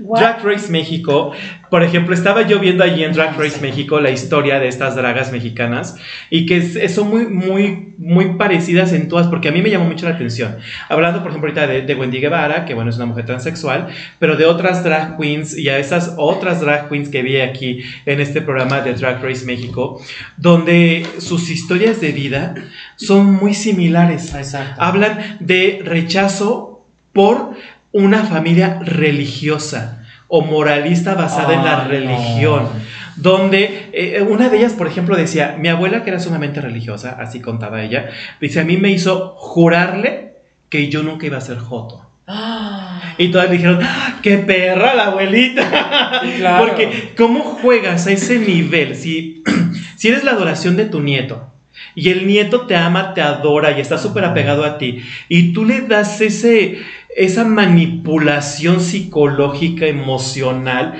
Drag 0.00 0.42
Race 0.44 0.70
México, 0.70 1.32
por 1.70 1.82
ejemplo, 1.82 2.14
estaba 2.14 2.42
yo 2.46 2.58
viendo 2.58 2.82
allí 2.82 3.04
en 3.04 3.12
Drag 3.12 3.38
Race 3.38 3.60
México 3.60 4.00
la 4.00 4.10
historia 4.10 4.58
de 4.58 4.68
estas 4.68 4.96
dragas 4.96 5.30
mexicanas 5.32 5.96
y 6.30 6.46
que 6.46 6.56
es- 6.56 6.94
son 6.94 7.08
muy, 7.10 7.26
muy, 7.26 7.94
muy 7.98 8.34
parecidas 8.36 8.92
en 8.92 9.08
todas, 9.08 9.26
porque 9.28 9.48
a 9.48 9.52
mí 9.52 9.60
me 9.62 9.70
llamó 9.70 9.84
mucho 9.84 10.08
la 10.08 10.14
atención. 10.14 10.56
Hablando, 10.88 11.20
por 11.22 11.30
ejemplo, 11.30 11.50
ahorita 11.50 11.66
de, 11.66 11.82
de 11.82 11.94
Wendy 11.94 12.18
Guevara, 12.20 12.64
que 12.64 12.74
bueno, 12.74 12.90
es 12.90 12.96
una 12.96 13.06
mujer 13.06 13.26
transexual, 13.26 13.88
pero 14.18 14.36
de 14.36 14.46
otras 14.46 14.82
drag 14.82 15.18
queens 15.18 15.56
y 15.56 15.68
a 15.68 15.78
esas 15.78 16.14
otras 16.16 16.60
drag 16.60 16.88
queens 16.88 17.08
que 17.08 17.22
vi 17.22 17.40
aquí 17.40 17.82
en 18.06 18.20
este 18.20 18.40
programa 18.40 18.80
de 18.80 18.94
Drag 18.94 19.22
Race 19.22 19.44
México, 19.44 20.00
donde 20.36 21.06
sus 21.18 21.50
historias 21.50 22.00
de 22.00 22.12
vida 22.12 22.54
son 22.96 23.32
muy 23.34 23.54
similares 23.54 24.34
Exacto. 24.34 24.80
hablan 24.82 25.36
de 25.40 25.82
rechazo 25.84 26.84
por 27.12 27.54
una 27.92 28.24
familia 28.24 28.80
religiosa 28.84 30.04
o 30.28 30.42
moralista 30.42 31.14
basada 31.14 31.54
en 31.54 31.64
la 31.64 31.84
religión. 31.84 32.64
no. 32.64 33.00
Donde 33.16 33.90
eh, 33.92 34.22
una 34.22 34.48
de 34.48 34.58
ellas, 34.58 34.72
por 34.72 34.86
ejemplo, 34.86 35.14
decía, 35.16 35.56
mi 35.58 35.68
abuela 35.68 36.04
que 36.04 36.10
era 36.10 36.20
sumamente 36.20 36.60
religiosa, 36.60 37.16
así 37.20 37.40
contaba 37.40 37.82
ella, 37.82 38.10
dice, 38.40 38.60
a 38.60 38.64
mí 38.64 38.76
me 38.78 38.90
hizo 38.90 39.34
jurarle 39.36 40.36
que 40.70 40.88
yo 40.88 41.02
nunca 41.02 41.26
iba 41.26 41.36
a 41.36 41.42
ser 41.42 41.58
joto. 41.58 42.08
Ah, 42.26 43.14
Y 43.18 43.28
todas 43.28 43.50
dijeron, 43.50 43.80
¡Ah, 43.82 44.20
¡qué 44.22 44.38
perra 44.38 44.94
la 44.94 45.06
abuelita! 45.06 46.22
claro. 46.38 46.64
Porque, 46.64 47.12
¿cómo 47.16 47.40
juegas 47.40 48.06
a 48.06 48.12
ese 48.12 48.38
nivel? 48.38 48.94
Si, 48.94 49.42
si 49.96 50.08
eres 50.08 50.24
la 50.24 50.30
adoración 50.30 50.76
de 50.76 50.86
tu 50.86 51.00
nieto 51.00 51.48
y 51.94 52.10
el 52.10 52.26
nieto 52.26 52.66
te 52.66 52.76
ama, 52.76 53.14
te 53.14 53.20
adora 53.20 53.76
y 53.76 53.80
está 53.80 53.98
súper 53.98 54.24
apegado 54.24 54.64
a 54.64 54.78
ti, 54.78 55.02
y 55.28 55.52
tú 55.52 55.64
le 55.64 55.80
das 55.82 56.20
ese, 56.20 56.78
esa 57.20 57.44
manipulación 57.44 58.80
psicológica, 58.80 59.86
emocional, 59.86 60.94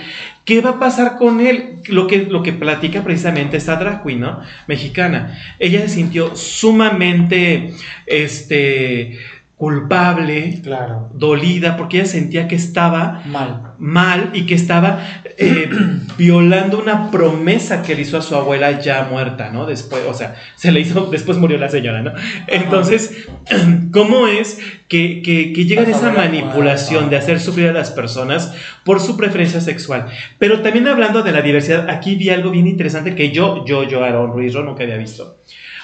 ¿qué 0.45 0.61
va 0.61 0.71
a 0.71 0.79
pasar 0.79 1.17
con 1.17 1.41
él? 1.41 1.77
Lo 1.89 2.07
que, 2.07 2.27
lo 2.27 2.43
que 2.43 2.53
platica 2.53 3.03
precisamente 3.03 3.57
esta 3.57 3.77
drag 3.77 4.03
queen, 4.03 4.21
¿no? 4.21 4.41
Mexicana. 4.67 5.39
Ella 5.59 5.81
se 5.81 5.89
sintió 5.89 6.37
sumamente, 6.37 7.73
este, 8.05 9.19
culpable, 9.61 10.59
Claro. 10.63 11.11
dolida, 11.13 11.77
porque 11.77 11.99
ella 11.99 12.07
sentía 12.07 12.49
que 12.49 12.57
estaba 12.57 13.23
Mal. 13.27 13.75
mal 13.79 14.31
y 14.33 14.47
que 14.47 14.55
estaba 14.55 15.01
eh, 15.37 15.69
violando 16.19 16.79
una 16.79 17.11
promesa 17.11 17.83
que 17.83 17.95
le 17.95 18.01
hizo 18.03 18.17
a 18.17 18.23
su 18.23 18.35
abuela 18.35 18.81
ya 18.81 19.07
muerta, 19.11 19.51
¿no? 19.51 19.67
Después, 19.67 20.03
o 20.09 20.15
sea, 20.15 20.35
se 20.57 20.73
le 20.73 20.81
hizo, 20.81 21.07
después 21.11 21.37
murió 21.37 21.59
la 21.59 21.69
señora, 21.69 22.01
¿no? 22.01 22.13
Entonces, 22.47 23.27
¿cómo 23.93 24.27
es 24.29 24.59
que, 24.89 25.21
que, 25.21 25.53
que 25.53 25.65
llegan 25.67 25.85
a 25.85 25.91
La 25.91 25.97
esa 25.97 26.11
manipulación 26.13 27.01
muerta. 27.05 27.11
de 27.11 27.23
hacer 27.23 27.41
sufrir 27.41 27.69
a 27.69 27.73
las 27.73 27.91
personas 27.91 28.55
por 28.83 28.99
su 28.99 29.15
preferencia 29.19 29.61
sexual? 29.61 30.07
Pero 30.39 30.61
también 30.63 30.89
hablando 30.89 31.23
de 31.23 31.33
la 31.33 31.43
diversidad, 31.43 31.91
aquí 31.91 32.15
vi 32.17 32.31
algo 32.31 32.51
bien 32.51 32.67
interesante 32.67 33.15
que 33.15 33.31
yo, 33.31 33.67
yo, 33.67 33.85
yo, 33.85 34.03
Aaron 34.03 34.33
Ruiz, 34.33 34.55
yo 34.55 34.63
nunca 34.63 34.85
había 34.85 34.97
visto. 34.97 35.37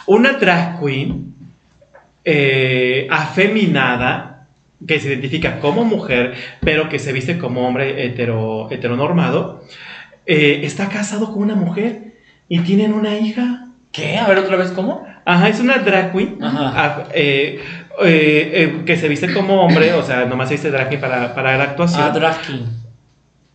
Una 0.06 0.32
drag 0.34 0.80
queen 0.80 1.34
eh, 2.28 3.06
afeminada 3.08 4.48
que 4.84 4.98
se 4.98 5.08
identifica 5.08 5.60
como 5.60 5.84
mujer, 5.84 6.34
pero 6.60 6.88
que 6.88 6.98
se 6.98 7.12
viste 7.12 7.38
como 7.38 7.66
hombre 7.66 8.04
hetero, 8.04 8.68
heteronormado, 8.68 9.62
eh, 10.26 10.62
está 10.64 10.88
casado 10.88 11.32
con 11.32 11.44
una 11.44 11.54
mujer 11.54 12.14
y 12.48 12.58
tienen 12.60 12.94
una 12.94 13.16
hija. 13.16 13.68
¿Qué? 13.92 14.18
A 14.18 14.26
ver 14.26 14.38
otra 14.38 14.56
vez, 14.56 14.72
¿cómo? 14.72 15.06
Ajá, 15.24 15.48
es 15.48 15.60
una 15.60 15.78
drag 15.78 16.12
queen. 16.12 16.42
Ajá. 16.42 16.72
Ah, 16.74 17.04
eh, 17.14 17.62
que 18.84 18.96
se 18.96 19.06
viste 19.06 19.32
como 19.32 19.62
hombre, 19.62 19.92
o 19.92 20.02
sea, 20.02 20.24
nomás 20.24 20.48
se 20.48 20.54
viste 20.54 20.72
drag 20.72 20.88
queen 20.88 21.00
para, 21.00 21.32
para 21.32 21.56
la 21.56 21.62
actuación. 21.62 22.02
Ah, 22.02 22.10
drag. 22.10 22.36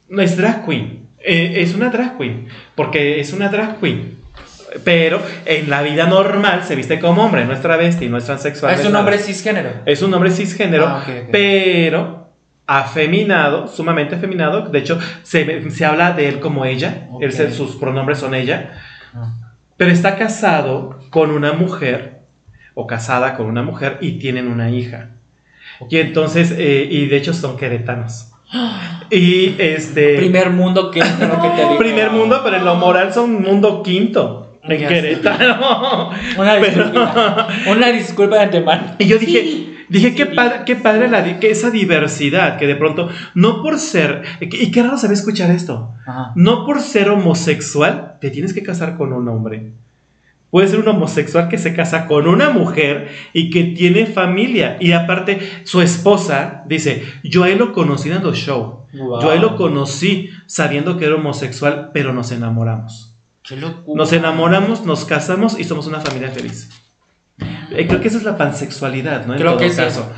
No 0.08 0.22
es 0.22 0.38
drag 0.38 0.66
queen. 0.66 1.08
Es 1.20 1.76
una 1.76 1.90
drag 1.90 2.18
queen. 2.18 2.48
Porque 2.74 3.20
es 3.20 3.34
una 3.34 3.50
drag 3.50 3.82
queen. 3.82 4.21
Pero 4.84 5.22
en 5.46 5.70
la 5.70 5.82
vida 5.82 6.06
normal 6.08 6.64
se 6.64 6.76
viste 6.76 7.00
como 7.00 7.26
hombre, 7.26 7.46
no 7.46 7.54
es 7.54 7.62
travesti, 7.62 8.08
no 8.08 8.18
es 8.18 8.26
transexual. 8.26 8.74
Es 8.74 8.84
no 8.84 8.90
un 8.90 8.96
hombre 8.96 9.18
cisgénero. 9.18 9.70
Es 9.86 10.02
un 10.02 10.14
hombre 10.14 10.32
cisgénero, 10.32 10.88
Ah, 10.88 11.04
pero 11.32 12.30
afeminado, 12.66 13.68
sumamente 13.68 14.16
afeminado. 14.16 14.70
De 14.70 14.80
hecho, 14.80 14.98
se, 15.24 15.70
se 15.72 15.86
habla 15.86 16.14
de 16.14 16.30
él 16.30 16.40
como 16.40 16.66
ella. 16.66 17.08
Él 17.20 17.34
sus 17.52 17.76
pronombres 17.76 18.20
son 18.20 18.34
ella. 18.34 18.80
Ah. 19.14 19.34
Pero 19.76 19.92
está 19.92 20.16
casado 20.16 21.00
con 21.10 21.32
una 21.32 21.54
mujer, 21.54 22.22
o 22.74 22.88
casada 22.88 23.36
con 23.36 23.48
una 23.48 23.64
mujer, 23.64 23.98
y 24.00 24.20
tienen 24.20 24.48
una 24.48 24.70
hija. 24.70 25.10
Y 25.90 25.98
entonces, 25.98 26.54
eh, 26.58 26.88
y 26.90 27.08
de 27.08 27.18
hecho 27.18 27.34
son 27.34 27.58
queretanos. 27.58 28.32
Y 29.14 29.56
este. 29.60 30.16
Primer 30.16 30.52
mundo 30.52 30.90
que 30.90 31.02
es 31.02 31.20
lo 31.20 31.42
que 31.42 31.50
te 31.50 31.62
digo. 31.64 31.78
primer 31.78 32.12
mundo, 32.12 32.40
pero 32.46 32.56
en 32.56 32.64
lo 32.64 32.76
moral 32.76 33.14
son 33.14 33.42
mundo 33.42 33.84
quinto. 33.84 34.41
En 34.64 34.80
Ya 34.80 34.88
sé. 34.90 34.94
Querétaro. 34.94 36.10
Una 36.38 36.56
Pero- 36.60 36.84
disculpa. 36.84 37.48
Una 37.72 37.88
disculpa 37.92 38.36
de 38.38 38.42
antemano. 38.44 38.84
Y 39.00 39.06
yo 39.08 39.18
dije, 39.18 39.42
Sí. 39.42 39.76
dije 39.90 40.14
qué 40.16 40.26
Sí. 40.26 40.32
padre, 40.36 40.56
qué 40.66 40.76
padre 40.76 41.08
la, 41.10 41.40
que 41.40 41.50
esa 41.50 41.72
diversidad, 41.72 42.58
que 42.58 42.68
de 42.68 42.76
pronto, 42.76 43.10
no 43.34 43.62
por 43.64 43.80
ser, 43.80 44.22
y 44.40 44.72
qué 44.72 44.84
raro 44.84 44.98
saber 44.98 45.18
escuchar 45.18 45.50
esto, 45.52 45.94
Ajá. 46.06 46.32
no 46.36 46.66
por 46.66 46.80
ser 46.82 47.10
homosexual 47.10 48.18
te 48.22 48.30
tienes 48.30 48.54
que 48.54 48.62
casar 48.64 48.98
con 48.98 49.14
un 49.14 49.28
hombre. 49.28 49.72
Puede 50.52 50.68
ser 50.68 50.80
un 50.80 50.88
homosexual 50.90 51.48
que 51.48 51.58
se 51.58 51.74
casa 51.74 52.08
con 52.08 52.28
una 52.28 52.50
mujer 52.50 53.10
y 53.32 53.50
que 53.52 53.64
tiene 53.64 54.06
familia. 54.06 54.76
Y 54.82 54.92
aparte, 54.92 55.40
su 55.64 55.82
esposa 55.82 56.64
dice, 56.68 57.04
yo 57.24 57.44
a 57.46 57.50
él 57.50 57.58
lo 57.58 57.72
conocí 57.72 58.10
en 58.12 58.22
los 58.22 58.38
show. 58.38 58.86
Wow. 58.94 59.22
Yo 59.22 59.32
a 59.32 59.36
él 59.36 59.42
lo 59.42 59.56
conocí 59.56 60.30
sabiendo 60.48 60.98
que 60.98 61.06
era 61.06 61.16
homosexual, 61.16 61.92
pero 61.94 62.12
nos 62.12 62.34
enamoramos. 62.34 63.11
Qué 63.44 63.56
locura. 63.56 63.98
Nos 63.98 64.14
enamoramos, 64.14 64.86
nos 64.86 65.06
casamos 65.06 65.60
y 65.60 65.64
somos 65.64 65.88
una 65.88 66.00
familia 66.00 66.30
feliz. 66.30 66.70
Eh, 67.72 67.88
creo 67.88 68.00
que 68.02 68.08
esa 68.08 68.18
es 68.18 68.24
la 68.24 68.38
pansexualidad, 68.38 69.26
¿no? 69.26 69.34
En 69.34 69.40
Creo 69.40 69.52
todo 69.52 69.60
que 69.60 69.68
es 69.68 69.76
caso. 69.76 70.12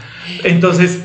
Entonces, 0.43 1.03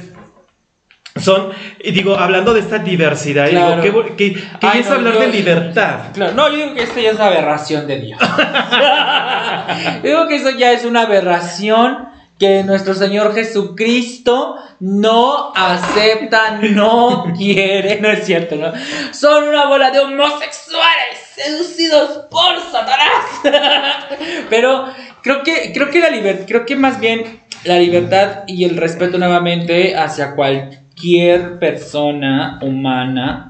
son, 1.16 1.49
y 1.83 1.91
digo, 1.93 2.16
hablando 2.16 2.55
de 2.55 2.61
esta 2.61 2.79
diversidad, 2.79 3.49
Claro. 3.51 3.83
digo, 3.83 4.05
¿qué, 4.05 4.16
qué- 4.16 4.35
qué 4.35 4.66
Ay, 4.66 4.81
es 4.81 4.89
no, 4.89 4.95
hablar 4.95 5.14
yo- 5.14 5.21
de 5.21 5.29
libertad? 5.29 5.99
Claro, 6.14 6.35
no, 6.35 6.49
yo 6.49 6.57
digo 6.57 6.75
que 6.75 6.83
esto 6.85 7.01
ya 7.01 7.11
es 7.11 7.21
aberración 7.21 7.87
de 7.87 8.01
Dios. 8.01 8.21
Yo 10.03 10.09
digo 10.09 10.29
que 10.29 10.37
eso 10.37 10.51
ya 10.51 10.73
es 10.73 10.85
una 10.85 11.03
aberración 11.03 12.09
que 12.39 12.62
nuestro 12.62 12.95
Señor 12.95 13.34
Jesucristo 13.34 14.57
no 14.80 15.53
acepta, 15.55 16.59
no 16.62 17.32
quiere, 17.36 18.01
no 18.01 18.09
es 18.09 18.24
cierto, 18.24 18.57
¿no? 18.57 18.72
Son 19.12 19.49
una 19.49 19.66
bola 19.66 19.91
de 19.91 20.01
homosexuales 20.01 21.18
seducidos 21.34 22.26
por 22.30 22.61
Satanás. 22.70 23.24
Pero 24.51 24.86
creo 25.22 25.43
que, 25.43 25.72
creo 25.72 25.91
que 25.91 26.01
la 26.01 26.11
libertad, 26.11 26.45
creo 26.47 26.66
que 26.66 26.76
más 26.76 27.01
bien 27.01 27.41
la 27.64 27.78
libertad 27.78 28.45
y 28.47 28.64
el 28.64 28.76
respeto 28.76 29.18
nuevamente 29.18 29.97
hacia 29.97 30.34
cualquier 30.34 31.59
persona 31.59 32.59
humana 32.62 33.49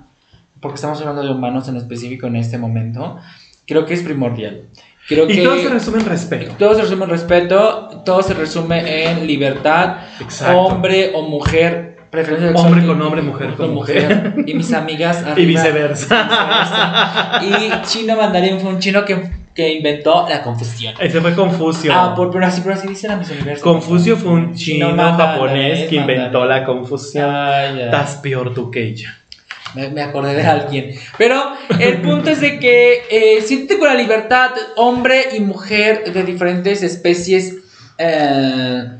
porque 0.60 0.76
estamos 0.76 1.00
hablando 1.00 1.22
de 1.22 1.30
humanos 1.30 1.68
en 1.68 1.76
específico 1.76 2.26
en 2.26 2.36
este 2.36 2.58
momento, 2.58 3.18
creo 3.66 3.86
que 3.86 3.94
es 3.94 4.02
primordial. 4.02 4.62
Creo 5.08 5.24
Y 5.24 5.36
que 5.36 5.42
todo 5.42 5.58
se 5.58 5.68
resume 5.70 5.98
en 6.00 6.06
respeto. 6.06 6.54
todo 6.58 6.74
se 6.74 6.82
resume 6.82 7.04
en 7.04 7.10
respeto, 7.10 8.02
todo 8.04 8.22
se 8.22 8.34
resume 8.34 9.04
en 9.10 9.26
libertad, 9.26 9.96
Exacto. 10.20 10.58
hombre 10.60 11.12
o 11.14 11.22
mujer, 11.22 11.96
preferencia 12.10 12.50
Hombre 12.60 12.84
con 12.86 13.00
hombre, 13.00 13.22
mujer 13.22 13.54
con 13.54 13.72
mujer. 13.72 14.34
Y 14.46 14.52
mis 14.54 14.72
amigas 14.72 15.24
Y 15.36 15.46
viceversa. 15.46 17.40
Y 17.42 17.86
chino 17.86 18.16
mandarín 18.16 18.60
fue 18.60 18.70
un 18.70 18.78
chino 18.80 19.04
que, 19.04 19.30
que 19.54 19.72
inventó 19.74 20.26
la 20.28 20.42
confusión. 20.42 20.94
Ese 21.00 21.20
fue 21.20 21.34
Confucio. 21.34 21.92
Ah, 21.94 22.14
por, 22.14 22.30
pero 22.30 22.44
así, 22.46 22.60
pero 22.62 22.74
así 22.74 22.88
dicen 22.88 23.10
a 23.10 23.16
mis 23.16 23.30
universos. 23.30 23.62
Confucio 23.62 24.16
fue 24.16 24.32
un 24.32 24.54
chino 24.54 24.94
japonés 24.94 25.88
que 25.88 25.96
inventó 25.96 26.40
mandarín. 26.40 26.48
la 26.48 26.64
confusión. 26.66 27.24
Ya. 27.24 27.84
Estás 27.86 28.16
peor 28.16 28.52
tú 28.54 28.70
que 28.70 28.82
ella. 28.84 29.17
Me, 29.74 30.02
acordé 30.02 30.34
de 30.34 30.42
alguien. 30.42 30.94
Pero 31.16 31.52
el 31.78 32.00
punto 32.02 32.30
es 32.30 32.40
de 32.40 32.58
que 32.58 33.02
eh, 33.10 33.42
siéntete 33.42 33.78
con 33.78 33.88
la 33.88 33.94
libertad, 33.94 34.50
hombre 34.76 35.36
y 35.36 35.40
mujer 35.40 36.12
de 36.12 36.22
diferentes 36.22 36.82
especies 36.82 37.56
eh, 37.98 38.90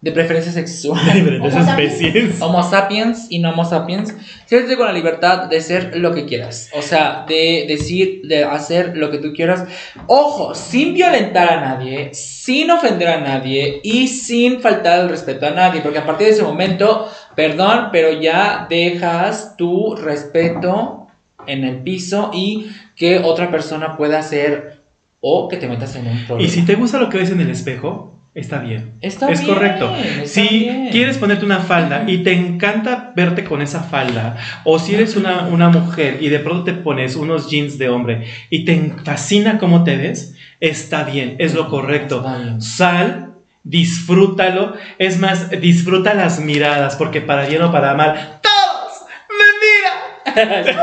de 0.00 0.12
preferencia 0.12 0.52
sexual. 0.52 1.00
Diferentes 1.12 1.52
Homo 1.54 1.64
sapiens. 1.64 1.92
especies. 1.92 2.42
Homo 2.42 2.62
sapiens 2.62 3.26
y 3.30 3.38
no 3.40 3.50
Homo 3.50 3.64
sapiens. 3.64 4.14
Siéntete 4.46 4.76
con 4.76 4.86
la 4.86 4.92
libertad 4.92 5.48
de 5.48 5.60
ser 5.60 5.96
lo 5.96 6.14
que 6.14 6.24
quieras. 6.24 6.70
O 6.74 6.82
sea, 6.82 7.24
de 7.26 7.64
decir, 7.66 8.22
de 8.24 8.44
hacer 8.44 8.96
lo 8.96 9.10
que 9.10 9.18
tú 9.18 9.32
quieras. 9.32 9.64
Ojo, 10.06 10.54
sin 10.54 10.94
violentar 10.94 11.50
a 11.50 11.60
nadie, 11.60 12.10
sin 12.14 12.70
ofender 12.70 13.08
a 13.08 13.20
nadie 13.20 13.80
y 13.82 14.08
sin 14.08 14.60
faltar 14.60 15.00
el 15.00 15.08
respeto 15.08 15.46
a 15.46 15.50
nadie. 15.50 15.80
Porque 15.80 15.98
a 15.98 16.06
partir 16.06 16.28
de 16.28 16.34
ese 16.34 16.42
momento, 16.42 17.10
perdón, 17.34 17.88
pero 17.90 18.12
ya 18.12 18.66
dejas 18.70 19.56
tu 19.56 19.96
respeto 19.96 21.08
en 21.46 21.64
el 21.64 21.78
piso 21.78 22.30
y 22.32 22.70
que 22.94 23.18
otra 23.18 23.50
persona 23.50 23.96
pueda 23.96 24.20
hacer 24.20 24.78
o 25.20 25.48
que 25.48 25.56
te 25.56 25.66
metas 25.66 25.96
en 25.96 26.06
un 26.06 26.24
problema. 26.24 26.48
Y 26.48 26.52
si 26.52 26.64
te 26.64 26.76
gusta 26.76 26.98
lo 26.98 27.08
que 27.08 27.18
ves 27.18 27.30
en 27.30 27.40
el 27.40 27.50
espejo, 27.50 28.17
está 28.38 28.58
bien. 28.58 28.92
Está 29.00 29.30
es 29.30 29.40
bien, 29.42 29.54
correcto. 29.54 29.94
está 29.96 30.26
Si 30.28 30.48
bien. 30.48 30.88
quieres 30.90 31.18
ponerte 31.18 31.44
una 31.44 31.60
falda 31.60 32.04
y 32.06 32.18
te 32.18 32.32
encanta 32.32 33.12
verte 33.16 33.44
con 33.44 33.60
esa 33.62 33.82
falda, 33.82 34.36
o 34.64 34.78
si 34.78 34.94
eres 34.94 35.16
una, 35.16 35.42
una 35.48 35.68
mujer 35.68 36.18
y 36.20 36.28
de 36.28 36.38
pronto 36.38 36.64
te 36.64 36.72
pones 36.74 37.16
unos 37.16 37.50
jeans 37.50 37.78
de 37.78 37.88
hombre 37.88 38.26
y 38.50 38.64
te 38.64 38.92
fascina 39.04 39.58
cómo 39.58 39.84
te 39.84 39.96
ves, 39.96 40.34
está 40.60 41.04
bien, 41.04 41.36
es 41.38 41.54
lo 41.54 41.68
correcto. 41.68 42.24
Sal, 42.58 43.34
disfrútalo. 43.64 44.74
Es 44.98 45.18
más, 45.18 45.50
disfruta 45.60 46.14
las 46.14 46.40
miradas, 46.40 46.96
porque 46.96 47.20
para 47.20 47.46
bien 47.46 47.62
o 47.62 47.70
para 47.72 47.94
mal, 47.94 48.38
todos 48.42 49.04
me 49.28 50.34
miran. 50.34 50.68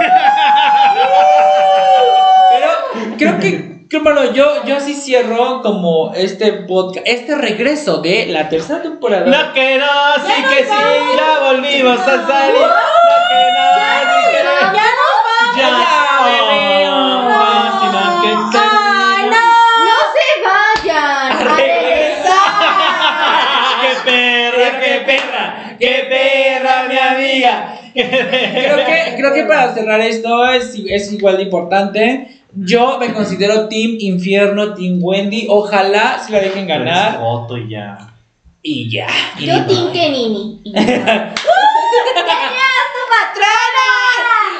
Pero 2.51 3.17
creo 3.17 3.39
que, 3.39 3.74
que, 3.97 4.03
bueno, 4.03 4.33
yo, 4.33 4.63
yo 4.65 4.79
sí 4.79 4.93
cierro 4.93 5.61
como 5.61 6.13
este 6.13 6.51
podcast, 6.53 7.07
este 7.07 7.35
regreso 7.35 7.97
de 8.01 8.25
la 8.27 8.49
tercera 8.49 8.81
temporada. 8.81 9.25
No 9.25 9.53
que 9.53 9.77
no, 9.77 9.85
sí 10.25 10.43
que 10.43 10.63
sí, 10.63 11.15
ya 11.17 11.39
volvimos 11.41 11.99
a 11.99 12.27
salir. 12.27 12.61
No 12.61 13.17
que 13.29 13.43
no, 13.51 13.65
sí 14.11 14.19
que 14.31 14.43
no. 14.43 14.51
Ya 14.73 14.87
no 14.97 15.07
Ya, 15.57 15.69
Ya 15.69 16.19
me 16.25 16.37
veo. 16.51 17.29
lástima 17.29 18.21
que 18.21 18.27
¡Ay, 18.57 19.21
te- 19.21 19.29
no! 19.29 19.45
¡No 19.85 19.97
se 20.15 20.27
vayan! 20.45 21.31
A 21.31 21.39
¡A 21.39 21.55
regresar! 21.55 22.49
¡Qué 23.81 23.91
perra, 24.11 24.79
qué 24.79 24.93
perra! 25.05 25.43
¡Qué 25.79 25.93
perra, 26.09 26.75
mi 26.89 26.97
amiga! 26.97 27.53
Creo 27.93 28.77
que, 28.85 29.15
creo 29.17 29.33
que 29.33 29.43
para 29.45 29.73
cerrar 29.73 30.01
esto 30.01 30.45
es, 30.49 30.75
es 30.89 31.11
igual 31.13 31.37
de 31.37 31.43
importante. 31.43 32.41
Yo 32.55 32.97
me 32.99 33.13
considero 33.13 33.67
Team 33.67 33.97
Infierno, 33.99 34.73
Team 34.73 34.99
Wendy. 35.01 35.47
Ojalá 35.49 36.21
se 36.25 36.31
la 36.31 36.39
dejen 36.39 36.67
ganar. 36.67 37.19
Foto 37.19 37.57
y 37.57 37.69
ya. 37.69 38.13
Y 38.61 38.89
ya. 38.89 39.07
Y 39.37 39.45
Yo 39.45 39.59
ni 39.59 39.65
Tim 39.67 39.77
modo. 39.77 39.91
Kenini. 39.91 40.61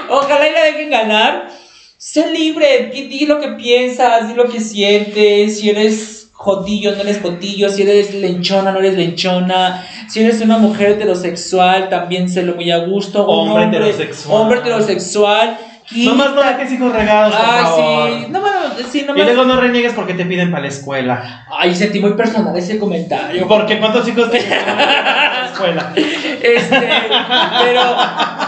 Ojalá 0.10 0.48
y 0.48 0.52
la 0.54 0.64
dejen 0.66 0.90
ganar. 0.90 1.48
Sé 1.98 2.32
libre, 2.32 2.92
di, 2.94 3.08
di 3.08 3.26
lo 3.26 3.40
que 3.40 3.50
piensas, 3.50 4.28
di 4.28 4.36
lo 4.36 4.48
que 4.50 4.60
sientes. 4.60 5.60
Si 5.60 5.70
eres 5.70 6.30
jotillo, 6.34 6.92
no 6.96 7.02
eres 7.02 7.22
jotillo. 7.22 7.70
Si 7.70 7.82
eres 7.82 8.14
lenchona, 8.14 8.72
no 8.72 8.80
eres 8.80 8.96
lenchona. 8.96 9.88
Si 10.08 10.20
eres 10.20 10.42
una 10.42 10.58
mujer 10.58 10.92
heterosexual, 10.92 11.90
también 11.90 12.30
sélo 12.30 12.56
muy 12.56 12.70
a 12.72 12.80
gusto. 12.80 13.26
Un 13.28 13.50
Hombre 13.50 13.66
heterosexual. 13.66 14.42
Hombre 14.42 14.60
heterosexual. 14.60 15.58
Nomás 15.92 16.32
no 16.32 16.42
quita- 16.42 16.58
dejes 16.58 16.72
hijos 16.74 16.92
regados, 16.94 17.36
por 17.36 17.46
Ay, 17.46 17.62
favor. 17.64 18.10
sí. 18.10 18.26
No, 18.30 18.42
bueno, 18.42 18.58
sí, 18.92 19.00
Y 19.02 19.04
nomás. 19.04 19.26
luego 19.26 19.44
no 19.46 19.62
reniegues 19.62 19.94
porque 19.94 20.14
te 20.16 20.26
piden 20.26 20.50
para 20.50 20.64
la 20.64 20.70
escuela. 20.70 21.46
Ay, 21.52 21.76
sentí 21.76 22.00
muy 22.00 22.14
personal 22.14 22.56
ese 22.58 22.80
comentario. 22.80 23.48
Porque 23.48 23.78
¿cuántos 23.80 24.08
hijos 24.08 24.30
para 24.30 25.42
la 25.42 25.46
escuela? 25.52 25.94
Este, 26.46 26.90
pero, 27.64 27.82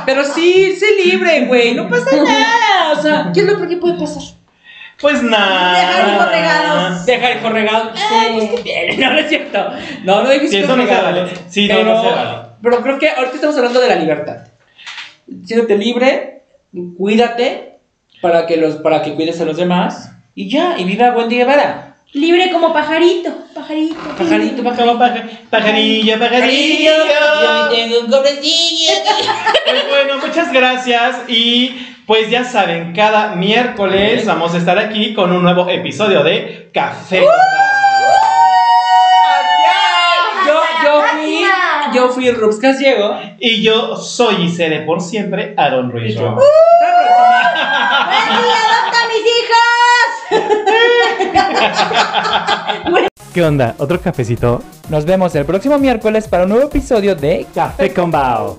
pero 0.06 0.24
sí, 0.24 0.76
sé 0.76 0.86
libre, 1.04 1.46
güey, 1.46 1.74
no 1.74 1.88
pasa 1.90 2.16
nada. 2.16 2.94
O 2.98 3.02
sea, 3.02 3.32
¿qué 3.34 3.40
es 3.42 3.46
lo 3.48 3.56
peor 3.58 3.70
que 3.70 3.78
puede 3.78 4.00
pasar? 4.00 4.24
Pues 5.00 5.22
nada. 5.24 5.78
Dejar 5.80 6.10
hijos 6.10 6.30
regados. 6.32 7.06
Deja 7.06 7.32
hijos 7.34 7.52
regados. 7.52 8.00
Ay, 8.12 8.30
pues 8.36 8.50
qué 8.50 8.62
bien. 8.64 9.00
No, 9.00 9.14
no 9.14 9.20
es 9.20 9.30
cierto. 9.30 9.70
No, 10.04 10.24
no 10.24 10.30
dejes 10.30 10.50
Sí, 10.52 10.58
hijos 10.58 10.70
eso 10.70 10.78
no 10.78 10.84
regados. 10.86 11.04
vale. 11.14 11.32
Sí, 11.50 11.68
no, 11.68 11.76
pero, 11.76 11.94
no 11.94 12.02
se 12.02 12.10
vale. 12.10 12.30
Pero 12.62 12.82
creo 12.84 13.00
que 13.00 13.10
ahorita 13.10 13.36
estamos 13.36 13.58
hablando 13.58 13.80
de 13.80 13.88
la 13.90 13.96
libertad. 13.96 14.38
Siéntete 15.46 15.78
libre, 15.78 16.44
cuídate 16.98 17.78
para 18.22 18.46
que, 18.46 18.58
los, 18.58 18.76
para 18.78 19.02
que 19.02 19.14
cuides 19.14 19.40
a 19.42 19.46
los 19.46 19.58
demás 19.58 20.12
y 20.36 20.50
ya, 20.50 20.76
y 20.78 20.84
viva 20.84 21.12
Wendy 21.16 21.38
Guevara. 21.38 21.96
Libre 22.14 22.50
como 22.52 22.72
pajarito, 22.74 23.30
pajarito. 23.54 23.96
Pajarito, 24.18 24.64
pajarito. 24.64 24.98
paja- 24.98 25.28
pajarillo, 25.50 26.18
pajarillo. 26.20 26.92
Yo 27.42 27.70
tengo 27.70 28.00
un 28.02 28.08
cobrecillo. 28.12 28.92
Pues 29.66 29.84
bueno, 29.90 30.26
muchas 30.26 30.54
gracias 30.54 31.24
y 31.28 31.76
pues 32.06 32.30
ya 32.30 32.46
saben, 32.46 32.94
cada 32.94 33.36
miércoles 33.36 34.26
vamos 34.26 34.54
a 34.54 34.58
estar 34.60 34.80
aquí 34.80 35.14
con 35.14 35.34
un 35.34 35.44
nuevo 35.44 35.68
episodio 35.70 36.24
de 36.24 36.70
Café. 36.74 37.20
con 37.20 37.28
yo 42.08 42.14
fui 42.14 42.32
Rubs 42.32 42.58
Casiego. 42.58 43.16
Y 43.40 43.62
yo 43.62 43.96
soy 43.98 44.46
y 44.46 44.50
seré 44.50 44.82
por 44.82 45.02
siempre 45.02 45.54
Aaron 45.58 45.92
Ruiz. 45.92 46.16
¡Wendy, 46.16 46.32
adopta 48.64 48.98
a 49.04 49.08
mis 49.08 49.24
hijas! 49.38 50.14
¿Qué 53.34 53.44
onda? 53.44 53.76
¿Otro 53.78 54.00
cafecito? 54.02 54.62
Nos 54.90 55.06
vemos 55.06 55.36
el 55.36 55.46
próximo 55.46 55.78
miércoles 55.78 56.28
para 56.28 56.44
un 56.44 56.50
nuevo 56.50 56.66
episodio 56.66 57.16
de 57.16 57.46
Café 57.54 57.94
con 57.94 58.10
Bao. 58.10 58.58